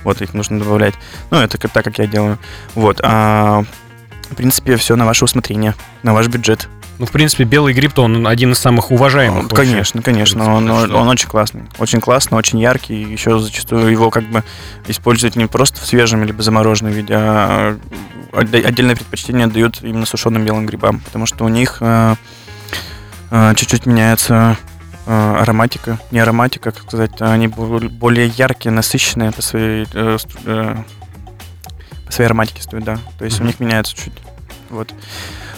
Вот 0.04 0.20
их 0.22 0.34
нужно 0.34 0.58
добавлять. 0.58 0.94
Ну, 1.30 1.38
это 1.38 1.58
как- 1.58 1.70
так, 1.72 1.84
как 1.84 1.98
я 1.98 2.06
делаю. 2.06 2.38
Вот. 2.74 3.00
А, 3.02 3.64
в 4.30 4.34
принципе, 4.34 4.76
все 4.76 4.96
на 4.96 5.04
ваше 5.06 5.24
усмотрение, 5.24 5.74
на 6.02 6.12
ваш 6.14 6.28
бюджет. 6.28 6.68
Ну, 6.98 7.06
в 7.06 7.10
принципе, 7.10 7.44
белый 7.44 7.74
гриб-то 7.74 8.02
он 8.04 8.26
один 8.26 8.52
из 8.52 8.58
самых 8.58 8.90
уважаемых. 8.90 9.44
вообще. 9.44 9.56
конечно, 9.56 10.02
конечно. 10.02 10.54
Он, 10.54 10.70
он- 10.70 10.94
он 10.94 11.08
очень 11.08 11.28
классный. 11.28 11.62
Очень 11.78 12.00
классный, 12.00 12.38
очень 12.38 12.60
яркий. 12.60 13.02
Еще 13.02 13.38
зачастую 13.40 13.90
его 13.90 14.10
как 14.10 14.24
бы 14.24 14.44
используют 14.86 15.34
не 15.34 15.46
просто 15.46 15.80
в 15.80 15.86
свежем 15.86 16.22
либо 16.22 16.42
замороженном 16.42 16.92
виде, 16.92 17.14
а 17.16 17.76
отде- 18.32 18.62
отдельное 18.64 18.94
предпочтение 18.94 19.46
дают 19.48 19.82
именно 19.82 20.06
сушеным 20.06 20.44
белым 20.44 20.66
грибам, 20.66 21.00
потому 21.00 21.26
что 21.26 21.44
у 21.44 21.48
них 21.48 21.78
э, 21.80 22.14
э, 23.30 23.54
чуть-чуть 23.56 23.86
меняется 23.86 24.56
ароматика. 25.06 25.98
Не 26.10 26.20
ароматика, 26.20 26.70
как 26.70 26.82
сказать, 26.84 27.20
они 27.20 27.48
бо- 27.48 27.80
более 27.88 28.28
яркие, 28.28 28.72
насыщенные 28.72 29.32
по 29.32 29.42
своей, 29.42 29.86
э, 29.92 30.18
э, 30.44 30.76
по 32.06 32.12
своей 32.12 32.26
ароматике 32.26 32.62
стоят, 32.62 32.84
да. 32.84 32.98
То 33.18 33.24
есть 33.24 33.40
у 33.40 33.44
них 33.44 33.60
меняется 33.60 33.96
чуть. 33.96 34.12
Вот. 34.70 34.92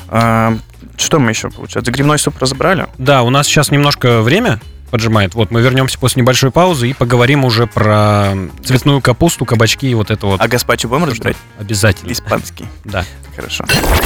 А, 0.09 0.57
что 0.97 1.19
мы 1.19 1.31
еще, 1.31 1.51
получается? 1.51 1.91
Грибной 1.93 2.19
суп 2.19 2.39
разобрали? 2.41 2.87
Да, 2.99 3.23
у 3.23 3.31
нас 3.31 3.47
сейчас 3.47 3.71
немножко 3.71 4.21
время 4.23 4.61
поджимает. 4.95 5.35
Вот 5.35 5.51
мы 5.51 5.61
вернемся 5.61 5.99
после 5.99 6.23
небольшой 6.23 6.53
паузы 6.53 6.91
и 6.91 6.93
поговорим 6.93 7.45
уже 7.45 7.67
про 7.67 8.33
цветную 8.65 9.01
капусту, 9.01 9.45
кабачки 9.45 9.91
и 9.91 9.95
вот 9.95 10.13
это 10.13 10.25
вот. 10.25 10.41
А 10.41 10.47
гаспачо 10.47 10.87
будем 10.87 11.03
разбирать? 11.03 11.37
Обязательно. 11.59 12.13
Испанский. 12.13 12.67
Да. 12.85 13.05
Хорошо. 13.35 13.65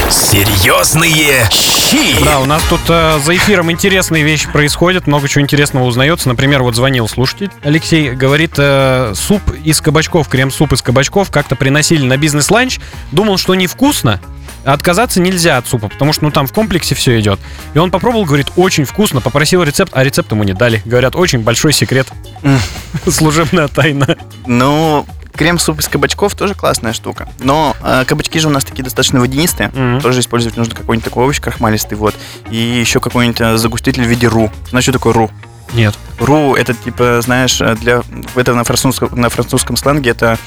Серьезные 0.08 1.46
щи. 1.52 2.24
Да, 2.24 2.40
у 2.40 2.46
нас 2.46 2.62
тут 2.70 2.80
э, 2.88 3.18
за 3.22 3.36
эфиром 3.36 3.70
интересные 3.70 4.24
вещи 4.24 4.50
происходят, 4.50 5.06
много 5.06 5.28
чего 5.28 5.42
интересного 5.42 5.84
узнается. 5.84 6.30
Например, 6.30 6.62
вот 6.62 6.74
звонил 6.74 7.06
слушатель 7.06 7.50
Алексей, 7.62 8.12
говорит, 8.12 8.52
э, 8.56 9.12
суп 9.14 9.42
из 9.62 9.82
кабачков, 9.82 10.26
крем-суп 10.28 10.72
из 10.72 10.80
кабачков 10.80 11.30
как-то 11.30 11.54
приносили 11.54 12.06
на 12.06 12.16
бизнес-ланч, 12.16 12.80
думал, 13.12 13.36
что 13.36 13.54
невкусно, 13.54 14.22
отказаться 14.72 15.20
нельзя 15.20 15.56
от 15.56 15.66
супа, 15.66 15.88
потому 15.88 16.12
что 16.12 16.24
ну 16.24 16.30
там 16.30 16.46
в 16.46 16.52
комплексе 16.52 16.94
все 16.94 17.18
идет. 17.20 17.38
И 17.74 17.78
он 17.78 17.90
попробовал, 17.90 18.24
говорит, 18.24 18.48
очень 18.56 18.84
вкусно, 18.84 19.20
попросил 19.20 19.62
рецепт, 19.62 19.92
а 19.94 20.04
рецепт 20.04 20.30
ему 20.30 20.44
не 20.44 20.54
дали. 20.54 20.82
Говорят, 20.84 21.16
очень 21.16 21.40
большой 21.40 21.72
секрет, 21.72 22.08
служебная 23.08 23.68
тайна. 23.68 24.16
Ну, 24.46 25.06
крем-суп 25.38 25.78
из 25.78 25.88
кабачков 25.88 26.34
тоже 26.34 26.54
классная 26.54 26.92
штука. 26.92 27.28
Но 27.38 27.76
э, 27.82 28.04
кабачки 28.06 28.40
же 28.40 28.48
у 28.48 28.50
нас 28.50 28.64
такие 28.64 28.82
достаточно 28.82 29.20
водянистые. 29.20 29.70
Мгм. 29.72 30.00
Тоже 30.00 30.20
использовать 30.20 30.56
нужно 30.56 30.74
какой-нибудь 30.74 31.04
такой 31.04 31.24
овощ 31.24 31.40
крахмалистый, 31.40 31.96
вот. 31.96 32.14
И 32.50 32.56
еще 32.56 32.98
какой-нибудь 32.98 33.40
э, 33.40 33.56
загуститель 33.56 34.04
в 34.04 34.08
виде 34.08 34.26
ру. 34.26 34.50
Знаешь, 34.70 34.84
что 34.84 34.92
такое 34.92 35.12
ру? 35.12 35.30
Нет. 35.74 35.94
Ру 36.18 36.54
это 36.54 36.74
типа, 36.74 37.20
знаешь, 37.22 37.58
для 37.80 38.02
это 38.34 38.54
на 38.54 38.64
французском, 38.64 39.10
на 39.12 39.28
французском 39.28 39.76
сленге 39.76 40.10
это 40.10 40.38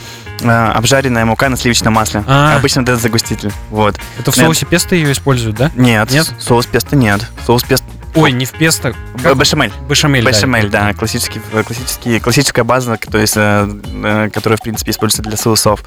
э, 0.41 0.49
обжаренная 0.49 1.25
мука 1.25 1.47
на 1.49 1.57
сливочном 1.57 1.93
масле. 1.93 2.23
А. 2.27 2.55
Обычно 2.57 2.81
это 2.81 2.97
загуститель. 2.97 3.51
Вот. 3.69 3.95
Это 4.19 4.31
в 4.31 4.37
Нет. 4.37 4.45
соусе 4.45 4.65
песто 4.65 4.95
ее 4.95 5.11
используют, 5.11 5.55
да? 5.57 5.71
Нет, 5.75 6.11
Нет? 6.11 6.33
соус 6.39 6.65
песто 6.65 6.95
нет. 6.95 7.25
Соус 7.45 7.63
песто. 7.63 7.85
Ой, 8.13 8.33
не 8.33 8.43
в 8.45 8.51
песто. 8.51 8.93
Б- 9.23 9.33
Бешамель. 9.35 9.71
Бешамель. 9.87 10.25
Бешамель, 10.25 10.69
да, 10.69 10.93
классический, 10.93 11.41
э, 11.53 11.63
классический, 11.63 12.19
классическая 12.19 12.63
база, 12.65 12.97
то 12.97 13.17
есть, 13.17 13.37
э, 13.37 13.69
э, 14.03 14.29
которая, 14.33 14.57
в 14.57 14.61
принципе, 14.61 14.91
используется 14.91 15.21
для 15.23 15.37
соусов. 15.37 15.83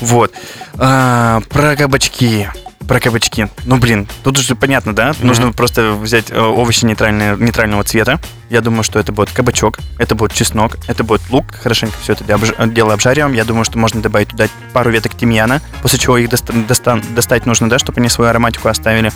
Вот. 0.00 0.32
А, 0.76 1.40
про 1.48 1.74
кабачки. 1.76 2.48
Про 2.88 3.00
кабачки. 3.00 3.48
Ну, 3.64 3.76
блин, 3.78 4.06
тут 4.22 4.38
уже 4.38 4.54
понятно, 4.54 4.94
да? 4.94 5.10
Мгм. 5.18 5.26
Нужно 5.26 5.52
просто 5.52 5.92
взять 5.92 6.30
э, 6.30 6.38
овощи 6.38 6.84
нейтрального 6.84 7.82
цвета. 7.84 8.20
Я 8.50 8.60
думаю, 8.60 8.84
что 8.84 8.98
это 8.98 9.10
будет 9.10 9.30
кабачок, 9.30 9.78
это 9.98 10.14
будет 10.14 10.34
чеснок, 10.34 10.76
это 10.86 11.02
будет 11.02 11.22
лук. 11.30 11.46
Хорошенько 11.62 11.94
все 12.02 12.12
это 12.12 12.24
обж- 12.24 12.72
дело 12.72 12.92
обжариваем. 12.92 13.32
Я 13.34 13.44
думаю, 13.44 13.64
что 13.64 13.78
можно 13.78 14.02
добавить 14.02 14.28
туда 14.28 14.48
пару 14.72 14.90
веток 14.90 15.16
тимьяна, 15.16 15.60
после 15.82 15.98
чего 15.98 16.18
их 16.18 16.28
доста- 16.28 16.52
достан- 16.52 17.02
достать 17.14 17.46
нужно, 17.46 17.68
да, 17.70 17.78
чтобы 17.78 18.00
они 18.00 18.08
свою 18.08 18.30
ароматику 18.30 18.68
оставили. 18.68 19.10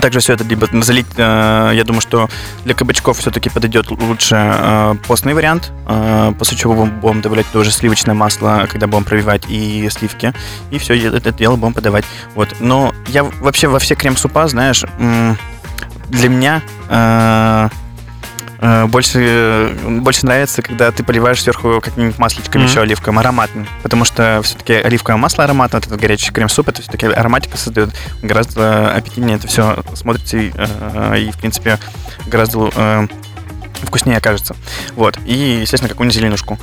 Также 0.00 0.20
все 0.20 0.34
это 0.34 0.44
либо 0.44 0.68
залить, 0.82 1.06
э, 1.16 1.72
я 1.74 1.84
думаю, 1.84 2.00
что 2.00 2.28
для 2.64 2.74
кабачков 2.74 3.18
все-таки 3.18 3.48
подойдет 3.48 3.90
лучше 3.90 4.36
э, 4.36 4.94
постный 5.06 5.32
вариант, 5.32 5.72
э, 5.86 6.32
после 6.38 6.56
чего 6.56 6.74
будем, 6.74 7.00
будем 7.00 7.20
добавлять 7.22 7.46
тоже 7.52 7.70
сливочное 7.70 8.14
масло, 8.14 8.66
когда 8.70 8.86
будем 8.86 9.04
пробивать 9.04 9.44
и 9.48 9.88
сливки, 9.90 10.34
и 10.70 10.78
все 10.78 10.96
это 11.08 11.32
дело 11.32 11.56
будем 11.56 11.72
подавать. 11.72 12.04
Вот. 12.34 12.56
Но 12.60 12.94
я 13.08 13.24
вообще 13.24 13.68
во 13.68 13.78
все 13.78 13.94
крем-супа, 13.94 14.46
знаешь, 14.48 14.84
для 16.08 16.28
меня 16.28 16.62
э, 16.88 17.68
больше, 18.86 19.18
э, 19.22 19.98
больше 20.00 20.24
нравится, 20.26 20.62
когда 20.62 20.90
ты 20.90 21.02
поливаешь 21.04 21.42
сверху 21.42 21.80
каким-нибудь 21.80 22.18
масличком 22.18 22.62
Мгм. 22.62 22.70
еще 22.70 22.80
оливковым, 22.80 23.18
ароматным. 23.18 23.66
Потому 23.82 24.04
что 24.04 24.40
все-таки 24.42 24.74
оливковое 24.74 25.18
масло 25.18 25.44
ароматное, 25.44 25.80
вот 25.80 25.86
этот 25.86 26.00
горячий 26.00 26.32
крем-суп, 26.32 26.68
это 26.68 26.82
все-таки 26.82 27.06
ароматика 27.06 27.56
создает 27.56 27.90
гораздо 28.22 28.92
аппетитнее 28.94 29.36
это 29.36 29.46
все 29.48 29.82
смотрится 29.94 30.36
и, 30.38 30.52
э, 30.54 31.18
и, 31.18 31.30
в 31.30 31.38
принципе, 31.38 31.78
гораздо 32.26 32.70
э, 32.74 33.06
вкуснее 33.82 34.18
окажется. 34.18 34.56
Вот. 34.94 35.18
И, 35.26 35.58
естественно, 35.60 35.88
какую-нибудь 35.88 36.16
зеленушку. 36.16 36.58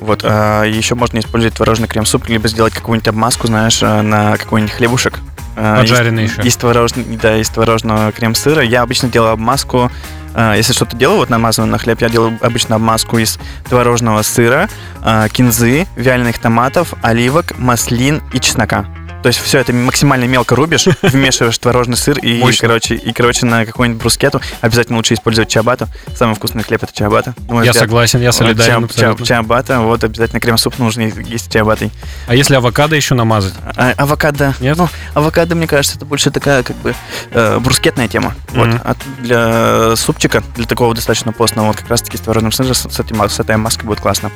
Вот. 0.00 0.22
а 0.24 0.64
еще 0.64 0.94
можно 0.94 1.18
использовать 1.18 1.54
творожный 1.54 1.86
крем-суп, 1.86 2.26
либо 2.28 2.48
сделать 2.48 2.72
какую-нибудь 2.74 3.08
обмазку, 3.08 3.46
знаешь, 3.46 3.82
э, 3.82 4.00
на 4.02 4.36
какой-нибудь 4.36 4.74
хлебушек. 4.74 5.18
Э, 5.56 5.76
Поджаренный 5.80 6.24
из- 6.24 6.32
еще. 6.32 6.42
Из 6.42 6.56
творожного, 6.56 7.06
да, 7.20 7.36
из 7.36 7.48
творожного 7.50 8.12
крем-сыра. 8.12 8.62
Я 8.62 8.82
обычно 8.82 9.08
делаю 9.08 9.32
обмазку 9.32 9.90
э, 10.34 10.54
если 10.56 10.72
что-то 10.72 10.96
делаю, 10.96 11.18
вот 11.18 11.28
намазываю 11.28 11.70
на 11.70 11.76
хлеб, 11.78 12.00
я 12.00 12.08
делаю 12.08 12.38
обычно 12.40 12.76
обмазку 12.76 13.18
из 13.18 13.38
творожного 13.68 14.22
сыра, 14.22 14.68
э, 15.04 15.26
кинзы, 15.32 15.86
вяленых 15.96 16.38
томатов, 16.38 16.94
оливок, 17.02 17.58
маслин 17.58 18.22
и 18.32 18.38
чеснока. 18.40 18.86
То 19.22 19.26
есть 19.26 19.38
все 19.38 19.58
это 19.58 19.72
максимально 19.74 20.24
мелко 20.24 20.56
рубишь, 20.56 20.86
вмешиваешь 21.02 21.58
творожный 21.58 21.96
сыр 21.98 22.18
и, 22.18 22.38
Мощно. 22.38 22.68
короче, 22.68 22.94
и, 22.94 23.12
короче, 23.12 23.44
на 23.44 23.66
какую-нибудь 23.66 24.00
брускету 24.00 24.40
обязательно 24.62 24.96
лучше 24.96 25.12
использовать 25.14 25.50
чиабату. 25.50 25.88
Самый 26.16 26.34
вкусный 26.36 26.62
хлеб 26.62 26.82
это 26.82 26.92
чиабата. 26.94 27.34
на 27.46 27.54
мой 27.54 27.64
Я 27.66 27.72
взгляд. 27.72 27.84
согласен, 27.88 28.20
я 28.20 28.28
Вот 28.28 28.34
солидарен 28.36 28.84
абсолютно. 28.84 29.22
чиа- 29.22 29.26
Чиабата, 29.26 29.80
вот 29.80 30.02
обязательно 30.04 30.40
крем-суп 30.40 30.78
нужно 30.78 31.02
есть 31.02 31.46
с 31.46 31.52
чиабатой. 31.52 31.90
А 32.28 32.34
если 32.34 32.54
авокадо 32.54 32.96
еще 32.96 33.14
намазать? 33.14 33.52
А, 33.76 33.92
авокадо. 33.98 34.54
Нет? 34.60 34.78
Ну, 34.78 34.88
авокадо, 35.14 35.54
мне 35.54 35.66
кажется, 35.66 35.96
это 35.98 36.06
больше 36.06 36.30
такая, 36.30 36.62
как 36.62 36.76
бы, 36.76 36.94
э, 37.32 37.58
брускетная 37.58 38.08
тема. 38.08 38.34
Вот. 38.54 38.68
Мгм. 38.68 38.80
А 38.84 38.94
для 39.20 39.96
супчика, 39.96 40.42
для 40.56 40.64
такого 40.64 40.94
достаточно 40.94 41.32
постного, 41.32 41.66
вот 41.66 41.76
как 41.76 41.88
раз-таки 41.90 42.16
с 42.16 42.20
творожным 42.20 42.52
сыром, 42.52 42.72
с, 42.74 42.88
с 42.88 42.98
этой, 43.00 43.28
с 43.28 43.38
этой 43.38 43.56
маской 43.58 43.84
будет 43.84 44.00
классно. 44.00 44.30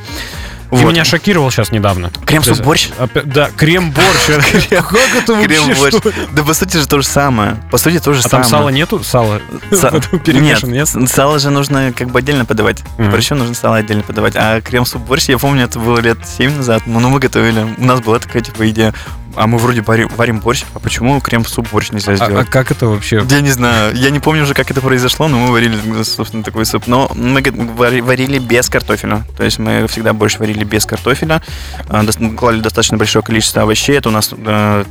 Ты 0.71 0.77
Вот. 0.77 0.91
меня 0.93 1.05
шокировал 1.05 1.51
сейчас 1.51 1.71
недавно. 1.71 2.11
Крем-суп 2.27 2.59
борщ? 2.61 2.89
Опять- 2.99 3.29
Да, 3.29 3.51
крем-борщ. 3.57 4.27
Как 4.71 4.95
это 5.15 5.35
вообще? 5.35 6.01
Да, 6.33 6.43
по 6.43 6.55
сути 6.55 6.77
же 6.79 6.87
то 6.89 7.01
же 7.01 7.07
самое. 7.07 7.57
По 7.71 7.79
сути, 7.79 7.99
то 8.01 8.13
же 8.13 8.21
А 8.21 8.29
там 8.29 8.43
самое. 8.45 8.51
сала 8.51 8.69
нету? 8.71 9.03
Сало 9.05 9.41
нет? 10.27 10.89
Сало 11.09 11.39
же 11.39 11.51
нужно 11.51 11.93
как 11.97 12.11
бы 12.11 12.19
отдельно 12.19 12.45
подавать. 12.45 12.83
Борщу 12.99 13.35
нужно 13.35 13.55
сало 13.55 13.77
отдельно 13.77 14.03
подавать. 14.03 14.35
А 14.37 14.61
крем-суп 14.61 15.03
борщ, 15.03 15.29
я 15.29 15.39
помню, 15.39 15.65
это 15.65 15.79
было 15.79 15.99
лет 16.01 16.19
7 16.27 16.57
назад. 16.57 16.83
Ну, 16.87 16.99
ну, 17.01 17.09
мы 17.09 17.21
готовили. 17.21 17.67
У 17.79 17.85
нас 17.85 18.01
была 18.01 18.19
такая 18.19 18.43
типа 18.43 18.69
идея. 18.71 18.95
А 19.37 19.47
мы 19.47 19.59
вроде 19.59 19.83
варим, 19.83 20.09
варим 20.17 20.41
борщ, 20.41 20.65
а 20.75 20.79
почему 20.79 21.21
крем-суп 21.21 21.69
борщ 21.73 21.91
нельзя 21.91 22.13
А- 22.13 22.15
А 22.15 22.17
сделать? 22.17 22.51
как 22.51 22.71
это 22.71 22.87
вообще? 22.87 23.25
Я 23.29 23.41
не 23.41 23.51
знаю, 23.51 23.95
я 23.95 24.11
не 24.11 24.21
помню 24.21 24.43
уже, 24.43 24.55
как 24.55 24.71
это 24.71 24.81
произошло, 24.81 25.29
но 25.29 25.39
мы 25.39 25.53
варили, 25.53 25.77
собственно, 26.03 26.43
такой 26.43 26.65
суп. 26.67 26.87
Но 26.87 27.11
мы 27.15 27.43
варили 27.43 28.39
без 28.39 28.69
картофеля. 28.69 29.25
То 29.37 29.45
есть 29.45 29.59
мы 29.59 29.87
всегда 29.89 30.13
больше 30.13 30.39
варили 30.39 30.65
без 30.65 30.87
картофеля. 30.87 31.43
А, 31.89 32.05
Клали 32.37 32.61
достаточно 32.61 32.97
большое 32.97 33.25
количество 33.25 33.63
овощей. 33.63 33.97
Это 33.99 34.09
у 34.09 34.13
нас 34.13 34.31
э, 34.37 34.85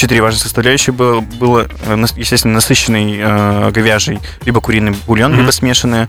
четыре 0.00 0.22
важных 0.22 0.42
составляющие 0.42 0.92
было, 0.92 1.20
было 1.20 1.68
э, 1.86 2.04
естественно, 2.16 2.54
насыщенный 2.54 3.18
э, 3.20 3.70
говяжий, 3.70 4.18
либо 4.44 4.60
куриный 4.60 4.96
бульон, 5.06 5.32
Мгм. 5.32 5.40
либо 5.42 5.50
смешанный, 5.50 6.08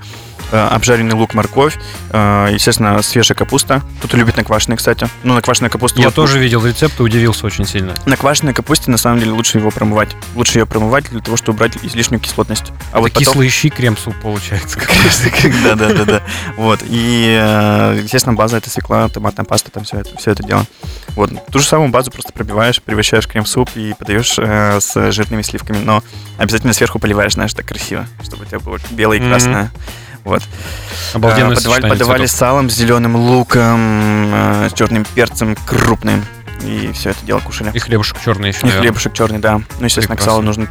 э, 0.52 0.58
обжаренный 0.72 1.14
лук, 1.16 1.34
морковь, 1.34 1.78
э, 2.12 2.50
естественно, 2.54 3.02
свежая 3.02 3.36
капуста. 3.38 3.82
Кто-то 4.00 4.18
любит 4.18 4.38
наквашенный, 4.38 4.78
кстати. 4.78 5.08
Ну, 5.24 5.34
наквашенная 5.34 5.70
капуста... 5.70 6.00
Я 6.00 6.08
вот- 6.08 6.16
тоже 6.16 6.40
видел 6.40 6.66
рецепт 6.66 7.00
и 7.00 7.04
удивился 7.04 7.46
очень 7.46 7.66
сильно. 7.66 7.94
На 8.06 8.16
квашеной 8.18 8.54
капусте, 8.54 8.90
на 8.92 8.98
самом 8.98 9.20
деле, 9.20 9.32
лучше 9.32 9.58
его 9.60 9.72
промывать. 9.72 10.10
Лучше 10.36 10.60
ее 10.60 10.66
промывать 10.66 11.10
для 11.10 11.20
того, 11.22 11.36
чтобы 11.38 11.56
убрать 11.58 11.74
излишнюю 11.84 12.20
кислотность. 12.22 12.72
А 12.92 13.00
вот 13.00 13.08
Это 13.12 13.20
потом... 13.20 13.34
кислый 13.34 13.50
щи 13.50 13.70
крем-суп 13.70 14.16
получается. 14.22 14.80
Да, 15.64 15.76
да, 15.76 15.94
да, 15.94 16.06
да. 16.06 16.22
Вот. 16.58 16.80
И, 16.88 17.38
э, 17.40 18.00
естественно, 18.04 18.36
база 18.36 18.58
это 18.58 18.70
свекла, 18.70 19.08
томатная 19.10 19.46
паста, 19.46 19.70
там 19.72 19.84
все 19.84 19.98
это, 20.00 20.18
все 20.18 20.32
это 20.32 20.44
дело. 20.44 20.66
Вот. 21.16 21.30
Ту 21.48 21.60
же 21.60 21.66
самую 21.66 21.90
базу 21.90 22.10
просто 22.12 22.32
пробиваешь, 22.32 22.82
превращаешь 22.82 23.26
в 23.26 23.28
крем-суп 23.28 23.70
и 23.76 23.81
подаешь 23.98 24.36
э, 24.38 24.80
с 24.80 25.12
жирными 25.12 25.42
сливками. 25.42 25.78
Но 25.78 26.04
обязательно 26.38 26.74
сверху 26.74 27.00
поливаешь, 27.00 27.34
знаешь, 27.34 27.54
так 27.54 27.66
красиво, 27.66 28.06
чтобы 28.24 28.44
у 28.44 28.46
тебя 28.46 28.60
было 28.60 28.78
белое 28.92 29.18
и 29.18 29.28
красное. 29.28 29.72
Вот. 30.24 30.44
Обалденное 31.14 31.54
А, 31.54 31.56
подавали 31.56 31.90
подавали 31.90 32.26
цветов. 32.26 32.40
салом, 32.40 32.70
с 32.70 32.76
зеленым 32.76 33.16
луком, 33.16 34.32
э, 34.34 34.70
с 34.70 34.74
черным 34.74 35.06
перцем 35.16 35.56
крупным. 35.66 36.24
И 36.64 36.92
все 36.94 37.12
это 37.12 37.26
дело 37.26 37.40
кушали. 37.40 37.72
И 37.74 37.80
хлебушек 37.80 38.18
черный 38.24 38.50
еще, 38.50 38.60
И 38.60 38.66
наверное. 38.66 38.82
хлебушек 38.84 39.14
черный, 39.14 39.40
да. 39.40 39.62
Ну, 39.80 39.86
естественно, 39.86 40.16
к 40.16 40.20
Прекрасно. 40.20 40.32
салу 40.32 40.42
нужен 40.44 40.70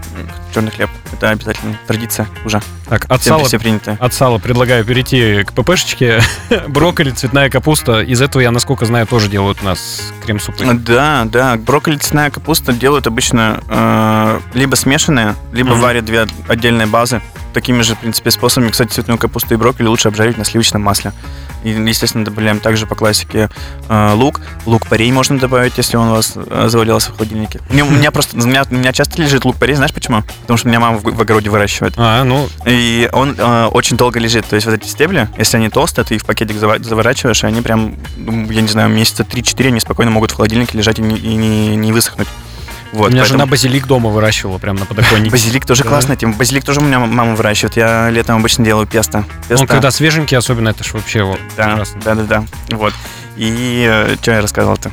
черный 0.54 0.70
хлеб. 0.70 0.90
Это 1.12 1.30
обязательно 1.30 1.78
традиция 1.86 2.26
уже. 2.44 2.60
Так, 2.88 3.06
от 3.08 3.20
Всем 3.20 3.34
сала, 3.36 3.44
все 3.46 3.58
принято. 3.58 3.96
от 4.00 4.14
сала 4.14 4.38
предлагаю 4.38 4.84
перейти 4.84 5.44
к 5.44 5.52
ППшечке. 5.52 6.22
Брокколи, 6.68 7.10
цветная 7.10 7.50
капуста. 7.50 8.00
Из 8.02 8.20
этого, 8.20 8.42
я 8.42 8.50
насколько 8.50 8.84
знаю, 8.86 9.06
тоже 9.06 9.28
делают 9.28 9.58
у 9.62 9.64
нас 9.64 10.12
крем-супы. 10.24 10.64
Да, 10.74 11.24
да. 11.26 11.56
Брокколи, 11.56 11.96
цветная 11.96 12.30
капуста 12.30 12.72
делают 12.72 13.06
обычно 13.06 13.60
э, 13.68 14.40
либо 14.54 14.74
смешанные, 14.74 15.34
либо 15.52 15.70
Мгм. 15.70 15.80
варят 15.80 16.04
две 16.04 16.26
отдельные 16.48 16.86
базы. 16.86 17.20
Такими 17.52 17.82
же, 17.82 17.94
в 17.94 17.98
принципе, 17.98 18.30
способами. 18.30 18.70
Кстати, 18.70 18.92
цветную 18.92 19.18
капусту 19.18 19.54
и 19.54 19.56
брокколи 19.56 19.86
лучше 19.88 20.08
обжаривать 20.08 20.38
на 20.38 20.44
сливочном 20.44 20.82
масле. 20.82 21.12
И, 21.64 21.70
естественно, 21.70 22.24
добавляем 22.24 22.58
также 22.60 22.86
по 22.86 22.94
классике 22.94 23.50
э, 23.88 24.12
лук. 24.14 24.40
Лук-порей 24.66 25.10
можно 25.12 25.38
добавить, 25.38 25.76
если 25.76 25.96
он 25.96 26.08
у 26.08 26.12
вас 26.12 26.32
э, 26.36 26.66
завалялся 26.68 27.10
в 27.12 27.16
холодильнике. 27.16 27.60
У 27.68 27.72
меня, 27.74 27.84
у 27.84 27.90
меня 27.90 28.10
просто, 28.10 28.36
у 28.36 28.46
меня, 28.46 28.64
у 28.70 28.74
меня 28.74 28.92
часто 28.92 29.20
лежит 29.20 29.44
лук-порей, 29.44 29.74
знаешь 29.74 29.92
почему? 29.92 30.22
Потому 30.42 30.56
что 30.56 30.68
у 30.68 30.70
меня 30.70 30.80
мама 30.80 30.98
в, 30.98 31.02
в 31.02 31.20
огороде 31.20 31.50
выращивает. 31.50 31.94
А, 31.96 32.24
ну, 32.24 32.48
И 32.64 33.10
он 33.12 33.34
э, 33.36 33.66
очень 33.66 33.96
долго 33.96 34.18
лежит. 34.18 34.46
То 34.46 34.54
есть 34.56 34.66
вот 34.66 34.74
эти 34.76 34.86
стебли, 34.88 35.28
если 35.36 35.58
они 35.58 35.68
толстые, 35.68 36.04
ты 36.04 36.14
их 36.14 36.22
в 36.22 36.24
пакетик 36.24 36.56
заворачиваешь, 36.56 37.42
и 37.44 37.46
они 37.46 37.60
прям, 37.60 37.94
я 38.16 38.60
не 38.62 38.68
знаю, 38.68 38.88
месяца 38.88 39.22
3-4 39.24 39.66
они 39.68 39.80
спокойно 39.80 40.10
могут 40.10 40.30
в 40.30 40.36
холодильнике 40.36 40.78
лежать 40.78 40.98
и 40.98 41.02
не, 41.02 41.16
и 41.16 41.34
не- 41.34 41.76
не 41.76 41.92
высохнуть. 41.92 42.28
Вот, 42.92 43.08
у 43.08 43.10
меня 43.10 43.20
поэтому 43.22 43.26
жена 43.26 43.46
базилик 43.46 43.86
дома 43.86 44.10
выращивала 44.10 44.58
прямо 44.58 44.80
на 44.80 44.86
подоконнике. 44.86 45.30
Базилик 45.30 45.64
тоже 45.64 45.84
Да. 45.84 45.90
классная 45.90 46.16
тема. 46.16 46.34
Базилик 46.34 46.64
тоже 46.64 46.80
у 46.80 46.82
меня 46.82 46.98
мама 46.98 47.34
выращивает. 47.34 47.76
Я 47.76 48.10
летом 48.10 48.36
обычно 48.38 48.64
делаю 48.64 48.86
песто. 48.86 49.24
Песто. 49.48 49.62
Он 49.62 49.66
когда 49.68 49.90
свеженький, 49.90 50.36
особенно, 50.36 50.70
это 50.70 50.82
ж 50.82 50.92
вообще 50.94 51.22
вот 51.22 51.38
да, 51.56 51.82
да, 52.04 52.14
да, 52.14 52.22
да. 52.24 52.44
Вот. 52.76 52.92
И 53.36 54.14
что 54.20 54.32
я 54.32 54.40
рассказывал-то? 54.40 54.90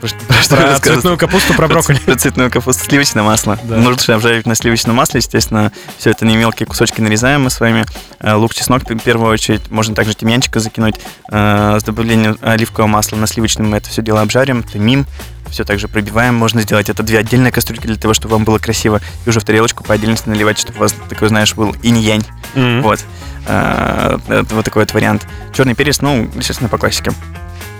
Про 0.00 0.08
про 0.28 0.42
что 0.42 0.56
Про 0.56 0.78
цветную 0.78 1.16
капусту, 1.16 1.54
про 1.54 1.68
брокколи. 1.68 1.98
Про 1.98 2.16
цветную 2.16 2.50
капусту, 2.50 2.84
сливочное 2.84 3.22
масло. 3.22 3.58
Да. 3.64 3.78
Лучше 3.78 4.12
обжаривать 4.12 4.46
на 4.46 4.54
сливочном 4.54 4.96
масле, 4.96 5.18
естественно. 5.18 5.72
Все 5.98 6.10
это 6.10 6.24
на 6.24 6.36
мелкие 6.36 6.66
кусочки 6.66 7.00
нарезаем 7.00 7.42
мы 7.44 7.50
с 7.50 7.60
вами. 7.60 7.86
Э, 8.20 8.34
Лук, 8.34 8.54
чеснок 8.54 8.82
в 8.88 8.98
первую 8.98 9.32
очередь. 9.32 9.70
Можно 9.70 9.94
также 9.94 10.14
тимьянчика 10.14 10.60
закинуть. 10.60 10.96
Э, 11.30 11.78
С 11.80 11.84
добавлением 11.84 12.38
оливкового 12.42 12.88
масла 12.88 13.16
на 13.16 13.26
сливочном 13.26 13.70
мы 13.70 13.78
это 13.78 13.88
все 13.88 14.02
дело 14.02 14.20
обжарим, 14.20 14.62
томим. 14.62 15.06
Все 15.50 15.64
также 15.64 15.88
пробиваем. 15.88 16.34
Можно 16.34 16.60
сделать 16.60 16.90
это 16.90 17.02
две 17.02 17.18
отдельные 17.18 17.52
кастрюльки 17.52 17.86
для 17.86 17.96
того, 17.96 18.12
чтобы 18.14 18.34
вам 18.34 18.44
было 18.44 18.58
красиво. 18.58 19.00
И 19.24 19.28
уже 19.28 19.40
в 19.40 19.44
тарелочку 19.44 19.84
по 19.84 19.94
отдельности 19.94 20.28
наливать, 20.28 20.58
чтобы 20.58 20.78
у 20.78 20.80
вас 20.80 20.94
такой, 21.08 21.28
знаешь, 21.28 21.54
был 21.54 21.74
инь-янь. 21.82 22.24
Мгм. 22.54 22.82
Вот. 22.82 23.00
Э, 23.46 24.18
вот 24.28 24.64
такой 24.64 24.82
вот 24.82 24.92
вариант. 24.92 25.26
Черный 25.54 25.74
перец, 25.74 26.00
ну, 26.00 26.28
естественно, 26.34 26.68
по 26.68 26.78
классике. 26.78 27.12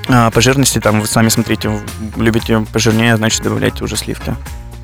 А, 0.08 0.30
По 0.30 0.40
жирности, 0.40 0.78
там, 0.80 1.00
вы 1.00 1.06
сами 1.06 1.28
смотрите, 1.28 1.70
любите 2.16 2.64
пожирнее, 2.72 3.16
значит, 3.16 3.42
добавляйте 3.42 3.82
уже 3.84 3.96
сливки. 3.96 4.34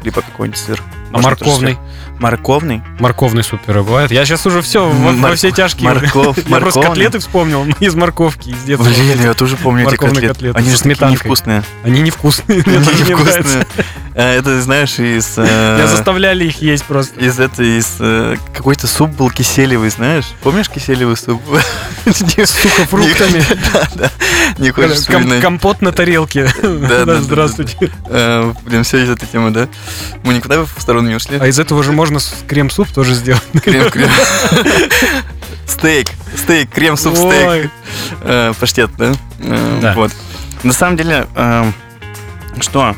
Либо 0.03 0.21
какой-нибудь 0.21 0.59
сыр. 0.59 0.83
А 1.11 1.15
тоже 1.15 1.29
морковный? 1.29 1.79
Морковный? 2.19 2.83
Морковный 2.99 3.45
супер 3.45 3.75
бывает. 3.85 4.11
Я 4.11 4.25
сейчас 4.25 4.45
уже 4.47 4.61
все 4.63 4.89
во, 4.89 5.13
во 5.13 5.35
все 5.37 5.53
тяжкие. 5.53 5.89
морков- 5.91 6.37
Я 6.39 6.43
просто 6.43 6.51
морковный. 6.51 6.89
котлеты 6.89 7.19
вспомнил 7.21 7.65
из 7.81 7.95
морковки 7.95 8.49
из 8.49 8.63
детства. 8.65 8.89
Блин, 8.89 9.21
я 9.23 9.35
тоже 9.35 9.57
помню 9.57 9.87
эти 9.87 9.95
котлеты. 9.97 10.27
котлеты 10.29 10.59
Они 10.59 10.71
же 10.71 10.77
сметанкой. 10.77 11.13
невкусные. 11.15 11.63
Они 11.85 12.01
невкусные. 12.01 12.63
Они 12.67 12.77
невкусные. 12.77 13.67
Э, 14.15 14.39
Это, 14.39 14.61
знаешь, 14.61 14.99
из... 14.99 15.35
э, 15.39 15.77
Меня 15.77 15.87
заставляли 15.87 16.45
их 16.45 16.61
есть 16.61 16.85
просто. 16.85 17.19
Из 17.19 17.39
этой, 17.41 17.79
из... 17.79 17.97
э, 17.99 18.37
Какой-то 18.55 18.87
суп 18.87 19.11
был 19.11 19.31
киселевый, 19.31 19.89
знаешь? 19.91 20.27
Помнишь 20.43 20.69
киселевый 20.69 21.17
суп? 21.17 21.41
С 22.05 22.51
сухофруктами. 22.51 23.43
Да, 23.73 23.89
да. 23.95 24.11
Не 24.59 24.71
хочешь 24.71 24.99
вспоминать? 24.99 25.41
Компот 25.41 25.81
на 25.83 25.93
тарелке. 25.93 26.53
да, 26.63 27.05
да, 27.05 27.21
Здравствуйте. 27.21 27.77
Блин, 28.65 28.85
все 28.85 28.99
из 29.03 29.09
этой 29.11 29.27
темы, 29.27 29.51
да? 29.51 29.69
Мы 30.25 30.35
никуда 30.35 30.65
в 30.65 30.71
сторону 30.79 31.09
не 31.09 31.15
ушли. 31.15 31.39
А 31.41 31.47
из 31.47 31.59
этого 31.59 31.83
же 31.83 31.93
можно 31.93 32.19
крем-суп 32.47 32.89
тоже 32.89 33.15
сделать. 33.15 33.43
Крем, 33.65 33.91
крем. 33.91 34.11
Стейк, 35.67 36.09
стейк, 36.37 36.71
крем-суп, 36.71 37.17
стейк. 37.17 37.71
Паштет, 38.59 38.91
да? 38.99 39.13
Да. 39.81 39.95
Вот. 39.95 40.13
На 40.65 40.73
самом 40.73 40.97
деле, 40.97 41.27
что? 42.61 42.95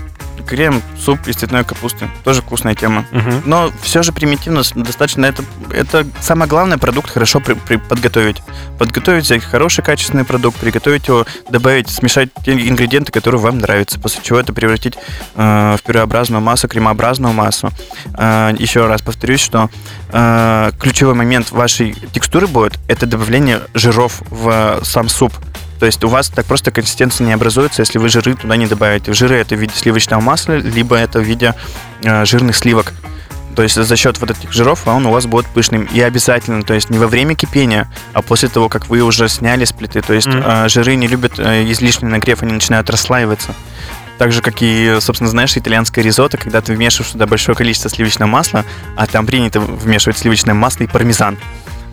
Крем, 0.47 0.83
суп 0.99 1.27
из 1.27 1.37
цветной 1.37 1.65
капусты. 1.65 2.09
Тоже 2.23 2.43
вкусная 2.43 2.75
тема. 2.75 3.07
Мгм. 3.13 3.43
Но 3.47 3.71
все 3.83 4.03
же 4.03 4.13
примитивно, 4.13 4.63
достаточно. 4.75 5.27
Это, 5.27 5.43
это 5.71 6.07
самое 6.21 6.49
главное, 6.49 6.79
продукт 6.79 7.11
хорошо 7.11 7.41
при- 7.41 7.55
при- 7.55 7.77
подготовить. 7.77 8.43
Подготовить, 8.79 9.25
взять 9.25 9.43
хороший 9.43 9.83
качественный 9.83 10.25
продукт, 10.25 10.59
приготовить 10.59 11.09
его, 11.09 11.27
добавить, 11.49 11.89
смешать 11.89 12.29
те 12.45 12.53
ингредиенты, 12.53 13.13
которые 13.13 13.41
вам 13.41 13.59
нравятся, 13.59 13.99
после 13.99 14.23
чего 14.23 14.39
это 14.39 14.53
превратить 14.53 14.95
э, 15.37 15.77
в 15.79 15.83
пюреобразную 15.83 16.41
массу, 16.43 16.69
кремообразную 16.69 17.33
массу. 17.35 17.71
Э, 18.17 18.53
еще 18.59 18.87
раз 18.87 19.03
повторюсь, 19.03 19.41
что 19.41 19.71
э, 20.13 20.71
ключевой 20.79 21.15
момент 21.15 21.51
вашей 21.51 21.95
текстуры 22.13 22.47
будет 22.47 22.79
это 22.89 23.07
добавление 23.07 23.61
жиров 23.75 24.23
в 24.31 24.81
сам 24.83 25.09
суп. 25.09 25.33
То 25.81 25.87
есть 25.87 26.03
у 26.05 26.09
вас 26.09 26.29
так 26.29 26.47
просто 26.47 26.71
консистенция 26.71 27.27
не 27.27 27.33
образуется, 27.33 27.83
если 27.83 27.99
вы 27.99 28.09
жиры 28.09 28.35
туда 28.35 28.57
не 28.57 28.67
добавите. 28.67 29.13
Жиры 29.13 29.37
это 29.37 29.55
в 29.57 29.59
виде 29.59 29.75
сливочного 29.75 30.21
масла, 30.21 30.55
либо 30.55 30.97
это 30.97 31.21
в 31.21 31.23
виде 31.23 31.55
э, 32.03 32.25
жирных 32.25 32.57
сливок. 32.57 32.93
То 33.55 33.63
есть 33.63 33.77
за 33.77 33.97
счет 33.97 34.19
вот 34.19 34.31
этих 34.31 34.53
жиров 34.53 34.87
он 34.87 35.07
у 35.07 35.11
вас 35.11 35.27
будет 35.27 35.47
пышным. 35.47 35.85
И 35.93 36.01
обязательно, 36.01 36.63
то 36.63 36.75
есть 36.75 36.91
не 36.91 36.99
во 36.99 37.07
время 37.07 37.35
кипения, 37.35 37.91
а 38.13 38.23
после 38.23 38.49
того, 38.49 38.69
как 38.69 38.89
вы 38.89 39.01
уже 39.03 39.29
сняли 39.29 39.65
с 39.65 39.73
плиты. 39.73 40.03
То 40.03 40.13
есть 40.13 40.29
э, 40.31 40.69
жиры 40.69 40.97
не 40.97 41.07
любят 41.07 41.39
э, 41.39 41.71
излишний 41.71 42.09
нагрев, 42.09 42.43
они 42.43 42.53
начинают 42.53 42.91
расслаиваться. 42.91 43.55
Так 44.19 44.33
же, 44.33 44.43
как 44.43 44.57
и, 44.61 44.99
собственно, 45.01 45.29
знаешь, 45.29 45.57
итальянское 45.57 46.03
ризотто, 46.03 46.37
когда 46.37 46.61
ты 46.61 46.75
вмешиваешь 46.75 47.13
туда 47.13 47.27
большое 47.27 47.57
количество 47.57 47.91
сливочного 47.91 48.29
масла, 48.29 48.65
а 48.97 49.07
там 49.07 49.27
принято 49.27 49.61
вмешивать 49.61 50.19
сливочное 50.19 50.55
масло 50.55 50.85
и 50.85 50.87
пармезан. 50.87 51.37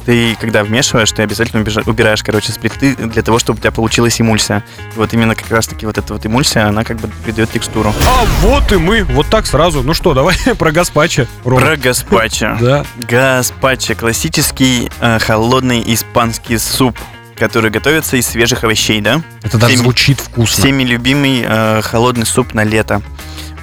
Ты, 0.05 0.35
когда 0.39 0.63
вмешиваешь, 0.63 1.11
ты 1.11 1.21
обязательно 1.21 1.63
убираешь, 1.85 2.23
короче, 2.23 2.51
с 2.51 2.57
плиты 2.57 2.95
для 2.95 3.21
того, 3.21 3.37
чтобы 3.37 3.57
у 3.57 3.61
тебя 3.61 3.71
получилась 3.71 4.19
эмульсия. 4.19 4.63
И 4.95 4.97
вот 4.97 5.13
именно 5.13 5.35
как 5.35 5.49
раз-таки 5.51 5.85
вот 5.85 5.97
эта 5.97 6.13
вот 6.13 6.25
эмульсия, 6.25 6.67
она 6.67 6.83
как 6.83 6.97
бы 6.97 7.07
придает 7.23 7.51
текстуру. 7.51 7.93
А 8.07 8.25
вот 8.41 8.71
и 8.71 8.77
мы. 8.77 9.03
Вот 9.03 9.27
так 9.27 9.45
сразу. 9.45 9.83
Ну 9.83 9.93
что, 9.93 10.13
давай 10.13 10.35
про 10.57 10.71
гаспачо. 10.71 11.27
Про 11.43 11.75
гаспачо. 11.77 12.57
Да. 12.61 12.85
Гаспачо– 13.07 13.95
классический 13.99 14.89
э, 14.99 15.19
холодный 15.19 15.83
испанский 15.93 16.57
суп, 16.57 16.97
который 17.35 17.69
готовится 17.71 18.17
из 18.17 18.27
свежих 18.27 18.63
овощей, 18.63 19.01
да? 19.01 19.21
Это 19.43 19.57
даже 19.57 19.73
Всеми- 19.73 19.83
звучит 19.83 20.19
вкусно. 20.19 20.61
Всеми 20.63 20.83
любимый 20.83 21.43
э, 21.45 21.81
холодный 21.83 22.25
суп 22.25 22.53
на 22.53 22.63
лето. 22.63 23.01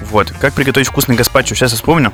Вот. 0.09 0.31
Как 0.39 0.53
приготовить 0.53 0.87
вкусный 0.87 1.15
гаспачо? 1.15 1.55
Сейчас 1.55 1.71
я 1.71 1.77
вспомню, 1.77 2.13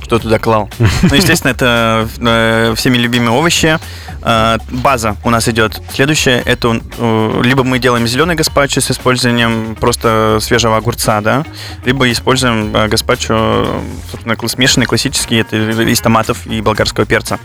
кто 0.00 0.18
туда 0.18 0.38
клал. 0.38 0.68
Ну, 0.78 1.14
естественно, 1.14 1.52
это 1.52 2.08
э, 2.18 2.74
всеми 2.76 2.96
любимые 2.98 3.30
овощи. 3.30 3.78
Э, 4.22 4.58
база 4.70 5.16
у 5.24 5.30
нас 5.30 5.48
идет 5.48 5.80
следующая. 5.92 6.42
Это 6.44 6.80
э, 6.98 7.40
либо 7.44 7.64
мы 7.64 7.78
делаем 7.78 8.06
зеленый 8.06 8.34
гаспачо 8.34 8.80
с 8.80 8.90
использованием 8.90 9.76
просто 9.78 10.38
свежего 10.40 10.76
огурца, 10.76 11.20
да, 11.20 11.44
либо 11.84 12.10
используем 12.10 12.74
э, 12.74 12.88
гаспачо, 12.88 13.82
собственно, 14.10 14.36
смешанный, 14.48 14.86
классический, 14.86 15.36
это 15.36 15.56
из 15.56 16.00
томатов 16.00 16.46
и 16.46 16.60
болгарского 16.60 17.06
перца. 17.06 17.38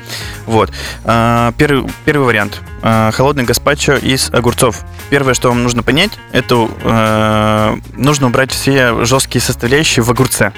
Вот. 0.45 0.71
Э, 1.03 1.51
Первый, 1.57 1.89
первый 2.05 2.25
вариант. 2.25 2.61
Э, 2.81 3.11
Холодный 3.13 3.43
гаспачо 3.43 3.95
из 3.95 4.29
огурцов. 4.31 4.83
Первое, 5.09 5.33
что 5.33 5.49
вам 5.49 5.63
нужно 5.63 5.83
понять, 5.83 6.11
это 6.31 6.67
э, 6.83 7.77
нужно 7.95 8.27
убрать 8.27 8.51
все 8.51 9.05
жесткие 9.05 9.41
составляющие 9.41 10.03
в 10.03 10.09
огурце. 10.11 10.51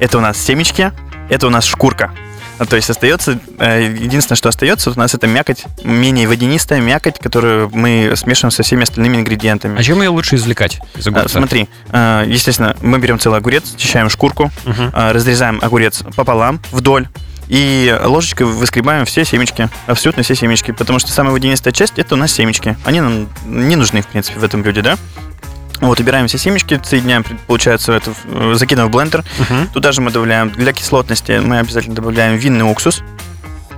Это 0.00 0.18
у 0.18 0.20
нас 0.20 0.36
семечки, 0.36 0.92
это 1.28 1.46
у 1.46 1.50
нас 1.50 1.64
шкурка. 1.64 2.12
А, 2.58 2.66
То 2.66 2.76
есть 2.76 2.88
остается, 2.88 3.38
э, 3.58 3.82
единственное, 3.98 4.36
что 4.36 4.48
остается, 4.48 4.90
у 4.90 4.94
нас 4.94 5.12
это 5.14 5.26
мякоть, 5.26 5.64
менее 5.82 6.28
водянистая 6.28 6.80
мякоть, 6.80 7.18
которую 7.18 7.68
мы 7.72 8.12
смешиваем 8.14 8.52
со 8.52 8.62
всеми 8.62 8.84
остальными 8.84 9.16
ингредиентами. 9.16 9.78
А 9.78 9.82
чем 9.82 10.00
ее 10.02 10.08
лучше 10.10 10.36
извлекать 10.36 10.78
из 10.96 11.06
А, 11.06 11.10
огурца? 11.10 11.38
Смотри, 11.38 11.68
э, 11.90 12.24
естественно, 12.28 12.76
мы 12.80 12.98
берем 12.98 13.18
целый 13.18 13.38
огурец, 13.38 13.74
очищаем 13.74 14.08
шкурку, 14.08 14.52
э, 14.66 15.12
разрезаем 15.12 15.58
огурец 15.62 16.04
пополам, 16.14 16.60
вдоль, 16.70 17.08
и 17.48 17.94
ложечкой 18.02 18.46
выскребаем 18.46 19.04
все 19.04 19.24
семечки, 19.24 19.68
абсолютно 19.86 20.22
все 20.22 20.34
семечки, 20.34 20.70
потому 20.70 20.98
что 20.98 21.10
самая 21.10 21.32
водянистая 21.32 21.72
часть 21.74 21.98
это 21.98 22.14
у 22.14 22.18
нас 22.18 22.32
семечки. 22.32 22.76
Они 22.84 23.00
нам 23.00 23.28
не 23.44 23.76
нужны, 23.76 24.00
в 24.00 24.06
принципе, 24.06 24.38
в 24.38 24.44
этом 24.44 24.62
блюде, 24.62 24.80
да? 24.80 24.96
Вот, 25.84 26.00
убираем 26.00 26.26
все 26.28 26.38
семечки, 26.38 26.80
соединяем, 26.82 27.24
получается, 27.46 27.92
это, 27.92 28.12
э, 28.24 28.54
закидываем 28.56 28.90
в 28.90 28.92
блендер. 28.94 29.22
Мгм. 29.38 29.68
Туда 29.68 29.92
же 29.92 30.00
мы 30.00 30.10
добавляем, 30.10 30.50
для 30.50 30.72
кислотности 30.72 31.40
мы 31.44 31.58
обязательно 31.58 31.94
добавляем 31.94 32.36
винный 32.38 32.62
уксус. 32.68 33.02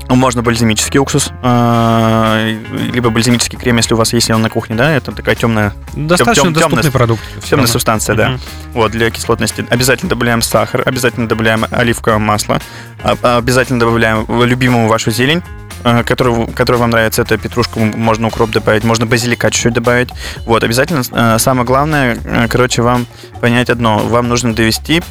Можно 0.09 0.41
бальзамический 0.43 1.01
уксус, 1.01 1.31
э, 1.43 2.59
либо 2.95 3.11
бальзамический 3.11 3.59
крем, 3.59 3.79
если 3.79 3.95
у 3.95 3.97
вас 3.97 4.13
есть 4.13 4.31
он 4.31 4.41
на 4.41 4.49
кухне, 4.51 4.77
да, 4.77 4.93
это 4.93 5.11
такая 5.11 5.35
темная, 5.35 5.73
Достаточно 5.95 6.45
тем- 6.45 6.53
доступный 6.53 6.83
темность. 6.83 6.93
продукт. 6.93 7.23
темная 7.45 7.67
субстанция, 7.67 8.15
да. 8.15 8.29
Мгм. 8.29 8.41
Вот, 8.75 8.93
для 8.93 9.11
кислотности. 9.11 9.67
Обязательно 9.69 10.09
добавляем 10.11 10.43
сахар, 10.43 10.83
обязательно 10.87 11.27
добавляем 11.29 11.65
оливковое 11.73 12.19
масло, 12.21 12.61
а- 13.03 13.17
а 13.21 13.39
обязательно 13.39 13.81
добавляем 13.81 14.25
любимую 14.45 14.87
вашу 14.87 15.11
зелень, 15.11 15.43
э, 15.85 16.03
которую, 16.05 16.47
которая 16.49 16.81
вам 16.81 16.91
нравится, 16.91 17.23
это 17.23 17.37
петрушку, 17.39 17.81
можно 17.81 18.29
укроп 18.29 18.51
добавить, 18.51 18.85
можно 18.85 19.07
базилика 19.07 19.51
чуть-чуть 19.51 19.75
добавить. 19.75 20.11
Вот, 20.45 20.65
обязательно, 20.65 21.03
э, 21.11 21.39
самое 21.39 21.67
главное, 21.67 22.19
э, 22.25 22.47
короче, 22.49 22.83
вам 22.83 23.07
понять 23.41 23.71
одно, 23.71 23.99
вам 23.99 24.29
нужно 24.29 24.55
довести, 24.55 25.03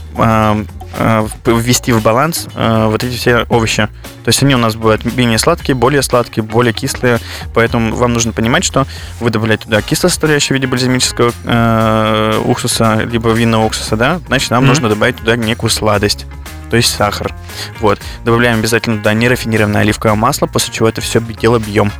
ввести 1.45 1.91
в 1.91 2.01
баланс 2.01 2.47
вот 2.55 3.03
эти 3.03 3.17
все 3.17 3.45
овощи. 3.49 3.89
То 4.23 4.29
есть 4.29 4.41
они 4.41 4.55
у 4.55 4.57
нас 4.57 4.75
бывают 4.75 5.03
менее 5.17 5.37
сладкие, 5.37 5.75
более 5.75 6.01
сладкие, 6.01 6.43
более 6.43 6.71
кислые, 6.71 7.19
поэтому 7.53 7.93
вам 7.95 8.13
нужно 8.13 8.31
понимать, 8.31 8.63
что 8.63 8.87
вы 9.19 9.29
добавляете 9.29 9.65
туда 9.65 9.81
кислую 9.81 10.09
составляющую 10.09 10.55
в 10.55 10.61
виде 10.61 10.67
бальзамического 10.67 12.39
уксуса, 12.45 13.01
либо 13.03 13.31
винного 13.31 13.65
уксуса, 13.65 13.97
да, 13.97 14.21
значит, 14.27 14.51
нам 14.51 14.63
Мгм. 14.63 14.69
нужно 14.69 14.87
добавить 14.89 15.17
туда 15.17 15.35
некую 15.35 15.69
сладость, 15.69 16.25
то 16.69 16.77
есть 16.77 16.95
сахар. 16.95 17.33
Вот. 17.79 17.99
Добавляем 18.23 18.59
обязательно 18.59 18.97
туда 18.97 19.13
нерафинированное 19.13 19.81
оливковое 19.81 20.15
масло, 20.15 20.47
после 20.47 20.73
чего 20.73 20.87
это 20.89 21.01
все 21.01 21.19
дело 21.21 21.59
бьем. 21.59 21.91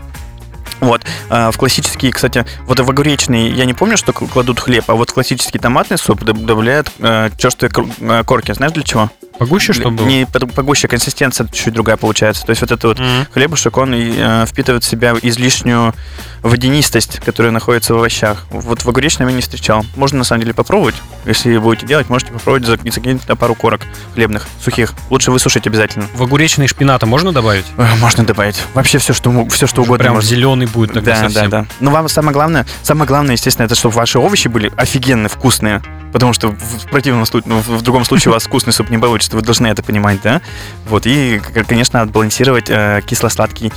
Вот. 0.82 1.02
А, 1.30 1.52
В 1.52 1.58
классический, 1.58 2.12
кстати, 2.12 2.46
вот 2.66 2.80
в 2.80 2.90
огуречный, 2.90 3.50
я 3.50 3.66
не 3.66 3.74
помню, 3.74 3.98
что 3.98 4.14
кладут 4.14 4.60
хлеб, 4.60 4.84
а 4.88 4.94
вот 4.96 5.10
в 5.10 5.14
классический 5.14 5.58
томатный 5.58 5.98
суп 5.98 6.22
доб- 6.24 6.46
добавляют 6.46 6.92
э, 7.00 7.30
черствые 7.38 7.72
э, 8.02 8.24
корки. 8.26 8.52
Знаешь 8.54 8.74
для 8.74 8.84
чего? 8.84 9.10
Погуще, 9.40 9.74
чтобы 9.74 9.98
было? 9.98 10.06
Не 10.08 10.26
погуще, 10.26 10.88
консистенция 10.88 11.48
чуть 11.48 11.74
другая 11.74 11.98
получается. 11.98 12.46
То 12.46 12.52
есть 12.52 12.62
вот 12.62 12.72
это 12.72 12.88
вот 12.88 13.00
Мгм. 13.00 13.28
хлебушек, 13.34 13.76
он 13.78 13.94
э, 13.94 14.46
впитывает 14.48 14.84
в 14.84 14.88
себя 14.88 15.14
излишнюю 15.22 15.94
водянистость, 16.42 17.20
которая 17.20 17.52
находится 17.52 17.94
в 17.94 17.98
овощах. 17.98 18.46
Вот 18.52 18.84
в 18.84 18.90
огуречном 18.90 19.28
я 19.30 19.34
не 19.36 19.42
встречал. 19.42 19.86
Можно 19.96 20.20
на 20.20 20.24
самом 20.24 20.42
деле 20.42 20.54
попробовать. 20.54 20.96
Если 21.26 21.58
будете 21.58 21.86
делать, 21.88 22.10
можете 22.10 22.32
попробовать 22.32 22.64
зак- 22.68 22.92
закинуть 22.92 23.22
туда 23.22 23.36
пару 23.36 23.56
корок 23.56 23.82
хлебных, 24.14 24.46
сухих. 24.64 24.94
Лучше 25.10 25.32
высушить 25.32 25.66
обязательно. 25.68 26.06
В 26.14 26.24
огуречный 26.24 26.68
шпината 26.68 27.06
можно 27.06 27.32
добавить? 27.34 27.66
Э, 27.78 27.96
Можно 28.00 28.26
добавить. 28.26 28.62
Вообще 28.74 29.00
все, 29.00 29.14
что, 29.14 29.48
все, 29.50 29.68
что 29.68 29.82
угодно. 29.82 29.98
Прям 30.04 30.14
можно. 30.16 30.30
зеленый 30.30 30.68
будет 30.68 30.94
тогда 30.94 31.16
Да, 31.16 31.22
совсем. 31.22 31.50
да, 31.50 31.62
да. 31.64 31.68
Но 31.80 31.92
вам 31.92 32.08
самое 32.10 32.34
главное, 32.34 32.66
самое 32.84 33.08
главное, 33.08 33.34
естественно, 33.34 33.66
это 33.66 33.76
чтобы 33.76 33.96
ваши 33.96 34.20
овощи 34.20 34.48
были 34.48 34.72
офигенно 34.78 35.30
вкусные. 35.30 35.82
Потому 36.14 36.32
что 36.32 36.50
в 36.50 36.90
противном 36.90 37.26
случае, 37.26 37.50
ну, 37.50 37.60
в 37.60 37.82
другом 37.82 38.06
случае 38.06 38.30
у 38.30 38.34
вас 38.34 38.46
вкусный 38.46 38.72
суп 38.72 38.90
не 38.90 38.98
получится. 38.98 39.25
Вы 39.34 39.42
должны 39.42 39.68
это 39.68 39.84
понимать, 39.84 40.22
да? 40.22 40.42
Вот. 40.88 41.06
И, 41.06 41.42
конечно, 41.68 42.02
отбалансировать 42.02 42.70
э, 42.70 43.02
кисло-сладкий, 43.06 43.72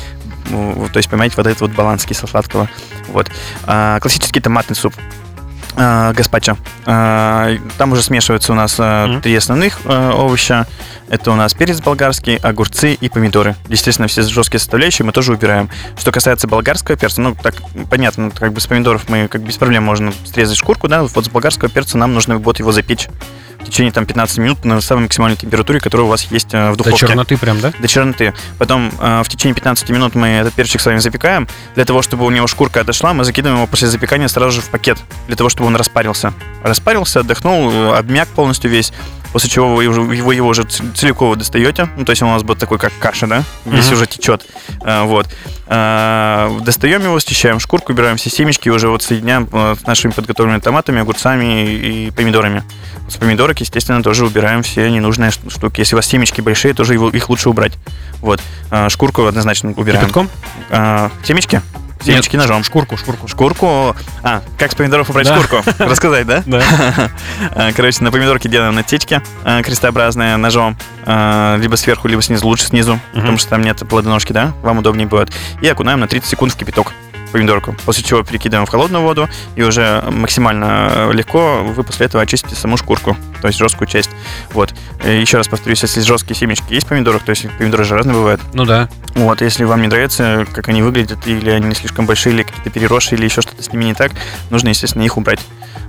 то 0.49 0.97
есть 0.97 1.09
поймать 1.09 1.37
вот 1.37 1.47
этот 1.47 1.61
вот 1.61 1.71
баланс 1.73 2.05
кисло-сладкого. 2.05 2.69
Вот. 3.09 3.31
А, 3.65 4.01
классический 4.01 4.41
томатный 4.41 4.77
суп. 4.77 4.95
А, 5.81 6.13
гаспачо. 6.13 6.57
А, 6.87 7.57
Там 7.79 7.93
уже 7.93 8.03
смешиваются 8.03 8.53
у 8.53 8.57
нас 8.57 8.79
Мгм. 8.79 9.23
три 9.23 9.35
основных 9.37 9.79
а, 9.85 10.11
овоща. 10.13 10.67
Это 11.09 11.31
у 11.31 11.37
нас 11.37 11.55
перец 11.55 11.81
болгарский, 11.81 12.37
огурцы 12.37 12.95
и 12.95 13.09
помидоры. 13.09 13.55
Естественно, 13.69 14.09
все 14.09 14.23
жесткие 14.23 14.59
составляющие 14.59 15.07
мы 15.07 15.13
тоже 15.13 15.33
убираем. 15.33 15.71
Что 15.97 16.11
касается 16.13 16.49
болгарского 16.49 16.97
перца, 16.99 17.21
ну, 17.21 17.35
так, 17.41 17.55
понятно, 17.89 18.27
ну, 18.27 18.31
как 18.33 18.53
бы 18.53 18.61
с 18.61 18.67
помидоров 18.67 19.09
мы 19.09 19.29
как 19.29 19.43
без 19.43 19.57
проблем 19.57 19.85
можно 19.85 20.13
срезать 20.27 20.59
шкурку, 20.59 20.89
да, 20.89 21.05
вот 21.05 21.25
с 21.25 21.29
болгарского 21.29 21.71
перца 21.71 21.97
нам 21.97 22.13
нужно 22.13 22.39
вот 22.39 22.59
его 22.59 22.73
запечь 22.73 23.09
в 23.61 23.65
течение 23.65 23.93
там 23.93 24.07
15 24.07 24.39
минут 24.39 24.65
на 24.65 24.81
самой 24.81 25.03
максимальной 25.03 25.37
температуре, 25.37 25.81
которая 25.81 26.07
у 26.07 26.09
вас 26.09 26.23
есть 26.31 26.55
э, 26.55 26.71
в 26.71 26.77
До 26.77 26.85
духовке 26.85 27.07
черноты 27.07 27.37
прям, 27.37 27.61
да? 27.61 27.73
до 27.79 27.89
черноты. 27.89 28.33
Потом 28.57 28.93
э, 29.01 29.23
в 29.25 29.29
течение 29.29 29.55
15 29.55 29.91
минут 29.91 30.15
мы 30.15 30.29
этот 30.29 30.55
перчик 30.55 30.81
с 30.81 30.87
вами 30.87 30.99
запекаем. 30.99 31.49
Для 31.75 31.85
того, 31.85 32.01
чтобы 32.03 32.25
у 32.25 32.31
него 32.31 32.47
шкурка 32.47 32.81
отошла, 32.81 33.13
мы 33.15 33.25
закидываем 33.25 33.59
его 33.59 33.67
после 33.67 33.89
запекания 33.89 34.29
сразу 34.29 34.53
же 34.53 34.61
в 34.61 34.69
пакет, 34.71 34.99
для 35.27 35.37
того, 35.37 35.51
чтобы 35.51 35.68
он 35.69 35.77
распарился. 35.77 36.33
Распарился, 36.63 37.21
отдохнул, 37.21 37.71
э, 37.71 37.97
обмяк 37.97 38.29
полностью 38.29 38.71
весь. 38.71 38.93
После 39.33 39.51
чего 39.51 39.75
вы 39.75 39.87
уже, 39.87 40.01
его, 40.01 40.47
уже 40.49 40.65
ц- 40.65 40.83
целиково 40.95 41.37
достаете. 41.37 41.87
Ну, 41.99 42.05
то 42.07 42.11
есть 42.13 42.23
он 42.23 42.31
у 42.31 42.33
нас 42.33 42.43
будет 42.43 42.59
такой, 42.59 42.79
как 42.79 42.93
каша, 42.99 43.27
да? 43.27 43.45
Весь 43.67 43.85
Мгм. 43.87 43.95
уже 43.95 44.07
течет. 44.07 44.47
Э, 44.83 45.05
вот. 45.05 45.27
Э, 45.67 46.51
достаем 46.63 47.03
его, 47.03 47.21
счищаем 47.21 47.61
шкурку, 47.61 47.93
убираем 47.93 48.17
все 48.17 48.31
семечки, 48.31 48.69
и 48.69 48.71
уже 48.71 48.89
вот 48.89 49.03
соединяем 49.03 49.47
с 49.53 49.87
нашими 49.87 50.13
подготовленными 50.13 50.61
томатами, 50.61 51.01
огурцами 51.03 51.67
и 51.75 52.11
помидорами. 52.11 52.63
С 53.09 53.17
помидорок, 53.17 53.61
естественно, 53.61 54.03
тоже 54.03 54.25
убираем 54.25 54.63
все 54.63 54.91
ненужные 54.91 55.31
штуки. 55.31 55.81
Если 55.81 55.95
у 55.95 55.99
вас 55.99 56.07
семечки 56.07 56.41
большие, 56.41 56.73
тоже 56.73 56.95
его- 56.95 57.11
их 57.11 57.29
лучше 57.29 57.51
убрать. 57.51 57.73
Вот. 58.21 58.41
А, 58.71 58.89
Шкурку 58.89 59.27
однозначно 59.27 59.73
убираем. 59.77 60.07
Кипятком? 60.07 60.31
А, 60.71 61.11
Семечки? 61.23 61.61
Семечки 62.01 62.37
Нет, 62.37 62.43
ножом. 62.47 62.63
Шкурку, 62.65 62.97
шкурку. 62.97 63.27
Шкурку. 63.29 63.97
А, 64.23 64.43
как 64.57 64.73
с 64.73 64.75
помидоров 64.75 65.11
убрать 65.11 65.27
Да. 65.27 65.37
шкурку? 65.43 65.63
Рассказать, 65.79 66.27
да? 66.27 66.43
Да. 66.47 66.63
А, 67.55 67.73
Короче, 67.73 68.03
на 68.05 68.11
помидорке 68.13 68.49
делаем 68.49 68.75
натечки 68.75 69.21
а, 69.45 69.63
крестообразные 69.63 70.37
ножом. 70.37 70.77
а, 71.07 71.57
Либо 71.57 71.77
сверху, 71.77 72.09
либо 72.09 72.23
снизу. 72.23 72.47
Лучше 72.47 72.67
снизу, 72.67 73.01
потому 73.15 73.37
что 73.39 73.51
там 73.51 73.63
нет 73.63 73.83
плодоножки, 73.89 74.33
да? 74.33 74.53
Вам 74.63 74.79
удобнее 74.79 75.07
будет. 75.07 75.31
И 75.61 75.69
окунаем 75.69 76.01
на 76.01 76.07
30 76.09 76.29
секунд 76.29 76.53
в 76.53 76.57
кипяток 76.57 76.93
помидорку. 77.29 77.75
После 77.85 78.03
чего 78.05 78.23
перекидываем 78.23 78.67
в 78.67 78.71
холодную 78.71 79.03
воду 79.03 79.29
и 79.57 79.63
уже 79.63 80.03
максимально 80.11 80.89
э, 80.91 81.13
легко 81.13 81.63
вы 81.63 81.83
после 81.83 82.07
этого 82.07 82.23
очистите 82.23 82.55
саму 82.57 82.77
шкурку, 82.77 83.17
то 83.41 83.49
есть 83.49 83.59
жесткую 83.59 83.89
часть. 83.89 84.11
Вот. 84.53 84.75
И 85.05 85.21
Еще 85.21 85.37
раз 85.37 85.49
повторюсь, 85.49 85.83
если 85.83 86.01
жесткие 86.01 86.37
семечки 86.37 86.73
есть 86.73 86.87
в 86.87 86.89
помидорах, 86.91 87.23
то 87.23 87.31
есть 87.31 87.47
помидоры 87.59 87.85
же 87.85 87.95
разные 87.95 88.15
бывают, 88.15 88.41
Ну 88.53 88.65
да. 88.65 88.89
вот, 89.15 89.41
если 89.41 89.65
вам 89.65 89.83
не 89.83 89.89
нравится, 89.89 90.47
как 90.53 90.69
они 90.69 90.83
выглядят, 90.83 91.27
или 91.27 91.51
они 91.51 91.75
слишком 91.75 92.07
большие, 92.07 92.35
или 92.35 92.43
какие-то 92.43 92.71
переросшие, 92.71 93.19
или 93.19 93.25
еще 93.27 93.41
что-то 93.43 93.63
с 93.63 93.73
ними 93.73 93.85
не 93.85 93.95
так, 93.95 94.13
нужно, 94.51 94.69
естественно, 94.69 95.03
их 95.03 95.17
убрать. 95.17 95.41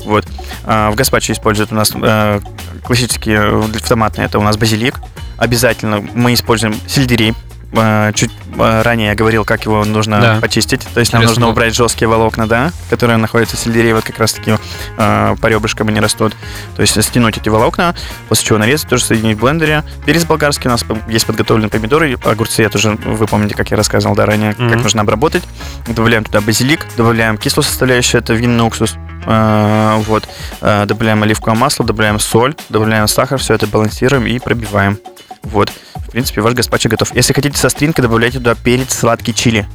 Вот. 0.05 0.25
А, 0.65 0.91
в 0.91 0.95
гаспачо 0.95 1.33
используют 1.33 1.71
у 1.71 1.75
нас 1.75 1.91
э, 1.93 2.39
классические 2.83 3.37
э, 3.37 3.51
в 3.57 3.81
томатные, 3.87 4.25
это 4.25 4.39
у 4.39 4.41
нас 4.41 4.57
базилик. 4.57 4.95
Обязательно 5.37 6.05
мы 6.13 6.33
используем 6.33 6.75
сельдерей. 6.87 7.33
Э, 7.71 8.11
Чуть 8.15 8.31
э, 8.57 8.81
ранее 8.81 9.09
я 9.09 9.15
говорил, 9.15 9.45
как 9.45 9.65
его 9.65 9.85
нужно 9.85 10.19
Да. 10.19 10.37
почистить. 10.41 10.81
То 10.93 10.99
есть 10.99 11.13
нам 11.13 11.21
Интересно 11.21 11.41
нужно 11.45 11.51
убрать 11.51 11.75
жесткие 11.75 12.07
волокна, 12.07 12.47
да, 12.47 12.71
которые 12.89 13.17
находятся 13.17 13.57
в 13.57 13.59
сельдерее, 13.59 13.93
вот 13.93 14.03
как 14.03 14.17
раз 14.17 14.33
таки 14.33 14.55
э, 14.97 15.35
по 15.39 15.47
ребрышкам 15.47 15.87
они 15.87 15.99
растут. 15.99 16.35
То 16.75 16.81
есть 16.81 17.01
стянуть 17.03 17.37
эти 17.37 17.49
волокна, 17.49 17.95
после 18.27 18.45
чего 18.47 18.57
нарезать, 18.57 18.89
тоже 18.89 19.05
соединить 19.05 19.37
в 19.37 19.41
блендере. 19.41 19.83
Перец 20.05 20.25
болгарский 20.25 20.67
у 20.67 20.71
нас 20.71 20.83
есть 21.07 21.25
подготовленные 21.27 21.69
помидоры, 21.69 22.17
огурцы 22.25 22.63
я 22.63 22.69
тоже, 22.69 22.97
вы 23.05 23.27
помните, 23.27 23.53
как 23.55 23.69
я 23.71 23.77
рассказывал 23.77 24.15
да, 24.15 24.25
ранее, 24.25 24.55
Мгм. 24.57 24.71
как 24.71 24.81
нужно 24.81 25.01
обработать. 25.01 25.43
Добавляем 25.87 26.23
туда 26.23 26.41
базилик, 26.41 26.85
добавляем 26.97 27.37
кислую 27.37 27.63
составляющую, 27.63 28.21
это 28.21 28.33
винный 28.33 28.63
уксус. 28.65 28.95
Вот. 29.25 30.27
Добавляем 30.61 31.21
оливковое 31.23 31.55
масло, 31.57 31.85
добавляем 31.85 32.19
соль, 32.19 32.55
добавляем 32.69 33.07
сахар, 33.07 33.37
все 33.37 33.53
это 33.53 33.67
балансируем 33.67 34.25
и 34.25 34.39
пробиваем. 34.39 34.97
Вот. 35.43 35.71
В 36.09 36.11
принципе, 36.11 36.41
ваш 36.41 36.55
гаспачо 36.55 36.89
готов. 36.89 37.13
Если 37.15 37.33
хотите 37.33 37.55
со 37.55 37.69
стринкой, 37.69 38.01
добавляйте 38.01 38.39
туда 38.39 38.55
перец 38.55 38.91
сладкий 38.95 39.31
чили. 39.31 39.67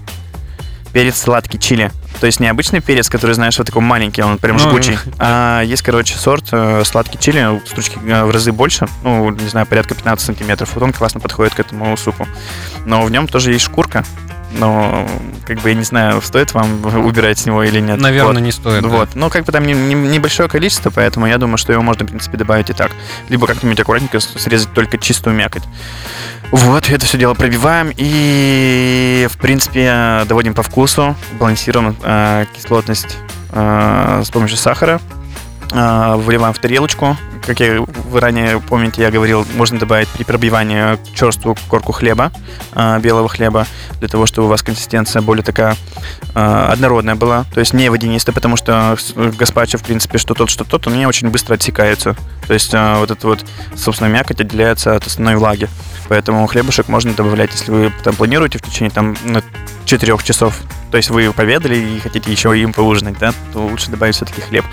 Перец 0.93 1.17
сладкий 1.17 1.61
чили. 1.61 1.93
То 2.21 2.27
есть 2.27 2.41
не 2.41 2.47
обычный 2.49 2.81
перец, 2.81 3.09
который, 3.09 3.33
знаешь, 3.33 3.59
вот 3.59 3.67
такой 3.67 3.83
маленький, 3.83 4.23
он 4.23 4.39
прям 4.39 4.57
Ну, 4.57 4.63
жгучий. 4.63 4.99
А 5.19 5.63
есть, 5.63 5.83
короче, 5.83 6.17
сорт 6.17 6.47
э, 6.53 6.83
сладкий 6.85 7.19
чили, 7.19 7.61
стручки 7.67 7.99
э, 8.07 8.25
в 8.25 8.31
разы 8.31 8.53
больше, 8.53 8.87
ну, 9.03 9.31
не 9.31 9.49
знаю, 9.49 9.67
порядка 9.67 9.95
15 9.95 10.25
сантиметров. 10.25 10.71
Вот 10.75 10.83
он 10.83 10.93
классно 10.93 11.21
подходит 11.21 11.55
к 11.55 11.61
этому 11.61 11.97
супу. 11.97 12.27
Но 12.87 13.03
в 13.03 13.11
нем 13.11 13.27
тоже 13.29 13.53
есть 13.53 13.65
шкурка. 13.65 14.05
Но, 14.57 15.09
как 15.45 15.59
бы, 15.63 15.71
я 15.71 15.75
не 15.75 15.83
знаю, 15.83 16.23
стоит 16.23 16.55
вам 16.55 16.85
убирать 17.05 17.41
с 17.41 17.47
него 17.47 17.65
или 17.65 17.81
нет. 17.81 17.99
Наверное, 18.01 18.35
Вот. 18.35 18.41
не 18.41 18.53
стоит. 18.53 18.83
да. 18.85 18.89
Вот. 18.89 19.09
Ну, 19.17 19.29
как 19.29 19.45
бы 19.45 19.51
там 19.53 19.67
не- 19.67 19.73
не- 19.75 19.95
небольшое 19.95 20.49
количество, 20.49 20.91
поэтому 20.91 21.27
я 21.27 21.39
думаю, 21.39 21.59
что 21.59 21.73
его 21.73 21.83
можно, 21.83 22.07
в 22.07 22.09
принципе, 22.09 22.37
добавить 22.37 22.71
и 22.71 22.73
так. 22.73 22.93
Либо 23.29 23.49
как-нибудь 23.49 23.81
аккуратненько 23.81 24.21
срезать 24.21 24.73
только 24.73 24.97
чистую 24.97 25.35
мякоть. 25.35 25.65
Вот, 26.53 26.89
это 26.89 27.05
все 27.05 27.19
дело 27.19 27.35
пробиваем 27.35 27.91
и, 27.97 29.27
в 29.29 29.39
принципе, 29.39 30.23
доводим 30.29 30.55
по 30.55 30.63
вкусу, 30.63 31.17
балансируем 31.41 31.97
э, 32.05 32.47
кислотность 32.55 33.17
э, 33.53 34.23
с 34.25 34.31
помощью 34.31 34.59
сахара. 34.59 35.01
э, 35.75 36.15
выливаем 36.17 36.53
в 36.55 36.59
тарелочку. 36.59 37.17
Как 37.45 37.61
я, 37.61 37.81
вы 37.83 38.21
ранее 38.21 38.59
помните, 38.61 39.03
я 39.03 39.11
говорил, 39.11 39.47
можно 39.55 39.79
добавить 39.79 40.09
при 40.09 40.23
пробивании 40.25 40.99
черствую 41.15 41.57
корку 41.69 41.93
хлеба, 41.93 42.33
э, 42.73 42.99
белого 43.01 43.29
хлеба, 43.29 43.67
для 43.99 44.09
того, 44.09 44.25
чтобы 44.25 44.47
у 44.47 44.51
вас 44.51 44.63
консистенция 44.63 45.21
более 45.21 45.45
такая 45.45 45.77
э, 46.35 46.69
однородная 46.73 47.17
была, 47.17 47.45
то 47.53 47.61
есть 47.61 47.75
не 47.75 47.91
водянистая, 47.91 48.35
потому 48.35 48.57
что 48.57 48.97
гаспачо, 49.39 49.77
в 49.77 49.83
принципе, 49.83 50.17
что 50.17 50.35
тот, 50.35 50.49
что 50.49 50.65
тот, 50.65 50.87
они 50.87 51.07
очень 51.07 51.29
быстро 51.29 51.55
отсекаются. 51.55 52.17
То 52.47 52.55
есть 52.55 52.73
э, 52.73 52.95
вот 52.99 53.11
эта 53.11 53.27
вот, 53.27 53.45
собственно, 53.77 54.09
мякоть 54.09 54.41
отделяется 54.41 54.95
от 54.97 55.07
основной 55.07 55.37
влаги. 55.37 55.69
Поэтому 56.09 56.47
хлебушек 56.47 56.89
можно 56.89 57.13
добавлять, 57.13 57.51
если 57.53 57.71
вы 57.71 57.93
там 58.03 58.15
планируете 58.15 58.59
в 58.59 58.63
течение 58.63 58.91
там 58.91 59.17
4 59.99 60.19
часов 60.25 60.55
то 60.95 60.99
есть 60.99 61.11
вы 61.11 61.33
поведали 61.33 61.75
и 61.75 61.99
хотите 61.99 62.31
еще 62.31 62.57
им 62.57 62.73
поужинать, 62.73 63.19
да, 63.19 63.35
то 63.53 63.67
лучше 63.67 63.91
добавить 63.91 64.15
все-таки 64.15 64.41
хлеб. 64.41 64.65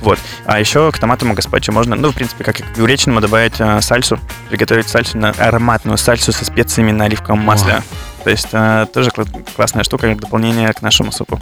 Вот. 0.00 0.20
А 0.46 0.60
еще 0.60 0.92
к 0.92 0.98
томатам 1.00 1.34
гаспачо 1.34 1.72
можно, 1.72 1.96
ну, 1.96 2.12
в 2.12 2.14
принципе, 2.14 2.44
как 2.44 2.60
и 2.60 2.62
к 2.62 2.76
гречному, 2.76 3.20
добавить 3.20 3.60
а, 3.60 3.80
сальсу, 3.80 4.20
приготовить 4.50 4.86
сальсу, 4.86 5.18
на 5.18 5.30
ароматную 5.30 5.98
сальсу 5.98 6.30
со 6.30 6.44
специями 6.44 6.92
на 6.92 7.06
оливковом 7.06 7.40
масле. 7.40 7.82
То 8.22 8.30
есть 8.30 8.50
а, 8.52 8.86
тоже 8.86 9.10
классная 9.56 9.82
штука, 9.82 10.10
как 10.10 10.20
дополнение 10.20 10.72
к 10.72 10.80
нашему 10.80 11.10
супу. 11.10 11.40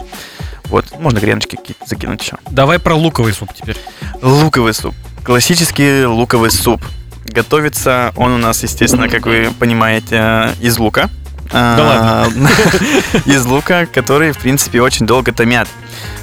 Вот, 0.63 0.99
можно 0.99 1.19
греночки 1.19 1.55
какие-то 1.55 1.85
закинуть 1.85 2.23
еще. 2.23 2.37
Давай 2.49 2.79
про 2.79 2.95
луковый 2.95 3.33
суп 3.33 3.53
теперь. 3.53 3.77
Луковый 4.23 4.73
суп. 4.73 4.95
Классический 5.23 6.05
луковый 6.05 6.49
суп. 6.49 6.81
Готовится 7.25 8.13
он 8.15 8.31
у 8.31 8.37
нас, 8.39 8.63
естественно, 8.63 9.07
как 9.09 9.27
вы 9.27 9.53
понимаете, 9.59 10.49
из 10.59 10.79
лука. 10.79 11.11
Да 11.53 12.23
ладно. 12.23 12.49
Из 13.25 13.45
лука, 13.45 13.85
который, 13.85 14.31
в 14.31 14.39
принципе, 14.39 14.81
очень 14.81 15.05
долго 15.05 15.31
томят. 15.31 15.67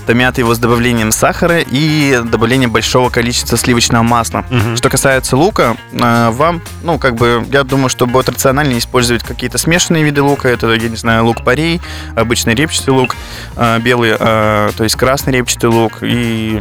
Томят 0.07 0.39
его 0.39 0.55
с 0.55 0.59
добавлением 0.59 1.13
сахара 1.13 1.61
и 1.61 2.21
добавлением 2.25 2.73
большого 2.73 3.11
количества 3.11 3.57
сливочного 3.57 4.03
масла. 4.03 4.45
Что 4.75 4.91
касается 4.91 5.37
лука, 5.37 5.77
э, 5.93 6.31
вам, 6.31 6.61
ну, 6.83 6.99
как 6.99 7.15
бы, 7.15 7.47
я 7.53 7.63
думаю, 7.63 7.89
что 7.89 8.07
будет 8.07 8.29
рациональнее 8.29 8.81
использовать 8.81 9.23
какие-то 9.23 9.59
смешанные 9.59 10.03
виды 10.03 10.21
лука. 10.21 10.49
Это, 10.49 10.73
я 10.73 10.89
не 10.89 10.97
знаю, 10.97 11.25
лук-порей, 11.27 11.81
обычный 12.17 12.55
репчатый 12.55 12.93
лук, 12.93 13.15
э, 13.57 13.79
белый, 13.79 14.17
то 14.19 14.75
есть 14.81 14.97
красный 14.97 15.33
репчатый 15.35 15.71
лук 15.71 15.99
и 16.03 16.61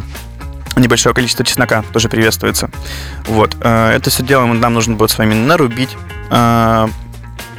небольшое 0.76 1.14
количество 1.14 1.44
чеснока 1.44 1.82
тоже 1.92 2.08
приветствуется. 2.08 2.70
Вот. 3.26 3.56
Это 3.60 4.10
все 4.10 4.22
дело 4.22 4.46
нам 4.46 4.74
нужно 4.74 4.94
будет 4.94 5.10
с 5.10 5.18
вами 5.18 5.34
нарубить, 5.34 5.96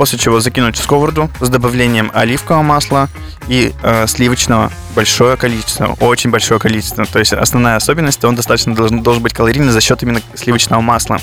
после 0.01 0.17
чего 0.17 0.39
закинуть 0.39 0.77
в 0.77 0.83
сковороду 0.83 1.29
с 1.41 1.47
добавлением 1.47 2.09
оливкового 2.11 2.63
масла 2.63 3.07
и 3.47 3.71
э, 3.83 4.07
сливочного 4.07 4.71
большое 4.95 5.37
количество, 5.37 5.95
очень 5.99 6.31
большое 6.31 6.59
количество. 6.59 7.05
То 7.05 7.19
есть 7.19 7.33
основная 7.33 7.75
особенность, 7.75 8.25
он 8.25 8.33
достаточно 8.33 8.73
должен, 8.73 9.03
должен 9.03 9.21
быть 9.21 9.31
калорийный 9.31 9.71
за 9.71 9.79
счет 9.79 10.01
именно 10.01 10.19
сливочного 10.33 10.81
масла. 10.81 11.19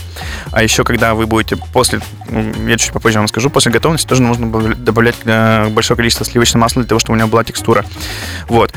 А 0.52 0.62
еще, 0.62 0.84
когда 0.84 1.14
вы 1.14 1.26
будете 1.26 1.56
после, 1.56 2.00
я 2.68 2.78
чуть 2.78 2.92
попозже 2.92 3.18
вам 3.18 3.26
скажу, 3.26 3.50
после 3.50 3.72
готовности 3.72 4.06
тоже 4.06 4.22
нужно 4.22 4.48
добавлять 4.76 5.16
э, 5.24 5.70
большое 5.70 5.96
количество 5.96 6.24
сливочного 6.24 6.60
масла 6.60 6.82
для 6.82 6.88
того, 6.88 7.00
чтобы 7.00 7.16
у 7.16 7.18
него 7.18 7.28
была 7.28 7.42
текстура. 7.42 7.84
Вот. 8.46 8.72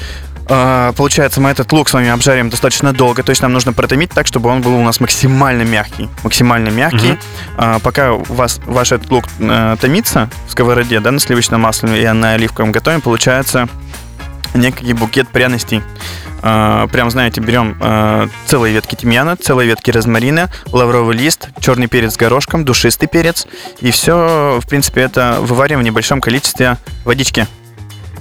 А, 0.54 0.92
Получается, 0.94 1.40
мы 1.40 1.50
этот 1.50 1.72
лук 1.72 1.88
с 1.88 1.94
вами 1.94 2.10
обжарим 2.10 2.50
достаточно 2.50 2.92
долго, 2.92 3.24
то 3.24 3.30
есть 3.30 3.42
нам 3.42 3.54
нужно 3.54 3.72
протомить 3.72 4.10
так, 4.12 4.28
чтобы 4.28 4.50
он 4.50 4.62
был 4.62 4.76
у 4.76 4.84
нас 4.84 5.00
максимально 5.00 5.62
мягкий. 5.62 6.10
Максимально 6.24 6.70
мягкий. 6.70 7.18
А, 7.56 7.80
Пока 7.80 8.12
у 8.12 8.24
вас 8.24 8.60
ваш 8.66 8.92
этот 8.92 9.10
лук 9.10 9.26
э, 9.40 9.78
томится 9.80 10.30
в 10.48 10.52
сковороде, 10.52 11.00
да, 11.00 11.12
на 11.12 11.20
сливочном 11.22 11.62
масле 11.62 12.04
и 12.04 12.08
на 12.12 12.34
оливковом 12.34 12.74
готовим, 12.74 13.00
получается 13.00 13.70
некий 14.54 14.92
букет 14.92 15.30
пряностей. 15.30 15.82
А, 16.42 16.86
Прям, 16.88 17.10
знаете, 17.12 17.40
берем 17.40 17.78
а, 17.80 18.28
целые 18.46 18.74
ветки 18.74 18.96
тимьяна, 18.96 19.38
целые 19.38 19.70
ветки 19.70 19.90
розмарина, 19.90 20.52
лавровый 20.74 21.16
лист, 21.16 21.48
черный 21.62 21.88
перец 21.88 22.16
с 22.16 22.18
горошком, 22.18 22.66
душистый 22.66 23.08
перец. 23.08 23.48
И 23.80 23.90
все, 23.92 24.60
в 24.62 24.68
принципе, 24.68 25.02
это 25.02 25.38
вывариваем 25.40 25.80
в 25.80 25.86
небольшом 25.86 26.20
количестве 26.20 26.78
водички. 27.06 27.48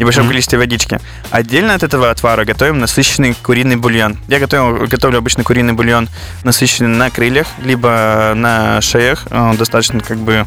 Небольшом 0.01 0.25
Мгм. 0.25 0.31
количестве 0.33 0.59
водички. 0.59 0.99
Отдельно 1.31 1.75
от 1.75 1.83
этого 1.83 2.11
отвара 2.11 2.45
готовим 2.45 2.81
насыщенный 2.81 3.35
куриный 3.35 3.77
бульон. 3.77 4.19
Я 4.29 4.41
готовил, 4.41 4.87
готовлю 4.89 5.19
обычный 5.19 5.45
куриный 5.45 5.75
бульон 5.75 6.09
насыщенный 6.43 6.97
на 6.97 7.11
крыльях, 7.11 7.47
либо 7.63 8.33
на 8.35 8.81
шеях. 8.81 9.27
Он 9.31 9.57
достаточно 9.57 10.01
как 10.01 10.19
бы 10.19 10.47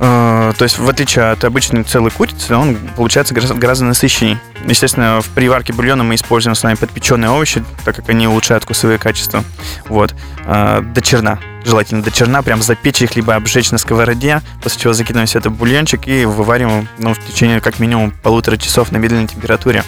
Э, 0.00 0.52
То 0.58 0.64
есть, 0.64 0.78
в 0.78 0.88
отличие 0.88 1.30
от 1.30 1.44
обычной 1.44 1.84
целой 1.84 2.10
курицы, 2.10 2.54
он 2.56 2.76
получается 2.96 3.32
гораздо, 3.32 3.54
гораздо 3.54 3.84
насыщенней. 3.84 4.38
Естественно, 4.66 5.20
в 5.22 5.28
при 5.30 5.48
варке 5.48 5.72
бульона 5.72 6.02
мы 6.02 6.16
используем 6.16 6.54
с 6.56 6.62
вами 6.64 6.74
подпеченные 6.74 7.30
овощи, 7.30 7.64
так 7.84 7.96
как 7.96 8.08
они 8.08 8.26
улучшают 8.26 8.64
вкусовые 8.64 8.98
качества. 8.98 9.44
Вот. 9.88 10.14
Э, 10.46 10.82
До 10.82 11.00
черна. 11.00 11.38
Желательно 11.64 12.02
до 12.02 12.10
черна, 12.10 12.42
прям 12.42 12.62
запечь 12.62 13.00
их, 13.00 13.16
либо 13.16 13.34
обжечь 13.34 13.70
на 13.70 13.78
сковороде, 13.78 14.42
после 14.62 14.80
чего 14.80 14.92
закидываем 14.92 15.26
все 15.26 15.38
это 15.38 15.48
в 15.48 15.54
бульончик 15.54 16.06
и 16.06 16.26
вывариваем 16.26 16.88
ну, 16.98 17.14
в 17.14 17.18
течение 17.26 17.60
как 17.60 17.78
минимум 17.78 18.12
полутора 18.22 18.56
часов 18.58 18.92
на 18.92 18.98
медленной 18.98 19.26
температуре. 19.26 19.82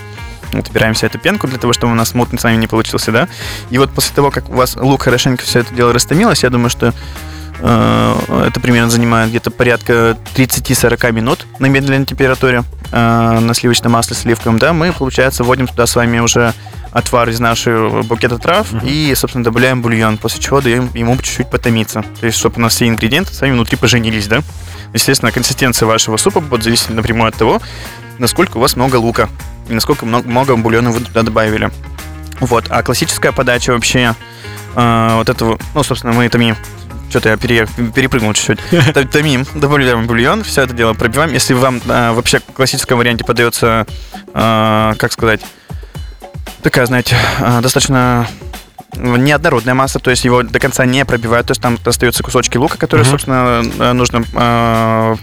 Вот, 0.52 0.68
убираем 0.70 0.94
всю 0.94 1.06
эту 1.06 1.18
пенку 1.18 1.46
для 1.48 1.58
того, 1.58 1.72
чтобы 1.72 1.92
у 1.92 1.96
нас 1.96 2.14
мутный 2.14 2.38
с 2.38 2.44
вами 2.44 2.56
не 2.56 2.66
получился, 2.66 3.12
да? 3.12 3.28
И 3.70 3.78
вот 3.78 3.90
после 3.90 4.14
того, 4.14 4.30
как 4.30 4.48
у 4.48 4.54
вас 4.54 4.76
лук 4.76 5.02
хорошенько 5.02 5.44
все 5.44 5.60
это 5.60 5.74
дело 5.74 5.92
растомилось, 5.92 6.44
я 6.44 6.50
думаю, 6.50 6.70
что 6.70 6.94
Это 7.60 8.60
примерно 8.60 8.90
занимает 8.90 9.30
где-то 9.30 9.50
порядка 9.50 10.16
30-40 10.34 11.12
минут 11.12 11.46
на 11.58 11.66
медленной 11.66 12.04
температуре 12.04 12.64
э, 12.92 13.38
на 13.40 13.54
сливочном 13.54 13.92
масле 13.92 14.14
с 14.14 14.20
сливком, 14.20 14.58
да, 14.58 14.72
мы, 14.72 14.92
получается, 14.92 15.42
вводим 15.42 15.66
туда 15.66 15.86
с 15.86 15.96
вами 15.96 16.18
уже 16.18 16.52
отвар 16.92 17.28
из 17.28 17.40
нашего 17.40 18.02
букета 18.02 18.38
трав 18.38 18.72
Мгм. 18.72 18.86
и, 18.86 19.14
собственно, 19.14 19.44
добавляем 19.44 19.82
бульон, 19.82 20.16
после 20.18 20.40
чего 20.40 20.60
даем 20.60 20.90
ему 20.94 21.16
чуть-чуть 21.16 21.50
потомиться. 21.50 22.04
То 22.20 22.26
есть, 22.26 22.38
чтобы 22.38 22.56
у 22.56 22.60
нас 22.60 22.74
все 22.74 22.88
ингредиенты 22.88 23.32
с 23.34 23.40
вами 23.40 23.52
внутри 23.52 23.76
поженились, 23.76 24.26
да. 24.28 24.40
Естественно, 24.94 25.30
консистенция 25.32 25.86
вашего 25.86 26.16
супа 26.16 26.40
будет 26.40 26.62
зависеть 26.62 26.90
напрямую 26.90 27.28
от 27.28 27.36
того, 27.36 27.60
насколько 28.18 28.56
у 28.56 28.60
вас 28.60 28.76
много 28.76 28.96
лука 28.96 29.28
и 29.68 29.74
насколько 29.74 30.06
много, 30.06 30.28
много 30.28 30.56
бульона 30.56 30.90
вы 30.90 31.00
туда 31.00 31.22
добавили. 31.22 31.70
Вот. 32.40 32.66
А 32.70 32.82
классическая 32.82 33.32
подача 33.32 33.72
вообще 33.72 34.14
э, 34.74 35.14
вот 35.16 35.28
этого, 35.28 35.58
ну, 35.74 35.82
собственно, 35.82 36.12
мы 36.12 36.28
томим. 36.28 36.56
Что-то 37.08 37.28
я 37.30 37.36
пере- 37.36 37.68
перепрыгнул 37.94 38.32
чуть-чуть. 38.34 38.58
Томим, 39.12 39.46
добавляем 39.54 40.06
бульон, 40.06 40.42
все 40.42 40.62
это 40.62 40.74
дело 40.74 40.92
пробиваем. 40.94 41.32
Если 41.32 41.54
вам 41.54 41.80
э, 41.86 42.12
вообще 42.12 42.40
в 42.40 42.52
классическом 42.52 42.98
варианте 42.98 43.24
подается, 43.24 43.86
э, 44.34 44.92
как 44.98 45.12
сказать, 45.12 45.40
такая, 46.62 46.86
знаете, 46.86 47.16
э, 47.40 47.60
достаточно 47.60 48.26
неоднородная 48.94 49.74
масса, 49.74 49.98
то 49.98 50.10
есть 50.10 50.24
его 50.24 50.42
до 50.42 50.58
конца 50.58 50.84
не 50.86 51.04
пробивают, 51.04 51.46
то 51.46 51.52
есть 51.52 51.60
там 51.60 51.78
остаются 51.84 52.22
кусочки 52.22 52.56
лука, 52.56 52.78
которые, 52.78 53.04
Мгм. 53.04 53.10
собственно, 53.10 53.62
э, 53.78 53.92
нужно 53.92 54.18
э, 54.18 54.24
а, 54.34 55.16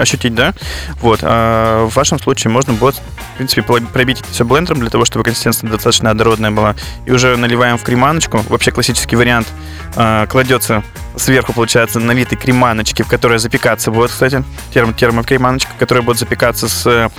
ощутить, 0.00 0.34
да. 0.34 0.54
Вот. 1.00 1.20
А 1.22 1.86
в 1.86 1.94
вашем 1.94 2.18
случае 2.18 2.50
можно 2.50 2.72
будет, 2.72 2.96
в 2.96 3.36
принципе, 3.36 3.62
пробить 3.62 4.22
все 4.30 4.44
блендером 4.44 4.80
для 4.80 4.90
того, 4.90 5.04
чтобы 5.04 5.24
консистенция 5.24 5.68
достаточно 5.70 6.10
однородная 6.10 6.50
была. 6.50 6.74
И 7.06 7.10
уже 7.12 7.36
наливаем 7.36 7.76
в 7.76 7.82
креманочку. 7.82 8.38
Вообще 8.48 8.70
классический 8.70 9.16
вариант 9.16 9.48
э, 9.96 10.26
кладется 10.28 10.82
сверху, 11.16 11.52
получается, 11.52 12.00
налитой 12.00 12.38
креманочки, 12.38 13.02
в 13.02 13.08
которой 13.08 13.38
запекаться 13.38 13.90
будет, 13.90 14.10
кстати, 14.10 14.44
термо 14.72 14.92
термокреманочка, 14.92 15.72
которая 15.78 16.02
будет 16.02 16.18
запекаться 16.18 16.68
с 16.68 17.10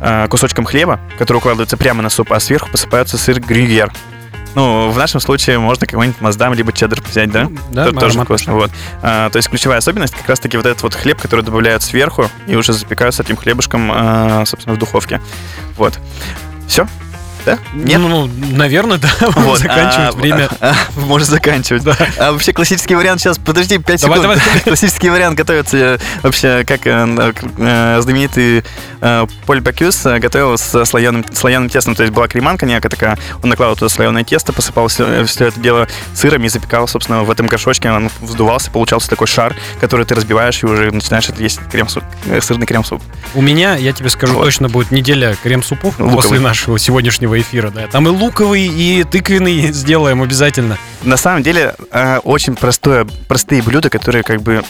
э, 0.00 0.28
кусочком 0.28 0.64
хлеба, 0.64 1.00
который 1.18 1.38
укладывается 1.38 1.76
прямо 1.76 2.02
на 2.02 2.10
суп, 2.10 2.32
а 2.32 2.40
сверху 2.40 2.70
посыпается 2.70 3.18
сыр 3.18 3.40
грюйер. 3.40 3.90
Ну, 4.56 4.88
в 4.88 4.96
нашем 4.96 5.20
случае 5.20 5.58
можно 5.58 5.86
какой-нибудь 5.86 6.18
маздам 6.22 6.54
либо 6.54 6.72
чеддер 6.72 7.02
взять, 7.02 7.30
да? 7.30 7.46
Да, 7.70 7.88
Это 7.88 8.00
тоже 8.00 8.18
вкусно. 8.22 8.54
Вот. 8.54 8.70
А, 9.02 9.28
то 9.28 9.36
есть 9.36 9.50
ключевая 9.50 9.78
особенность 9.78 10.14
как 10.14 10.26
раз-таки 10.26 10.56
вот 10.56 10.64
этот 10.64 10.82
вот 10.82 10.94
хлеб, 10.94 11.20
который 11.20 11.42
добавляют 11.42 11.82
сверху 11.82 12.30
и 12.46 12.56
уже 12.56 12.72
запекают 12.72 13.14
с 13.14 13.20
этим 13.20 13.36
хлебушком, 13.36 13.90
а, 13.92 14.44
собственно, 14.46 14.74
в 14.74 14.78
духовке. 14.78 15.20
Вот. 15.76 15.98
Все? 16.66 16.88
Да? 17.46 17.58
Нет? 17.72 18.00
Ну, 18.00 18.28
наверное, 18.52 18.98
да. 18.98 19.08
Вот, 19.36 19.60
Заканчивать 19.60 20.14
а, 20.14 20.18
время. 20.18 20.48
а, 20.60 20.74
Можно 20.96 21.26
заканчивать. 21.26 21.84
Да. 21.84 21.96
А 22.18 22.32
вообще 22.32 22.52
классический 22.52 22.96
вариант 22.96 23.20
сейчас, 23.20 23.38
подожди, 23.38 23.78
5 23.78 24.02
Давай, 24.02 24.18
секунд. 24.18 24.40
давай. 24.42 24.60
Классический 24.64 25.10
вариант 25.10 25.36
готовится 25.38 26.00
вообще, 26.22 26.64
как 26.66 26.86
э, 26.86 26.90
э, 26.90 27.32
э, 27.58 28.00
знаменитый 28.02 28.64
э, 29.00 29.26
Поль 29.46 29.60
Бакюс 29.60 30.04
э, 30.06 30.18
готовил 30.18 30.58
с 30.58 30.84
слоеным, 30.84 31.24
слоеным 31.32 31.68
тестом. 31.68 31.94
То 31.94 32.02
есть 32.02 32.12
была 32.12 32.26
креманка 32.26 32.66
некая 32.66 32.88
такая, 32.88 33.16
он 33.42 33.50
накладывал 33.50 33.76
туда 33.76 33.88
слоеное 33.88 34.24
тесто, 34.24 34.52
посыпал 34.52 34.88
все, 34.88 35.06
это 35.06 35.52
дело 35.60 35.86
сыром 36.14 36.42
и 36.44 36.48
запекал, 36.48 36.88
собственно, 36.88 37.22
в 37.22 37.30
этом 37.30 37.46
горшочке. 37.46 37.88
Он 37.90 38.10
вздувался, 38.20 38.72
получался 38.72 39.08
такой 39.08 39.28
шар, 39.28 39.54
который 39.80 40.04
ты 40.04 40.16
разбиваешь 40.16 40.62
и 40.64 40.66
уже 40.66 40.90
начинаешь 40.90 41.28
есть 41.38 41.60
крем-суп, 41.70 42.02
сырный 42.40 42.66
крем-суп. 42.66 43.00
У 43.34 43.40
меня, 43.40 43.76
я 43.76 43.92
тебе 43.92 44.08
скажу, 44.10 44.34
Вот. 44.34 44.44
точно 44.46 44.68
будет 44.68 44.90
неделя 44.90 45.36
крем-супов 45.42 45.94
после 45.96 46.40
нашего 46.40 46.76
сегодняшнего 46.78 47.35
эфира. 47.40 47.70
Да. 47.70 47.86
Там 47.88 48.06
и 48.08 48.10
луковый, 48.10 48.66
и 48.66 49.04
тыквенный 49.04 49.72
сделаем 49.72 50.22
обязательно. 50.22 50.78
На 51.02 51.16
самом 51.16 51.42
деле, 51.42 51.74
э, 51.90 52.18
очень 52.18 52.54
простое, 52.54 53.06
простые 53.28 53.62
блюда, 53.62 53.90
которые 53.90 54.22
как 54.22 54.42
бы 54.42 54.62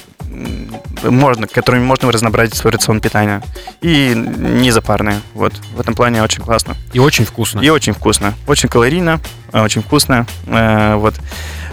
можно, 1.02 1.46
которыми 1.46 1.85
можно 1.85 2.11
разнообразить 2.11 2.55
свой 2.55 2.72
рацион 2.72 3.00
питания. 3.00 3.42
И 3.81 4.12
не 4.14 4.70
запарные. 4.70 5.20
Вот. 5.35 5.55
В 5.74 5.81
этом 5.81 5.94
плане 5.94 6.22
очень 6.22 6.42
классно. 6.42 6.76
И 6.92 6.98
очень 6.98 7.24
вкусно. 7.24 7.61
И 7.61 7.68
очень 7.68 7.92
вкусно. 7.92 8.35
Очень 8.46 8.68
калорийно, 8.68 9.20
э, 9.52 9.62
очень 9.62 9.83
вкусно. 9.83 10.26
Э, 10.46 10.96
Вот. 10.96 11.14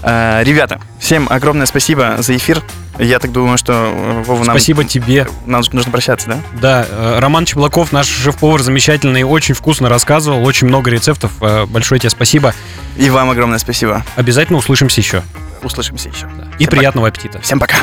Э, 0.04 0.44
Ребята, 0.44 0.80
всем 1.00 1.28
огромное 1.30 1.66
спасибо 1.66 2.16
за 2.20 2.36
эфир. 2.36 2.62
Я 3.00 3.18
так 3.20 3.32
думаю, 3.32 3.58
что 3.58 3.74
э, 3.74 4.24
Вова, 4.24 4.44
нам, 4.44 4.56
Спасибо 4.56 4.84
тебе. 4.84 5.28
нам 5.46 5.64
нужно 5.72 5.92
прощаться, 5.92 6.28
да? 6.28 6.38
Да, 6.62 6.86
э, 6.88 7.20
Роман 7.20 7.46
Чеблаков, 7.46 7.92
наш 7.92 8.08
шеф-повар 8.08 8.62
замечательный, 8.62 9.24
очень 9.24 9.56
вкусно 9.56 9.90
рассказывал, 9.90 10.46
очень 10.46 10.68
много 10.68 10.92
рецептов. 10.92 11.32
Большое 11.70 12.00
тебе 12.00 12.10
спасибо. 12.10 12.54
И 12.98 13.10
вам 13.10 13.30
огромное 13.30 13.58
спасибо. 13.60 14.06
Обязательно 14.16 14.60
услышимся 14.60 15.02
еще. 15.02 15.24
Услышимся 15.64 16.10
еще. 16.10 16.28
И 16.60 16.66
Всем 16.66 16.68
приятного 16.70 17.08
аппетита. 17.08 17.40
Всем 17.42 17.60
пока. 17.60 17.78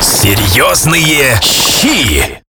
Серьезные 0.00 1.38
щи. 1.42 2.42